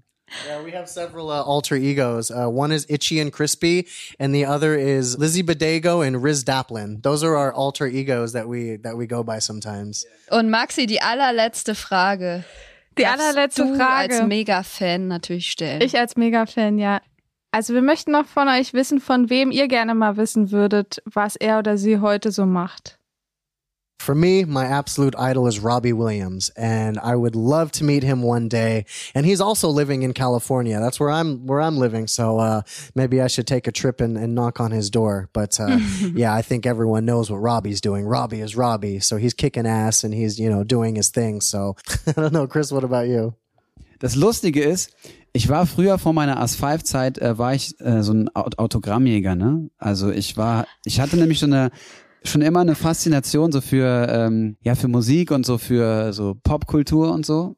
Yeah, 0.45 0.63
we 0.63 0.73
have 0.73 0.89
several 0.89 1.31
uh, 1.31 1.43
alter 1.43 1.77
egos. 1.77 2.31
Uh, 2.31 2.49
one 2.49 2.73
is 2.73 2.85
Itchy 2.89 3.21
and 3.21 3.33
Crispy, 3.33 3.87
and 4.19 4.35
the 4.35 4.45
other 4.45 4.75
is 4.75 5.17
Lizzie 5.17 5.43
Bodego 5.43 6.05
and 6.05 6.21
Riz 6.21 6.43
Daplin. 6.43 7.03
Those 7.03 7.23
are 7.23 7.37
our 7.37 7.53
alter 7.53 7.87
egos 7.87 8.33
that 8.33 8.49
we 8.49 8.77
that 8.77 8.97
we 8.97 9.07
go 9.07 9.23
by 9.23 9.39
sometimes. 9.39 10.05
Und 10.31 10.51
Maxi, 10.51 10.87
die 10.87 11.01
allerletzte 11.01 11.75
Frage. 11.77 12.45
Die 12.99 13.07
allerletzte 13.07 13.63
du 13.63 13.77
Frage. 13.77 14.15
als 14.15 14.27
Mega-Fan 14.27 15.09
natürlich 15.09 15.51
stellen. 15.51 15.81
Ich 15.81 15.99
als 15.99 16.17
Mega-Fan, 16.17 16.79
ja. 16.79 17.01
Also 17.51 17.75
wir 17.75 17.83
möchten 17.83 18.13
noch 18.13 18.27
von 18.27 18.49
euch 18.49 18.75
wissen, 18.75 19.01
von 19.01 19.31
wem 19.31 19.51
ihr 19.51 19.69
gerne 19.69 19.95
mal 19.95 20.17
wissen 20.17 20.51
würdet, 20.51 21.03
was 21.05 21.37
er 21.37 21.59
oder 21.59 21.79
sie 21.79 22.01
heute 22.01 22.31
so 22.31 22.45
macht. 22.45 22.99
For 23.99 24.15
me, 24.15 24.45
my 24.45 24.67
absolute 24.67 25.15
idol 25.19 25.47
is 25.47 25.59
Robbie 25.59 25.93
Williams, 25.93 26.51
and 26.51 26.99
I 26.99 27.17
would 27.17 27.35
love 27.35 27.73
to 27.73 27.85
meet 27.85 28.03
him 28.03 28.23
one 28.23 28.49
day. 28.49 28.85
And 29.15 29.27
he's 29.27 29.41
also 29.41 29.69
living 29.69 30.03
in 30.03 30.13
California. 30.13 30.79
That's 30.79 31.01
where 31.01 31.11
I'm 31.11 31.47
where 31.47 31.61
I'm 31.61 31.79
living. 31.79 32.07
So 32.07 32.39
uh, 32.39 32.63
maybe 32.95 33.21
I 33.21 33.27
should 33.27 33.47
take 33.47 33.67
a 33.67 33.73
trip 33.73 34.01
and, 34.01 34.17
and 34.17 34.35
knock 34.35 34.61
on 34.61 34.71
his 34.71 34.91
door. 34.91 35.29
But 35.33 35.59
uh, 35.59 35.79
yeah, 36.15 36.35
I 36.35 36.43
think 36.43 36.67
everyone 36.67 37.05
knows 37.05 37.31
what 37.31 37.39
Robbie's 37.39 37.81
doing. 37.81 38.07
Robbie 38.07 38.41
is 38.41 38.55
Robbie, 38.55 39.01
so 39.01 39.17
he's 39.17 39.35
kicking 39.35 39.67
ass 39.67 40.05
and 40.05 40.15
he's 40.15 40.39
you 40.39 40.51
know 40.51 40.63
doing 40.63 40.95
his 40.95 41.09
thing. 41.09 41.41
So 41.41 41.77
I 42.07 42.13
don't 42.13 42.33
know, 42.33 42.47
Chris. 42.47 42.71
What 42.71 42.85
about 42.85 43.09
you? 43.09 43.35
Das 43.99 44.15
Lustige 44.15 44.63
ist, 44.63 44.91
ich 45.33 45.49
war 45.49 45.67
früher 45.67 45.99
vor 45.99 46.13
meiner 46.13 46.43
As5-Zeit, 46.43 47.19
äh, 47.19 47.39
war 47.39 47.55
ich 47.55 47.81
äh, 47.81 48.03
so 48.03 48.13
ein 48.13 48.29
Autogrammjäger, 48.35 49.35
ne? 49.35 49.71
Also 49.79 50.11
ich 50.11 50.37
war, 50.37 50.67
ich 50.85 51.01
hatte 51.01 51.17
nämlich 51.17 51.39
so 51.39 51.47
eine 51.47 51.71
schon 52.29 52.43
immer 52.43 52.61
eine 52.61 52.75
Faszination 52.75 53.53
so 53.53 53.61
für 53.61 54.07
ähm, 54.11 54.57
ja 54.61 54.75
für 54.75 54.89
Musik 54.89 55.31
und 55.31 55.47
so 55.47 55.59
für 55.59 56.13
so 56.13 56.37
Popkultur 56.43 57.13
und 57.13 57.25
so. 57.27 57.57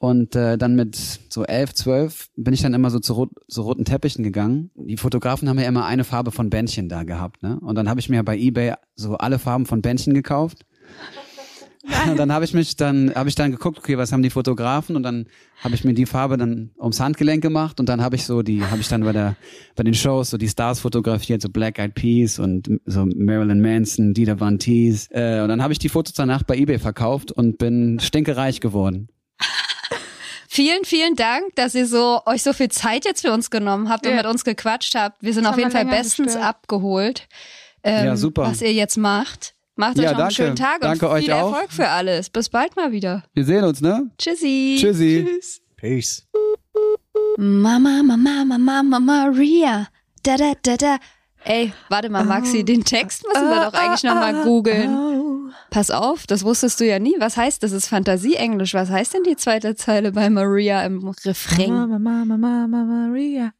Und 0.00 0.34
äh, 0.34 0.56
dann 0.56 0.76
mit 0.76 0.96
so 1.28 1.44
elf, 1.44 1.74
zwölf 1.74 2.30
bin 2.34 2.54
ich 2.54 2.62
dann 2.62 2.72
immer 2.72 2.88
so 2.88 3.00
zu 3.00 3.12
rot, 3.12 3.30
so 3.48 3.62
roten 3.62 3.84
Teppichen 3.84 4.24
gegangen. 4.24 4.70
Die 4.74 4.96
Fotografen 4.96 5.46
haben 5.46 5.58
ja 5.58 5.68
immer 5.68 5.84
eine 5.84 6.04
Farbe 6.04 6.30
von 6.30 6.48
Bändchen 6.48 6.88
da 6.88 7.02
gehabt, 7.02 7.42
ne? 7.42 7.60
Und 7.60 7.74
dann 7.74 7.86
habe 7.90 8.00
ich 8.00 8.08
mir 8.08 8.22
bei 8.22 8.38
eBay 8.38 8.74
so 8.94 9.18
alle 9.18 9.38
Farben 9.38 9.66
von 9.66 9.82
Bändchen 9.82 10.14
gekauft. 10.14 10.64
Und 11.82 12.18
dann 12.18 12.30
habe 12.30 12.44
ich 12.44 12.52
mich 12.52 12.76
dann 12.76 13.14
habe 13.14 13.30
ich 13.30 13.34
dann 13.34 13.50
geguckt, 13.52 13.78
okay, 13.78 13.96
was 13.96 14.12
haben 14.12 14.22
die 14.22 14.28
Fotografen 14.30 14.96
und 14.96 15.02
dann 15.02 15.26
habe 15.64 15.74
ich 15.74 15.82
mir 15.82 15.94
die 15.94 16.04
Farbe 16.04 16.36
dann 16.36 16.70
ums 16.78 17.00
Handgelenk 17.00 17.42
gemacht 17.42 17.80
und 17.80 17.88
dann 17.88 18.02
habe 18.02 18.16
ich 18.16 18.26
so 18.26 18.42
die 18.42 18.62
habe 18.64 18.80
ich 18.82 18.88
dann 18.88 19.02
bei 19.02 19.12
der 19.12 19.34
bei 19.76 19.82
den 19.82 19.94
Shows 19.94 20.28
so 20.30 20.36
die 20.36 20.48
Stars 20.48 20.80
fotografiert, 20.80 21.40
so 21.40 21.48
Black 21.48 21.78
Eyed 21.78 21.94
Peas 21.94 22.38
und 22.38 22.68
so 22.84 23.06
Marilyn 23.06 23.62
Manson, 23.62 24.12
Dieter 24.12 24.38
Van 24.40 24.58
Tees 24.58 25.08
äh, 25.10 25.40
und 25.42 25.48
dann 25.48 25.62
habe 25.62 25.72
ich 25.72 25.78
die 25.78 25.88
Fotos 25.88 26.12
danach 26.12 26.42
bei 26.42 26.56
eBay 26.58 26.78
verkauft 26.78 27.32
und 27.32 27.56
bin 27.56 27.98
stinkereich 27.98 28.60
geworden. 28.60 29.08
Vielen, 30.52 30.84
vielen 30.84 31.14
Dank, 31.14 31.44
dass 31.54 31.76
ihr 31.76 31.86
so 31.86 32.22
euch 32.26 32.42
so 32.42 32.52
viel 32.52 32.68
Zeit 32.70 33.04
jetzt 33.04 33.20
für 33.22 33.32
uns 33.32 33.50
genommen 33.50 33.88
habt 33.88 34.04
und 34.04 34.10
Ja. 34.12 34.18
mit 34.18 34.26
uns 34.26 34.44
gequatscht 34.44 34.96
habt. 34.96 35.22
Wir 35.22 35.32
sind 35.32 35.44
Das 35.44 35.52
auf 35.52 35.58
jeden 35.58 35.70
Fall 35.70 35.86
bestens 35.86 36.26
gestört. 36.34 36.44
abgeholt. 36.44 37.28
Ähm, 37.84 38.04
Ja, 38.06 38.16
super. 38.16 38.42
Was 38.42 38.60
ihr 38.60 38.72
jetzt 38.72 38.96
macht. 38.96 39.54
Macht 39.76 39.98
euch 39.98 40.04
Ja, 40.04 40.10
noch 40.12 40.18
einen 40.18 40.28
danke. 40.28 40.34
schönen 40.34 40.56
Tag 40.56 40.80
Danke 40.80 41.06
und 41.08 41.12
euch 41.14 41.24
viel 41.24 41.32
auch. 41.34 41.52
Erfolg 41.52 41.72
für 41.72 41.88
alles. 41.88 42.28
Bis 42.30 42.48
bald 42.48 42.76
mal 42.76 42.92
wieder. 42.92 43.22
Wir 43.32 43.44
sehen 43.44 43.64
uns, 43.64 43.80
ne? 43.80 44.10
Tschüssi. 44.18 44.76
Tschüssi. 44.78 45.40
Peace. 45.76 46.26
Mama, 47.38 48.02
Mama, 48.02 48.44
Mama, 48.44 48.58
Mama, 48.58 49.00
Maria. 49.00 49.88
Da, 50.22 50.36
da, 50.36 50.52
da, 50.62 50.76
da. 50.76 50.96
Ey, 51.44 51.72
warte 51.88 52.10
mal, 52.10 52.24
Maxi, 52.24 52.64
den 52.64 52.84
Text 52.84 53.24
müssen 53.26 53.48
wir 53.48 53.64
doch 53.64 53.72
eigentlich 53.72 54.02
nochmal 54.02 54.42
googeln. 54.44 55.50
Pass 55.70 55.90
auf, 55.90 56.26
das 56.26 56.44
wusstest 56.44 56.78
du 56.80 56.86
ja 56.86 56.98
nie. 56.98 57.14
Was 57.18 57.36
heißt, 57.38 57.62
das 57.62 57.72
ist 57.72 57.86
Fantasieenglisch. 57.88 58.74
Was 58.74 58.90
heißt 58.90 59.14
denn 59.14 59.22
die 59.22 59.36
zweite 59.36 59.74
Zeile 59.74 60.12
bei 60.12 60.28
Maria 60.28 60.82
im 60.84 61.08
Refrain? 61.24 61.72
Mama, 61.72 61.98
Mama, 61.98 62.36
Mama, 62.36 62.84
Maria. 62.84 63.52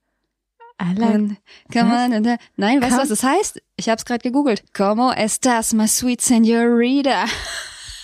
I 0.80 0.94
like 0.94 1.10
Come, 1.12 1.36
come 1.72 1.92
on, 1.92 2.26
uh, 2.26 2.36
Nein, 2.56 2.80
weißt 2.80 2.96
du, 2.96 3.00
was 3.02 3.08
das 3.10 3.22
heißt? 3.22 3.60
Ich 3.76 3.88
hab's 3.90 4.04
gerade 4.06 4.20
gegoogelt. 4.22 4.62
Como 4.72 5.12
estás, 5.12 5.72
my 5.74 5.86
sweet 5.86 6.20
señorita. 6.22 7.24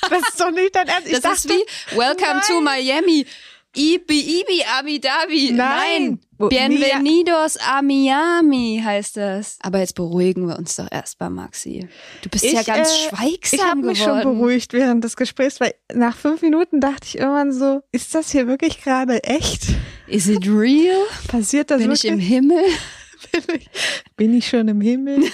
Das 0.09 0.21
ist 0.29 0.41
doch 0.41 0.51
nicht 0.53 0.75
dein 0.77 0.87
Ernst. 0.87 1.09
Ich 1.09 1.21
Das 1.21 1.39
ist 1.39 1.47
dachte, 1.51 1.59
wie 1.59 1.97
Welcome 1.99 2.41
to 2.47 2.61
Miami. 2.61 3.27
Ibi, 3.75 4.41
Ibi, 4.41 4.65
Abu 4.79 4.99
Dhabi. 5.01 5.51
Nein. 5.53 6.21
Wo- 6.21 6.26
Bienvenidos 6.39 7.57
a 7.57 7.81
Miami 7.81 8.83
heißt 8.85 9.17
das. 9.17 9.59
Aber 9.63 9.79
jetzt 9.79 9.95
beruhigen 9.95 10.47
wir 10.47 10.59
uns 10.59 10.77
doch 10.77 10.91
erstmal, 10.91 11.31
Maxi. 11.31 11.89
Du 12.23 12.29
bist 12.29 12.45
ja 12.45 12.63
ganz 12.63 12.91
äh, 12.91 13.09
schweigsam 13.09 13.59
Ich 13.59 13.65
habe 13.65 13.81
mich 13.83 13.99
schon 13.99 14.19
geworden. 14.19 14.39
beruhigt 14.39 14.73
während 14.75 15.03
des 15.03 15.17
Gesprächs, 15.17 15.61
weil 15.61 15.75
nach 15.95 16.17
fünf 16.17 16.43
Minuten 16.43 16.81
dachte 16.81 17.07
ich 17.07 17.19
irgendwann 17.19 17.53
so, 17.53 17.81
ist 17.91 18.15
das 18.15 18.31
hier 18.31 18.47
wirklich 18.47 18.83
gerade 18.83 19.25
echt? 19.25 19.65
Is 20.07 20.29
it 20.29 20.47
real? 20.47 20.97
Passiert 21.29 21.71
das 21.71 21.81
Bin 21.81 21.91
ich 21.93 22.05
wirklich? 22.05 22.13
im 22.13 22.19
Himmel? 22.21 22.65
Bin 23.33 23.57
ich, 23.57 23.71
bin 24.17 24.35
ich 24.35 24.47
schon 24.49 24.69
im 24.69 24.81
Himmel? 24.81 25.25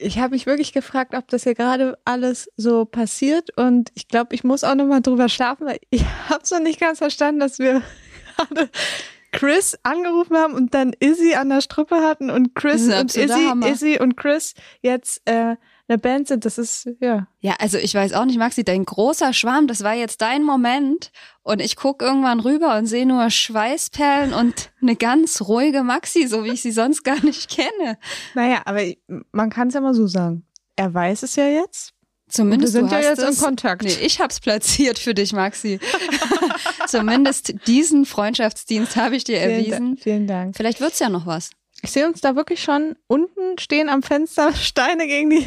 Ich 0.00 0.20
habe 0.20 0.30
mich 0.30 0.46
wirklich 0.46 0.72
gefragt, 0.72 1.12
ob 1.16 1.26
das 1.26 1.42
hier 1.42 1.56
gerade 1.56 1.98
alles 2.04 2.48
so 2.56 2.84
passiert 2.84 3.50
und 3.58 3.90
ich 3.94 4.06
glaube, 4.06 4.32
ich 4.32 4.44
muss 4.44 4.62
auch 4.62 4.76
nochmal 4.76 5.02
drüber 5.02 5.28
schlafen, 5.28 5.66
weil 5.66 5.80
ich 5.90 6.04
habe 6.28 6.40
es 6.44 6.52
noch 6.52 6.60
nicht 6.60 6.78
ganz 6.78 6.98
verstanden, 6.98 7.40
dass 7.40 7.58
wir 7.58 7.82
gerade 8.36 8.70
Chris 9.32 9.78
angerufen 9.82 10.36
haben 10.36 10.54
und 10.54 10.74
dann 10.74 10.92
Izzy 11.00 11.34
an 11.34 11.48
der 11.48 11.60
Strippe 11.60 11.96
hatten 11.96 12.30
und 12.30 12.54
Chris 12.54 12.88
und 12.88 13.14
Izzy, 13.14 13.28
Hammer. 13.28 13.68
Izzy 13.68 13.98
und 14.00 14.16
Chris 14.16 14.54
jetzt 14.80 15.20
äh, 15.26 15.56
eine 15.88 15.98
Band 15.98 16.28
sind. 16.28 16.44
Das 16.44 16.58
ist, 16.58 16.88
ja. 17.00 17.26
Ja, 17.40 17.54
also 17.58 17.78
ich 17.78 17.94
weiß 17.94 18.12
auch 18.12 18.24
nicht, 18.24 18.38
Maxi, 18.38 18.64
dein 18.64 18.84
großer 18.84 19.32
Schwarm, 19.32 19.66
das 19.66 19.82
war 19.82 19.94
jetzt 19.94 20.20
dein 20.20 20.42
Moment. 20.42 21.10
Und 21.42 21.60
ich 21.60 21.76
guck 21.76 22.02
irgendwann 22.02 22.40
rüber 22.40 22.76
und 22.76 22.86
sehe 22.86 23.06
nur 23.06 23.30
Schweißperlen 23.30 24.34
und 24.34 24.70
eine 24.82 24.96
ganz 24.96 25.42
ruhige 25.42 25.82
Maxi, 25.82 26.26
so 26.26 26.44
wie 26.44 26.52
ich 26.52 26.62
sie 26.62 26.72
sonst 26.72 27.04
gar 27.04 27.22
nicht 27.24 27.50
kenne. 27.50 27.98
Naja, 28.34 28.62
aber 28.64 28.82
man 29.32 29.50
kann 29.50 29.68
es 29.68 29.74
ja 29.74 29.80
mal 29.80 29.94
so 29.94 30.06
sagen. 30.06 30.44
Er 30.76 30.92
weiß 30.92 31.22
es 31.22 31.36
ja 31.36 31.48
jetzt. 31.48 31.94
Zumindest 32.28 32.74
Wir 32.74 32.80
sind 32.82 32.92
ja 32.92 33.00
jetzt 33.00 33.22
in 33.22 33.28
es. 33.28 33.40
Kontakt. 33.40 33.82
Nee, 33.82 33.96
ich 34.02 34.20
hab's 34.20 34.40
platziert 34.40 34.98
für 34.98 35.14
dich, 35.14 35.32
Maxi. 35.32 35.78
Zumindest 36.86 37.54
diesen 37.66 38.04
Freundschaftsdienst 38.06 38.96
habe 38.96 39.16
ich 39.16 39.24
dir 39.24 39.38
Vielen, 39.38 39.50
erwiesen. 39.50 39.96
Da- 39.96 40.02
vielen 40.02 40.26
Dank. 40.26 40.56
Vielleicht 40.56 40.80
wird's 40.80 40.98
ja 40.98 41.08
noch 41.08 41.26
was. 41.26 41.50
Ich 41.82 41.92
sehe 41.92 42.08
uns 42.08 42.20
da 42.20 42.34
wirklich 42.34 42.62
schon 42.62 42.96
unten 43.06 43.56
stehen 43.58 43.88
am 43.88 44.02
Fenster, 44.02 44.52
Steine 44.54 45.06
gegen 45.06 45.30
die, 45.30 45.46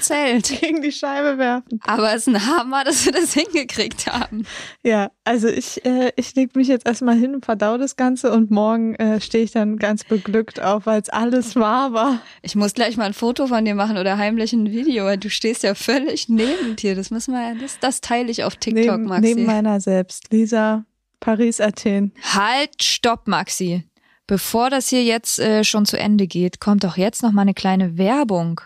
Zelt. 0.00 0.48
gegen 0.60 0.80
die 0.80 0.92
Scheibe 0.92 1.36
werfen. 1.38 1.78
Aber 1.84 2.14
es 2.14 2.26
ist 2.26 2.34
ein 2.34 2.46
Hammer, 2.46 2.84
dass 2.84 3.04
wir 3.04 3.12
das 3.12 3.34
hingekriegt 3.34 4.06
haben. 4.06 4.46
Ja, 4.82 5.10
also 5.24 5.48
ich, 5.48 5.84
äh, 5.84 6.12
ich 6.16 6.34
leg 6.34 6.56
mich 6.56 6.68
jetzt 6.68 6.86
erstmal 6.86 7.16
hin 7.16 7.34
und 7.34 7.44
verdau 7.44 7.76
das 7.76 7.96
Ganze 7.96 8.32
und 8.32 8.50
morgen 8.50 8.94
äh, 8.94 9.20
stehe 9.20 9.44
ich 9.44 9.50
dann 9.52 9.76
ganz 9.76 10.04
beglückt 10.04 10.60
auf, 10.60 10.86
weil 10.86 11.00
es 11.02 11.10
alles 11.10 11.54
wahr 11.54 11.92
war. 11.92 12.20
Ich 12.40 12.54
muss 12.54 12.72
gleich 12.72 12.96
mal 12.96 13.04
ein 13.04 13.14
Foto 13.14 13.46
von 13.46 13.64
dir 13.64 13.74
machen 13.74 13.98
oder 13.98 14.16
heimlich 14.16 14.52
ein 14.54 14.70
Video, 14.70 15.04
weil 15.04 15.18
du 15.18 15.28
stehst 15.28 15.62
ja 15.62 15.74
völlig 15.74 16.28
neben 16.28 16.76
dir. 16.76 16.94
Das 16.94 17.10
müssen 17.10 17.34
wir, 17.34 17.54
das, 17.60 17.78
das 17.78 18.00
teile 18.00 18.30
ich 18.30 18.44
auf 18.44 18.56
TikTok, 18.56 18.96
Neben, 18.96 19.04
Maxi. 19.04 19.22
neben 19.34 19.44
meiner 19.46 19.80
selbst. 19.80 20.32
Lisa, 20.32 20.86
Paris, 21.20 21.60
Athen. 21.60 22.12
Halt, 22.34 22.82
stopp, 22.82 23.28
Maxi. 23.28 23.84
Bevor 24.32 24.70
das 24.70 24.88
hier 24.88 25.04
jetzt 25.04 25.38
äh, 25.40 25.62
schon 25.62 25.84
zu 25.84 25.98
Ende 25.98 26.26
geht, 26.26 26.58
kommt 26.58 26.84
doch 26.84 26.96
jetzt 26.96 27.22
noch 27.22 27.32
mal 27.32 27.42
eine 27.42 27.52
kleine 27.52 27.98
Werbung. 27.98 28.62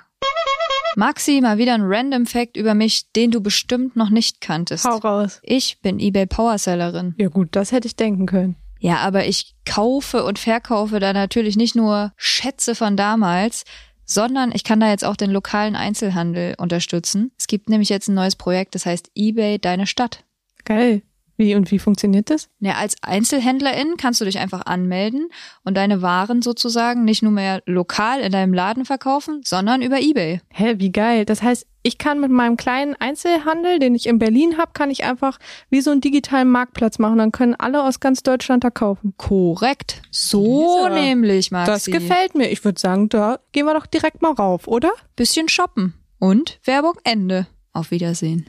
Maxi, 0.95 1.41
mal 1.41 1.59
wieder 1.59 1.75
ein 1.75 1.83
Random 1.83 2.25
Fact 2.25 2.57
über 2.57 2.75
mich, 2.75 3.11
den 3.11 3.33
du 3.33 3.41
bestimmt 3.41 3.97
noch 3.97 4.11
nicht 4.11 4.41
kanntest. 4.41 4.85
Hau 4.85 4.99
raus. 4.99 5.41
Ich 5.43 5.81
bin 5.81 5.99
eBay 5.99 6.27
Powersellerin. 6.27 7.17
Ja 7.19 7.27
gut, 7.31 7.49
das 7.51 7.73
hätte 7.73 7.89
ich 7.89 7.97
denken 7.97 8.27
können. 8.27 8.55
Ja, 8.79 8.99
aber 8.99 9.27
ich 9.27 9.57
kaufe 9.65 10.23
und 10.23 10.39
verkaufe 10.39 11.01
da 11.01 11.13
natürlich 11.13 11.57
nicht 11.57 11.75
nur 11.75 12.13
Schätze 12.17 12.77
von 12.77 12.97
damals, 12.97 13.65
sondern 14.05 14.53
ich 14.55 14.63
kann 14.63 14.79
da 14.79 14.89
jetzt 14.89 15.05
auch 15.05 15.17
den 15.17 15.33
lokalen 15.33 15.75
Einzelhandel 15.75 16.55
unterstützen. 16.59 17.33
Es 17.37 17.49
gibt 17.49 17.69
nämlich 17.69 17.89
jetzt 17.89 18.07
ein 18.07 18.15
neues 18.15 18.37
Projekt, 18.37 18.77
das 18.77 18.87
heißt 18.87 19.11
eBay 19.17 19.59
Deine 19.59 19.89
Stadt. 19.89 20.23
Geil. 20.65 21.03
Wie 21.37 21.55
und 21.55 21.71
wie 21.71 21.79
funktioniert 21.79 22.31
das? 22.31 22.49
Ja, 22.61 22.75
als 22.75 22.97
Einzelhändlerin 23.03 23.97
kannst 23.99 24.21
du 24.21 24.25
dich 24.25 24.39
einfach 24.39 24.65
anmelden 24.65 25.29
und 25.65 25.77
deine 25.77 26.03
Waren 26.03 26.43
sozusagen 26.43 27.05
nicht 27.05 27.23
nur 27.23 27.33
mehr 27.33 27.63
lokal 27.67 28.21
in 28.21 28.33
deinem 28.33 28.55
Laden 28.55 28.85
verkaufen, 28.85 29.43
sondern 29.45 29.83
über 29.83 30.01
eBay. 30.01 30.41
Hä, 30.51 30.75
wie 30.79 30.93
geil. 30.93 31.25
Das 31.25 31.43
heißt, 31.43 31.67
ich 31.83 31.99
kann 31.99 32.19
mit 32.21 32.33
meinem 32.33 32.57
kleinen 32.57 32.97
Einzelhandel, 32.97 33.79
den 33.79 33.95
ich 33.95 34.07
in 34.07 34.19
Berlin 34.19 34.59
habe, 34.59 34.73
kann 34.75 34.91
ich 34.91 35.05
einfach 35.05 35.39
wie 35.71 35.81
so 35.81 35.93
einen 35.93 36.01
digitalen 36.01 36.51
Marktplatz 36.51 36.99
machen. 36.99 37.19
Dann 37.19 37.31
können 37.31 37.55
alle 37.55 37.85
aus 37.85 38.01
ganz 38.01 38.23
Deutschland 38.25 38.65
da 38.65 38.71
kaufen. 38.71 39.15
Korrekt. 39.17 40.03
So 40.11 40.81
Lisa, 40.81 40.89
nämlich, 40.89 41.51
Maxi. 41.53 41.71
Das 41.71 41.85
gefällt 41.87 42.35
mir. 42.35 42.51
Ich 42.51 42.65
würde 42.65 42.81
sagen, 42.81 43.09
da 43.09 43.39
gehen 43.53 43.67
wir 43.67 43.75
doch 43.75 43.87
direkt 43.87 44.21
mal 44.21 44.33
rauf, 44.33 44.67
oder? 44.67 44.91
Bisschen 45.15 45.49
shoppen. 45.49 45.95
Und 46.19 46.59
Werbung 46.65 46.95
Ende. 47.05 47.47
Auf 47.73 47.91
Wiedersehen. 47.91 48.49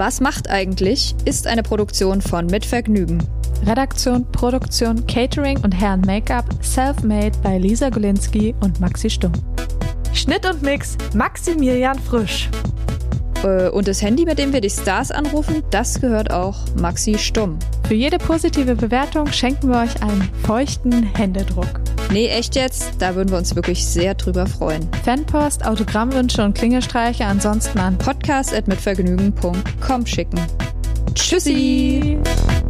Was 0.00 0.18
macht 0.22 0.48
eigentlich 0.48 1.14
ist 1.26 1.46
eine 1.46 1.62
Produktion 1.62 2.22
von 2.22 2.46
Mit 2.46 2.64
Vergnügen. 2.64 3.22
Redaktion, 3.66 4.24
Produktion, 4.32 5.06
Catering 5.06 5.62
und 5.62 5.72
Herren 5.72 6.00
Make-up 6.00 6.46
self-made 6.62 7.36
bei 7.42 7.58
Lisa 7.58 7.90
Golinski 7.90 8.54
und 8.60 8.80
Maxi 8.80 9.10
Stumm. 9.10 9.32
Schnitt 10.14 10.48
und 10.48 10.62
Mix 10.62 10.96
Maximilian 11.14 11.98
Frisch. 11.98 12.48
Äh, 13.44 13.68
Und 13.68 13.88
das 13.88 14.00
Handy, 14.00 14.24
mit 14.24 14.38
dem 14.38 14.54
wir 14.54 14.62
die 14.62 14.70
Stars 14.70 15.10
anrufen, 15.10 15.62
das 15.70 16.00
gehört 16.00 16.30
auch 16.30 16.56
Maxi 16.76 17.18
Stumm. 17.18 17.58
Für 17.86 17.92
jede 17.92 18.16
positive 18.16 18.76
Bewertung 18.76 19.26
schenken 19.26 19.68
wir 19.68 19.80
euch 19.82 20.02
einen 20.02 20.30
feuchten 20.44 21.02
Händedruck. 21.14 21.78
Nee, 22.10 22.28
echt 22.28 22.56
jetzt? 22.56 22.94
Da 22.98 23.14
würden 23.14 23.30
wir 23.30 23.38
uns 23.38 23.54
wirklich 23.54 23.86
sehr 23.86 24.14
drüber 24.14 24.46
freuen. 24.46 24.88
Fanpost, 25.04 25.64
Autogrammwünsche 25.64 26.42
und 26.42 26.54
Klingelstreiche 26.54 27.24
ansonsten 27.24 27.78
an 27.78 27.96
Podcast 27.98 28.52
at 28.52 28.66
mitvergnügen.com 28.66 30.06
schicken. 30.06 30.40
Tschüssi! 31.14 32.18
Tschüssi. 32.22 32.69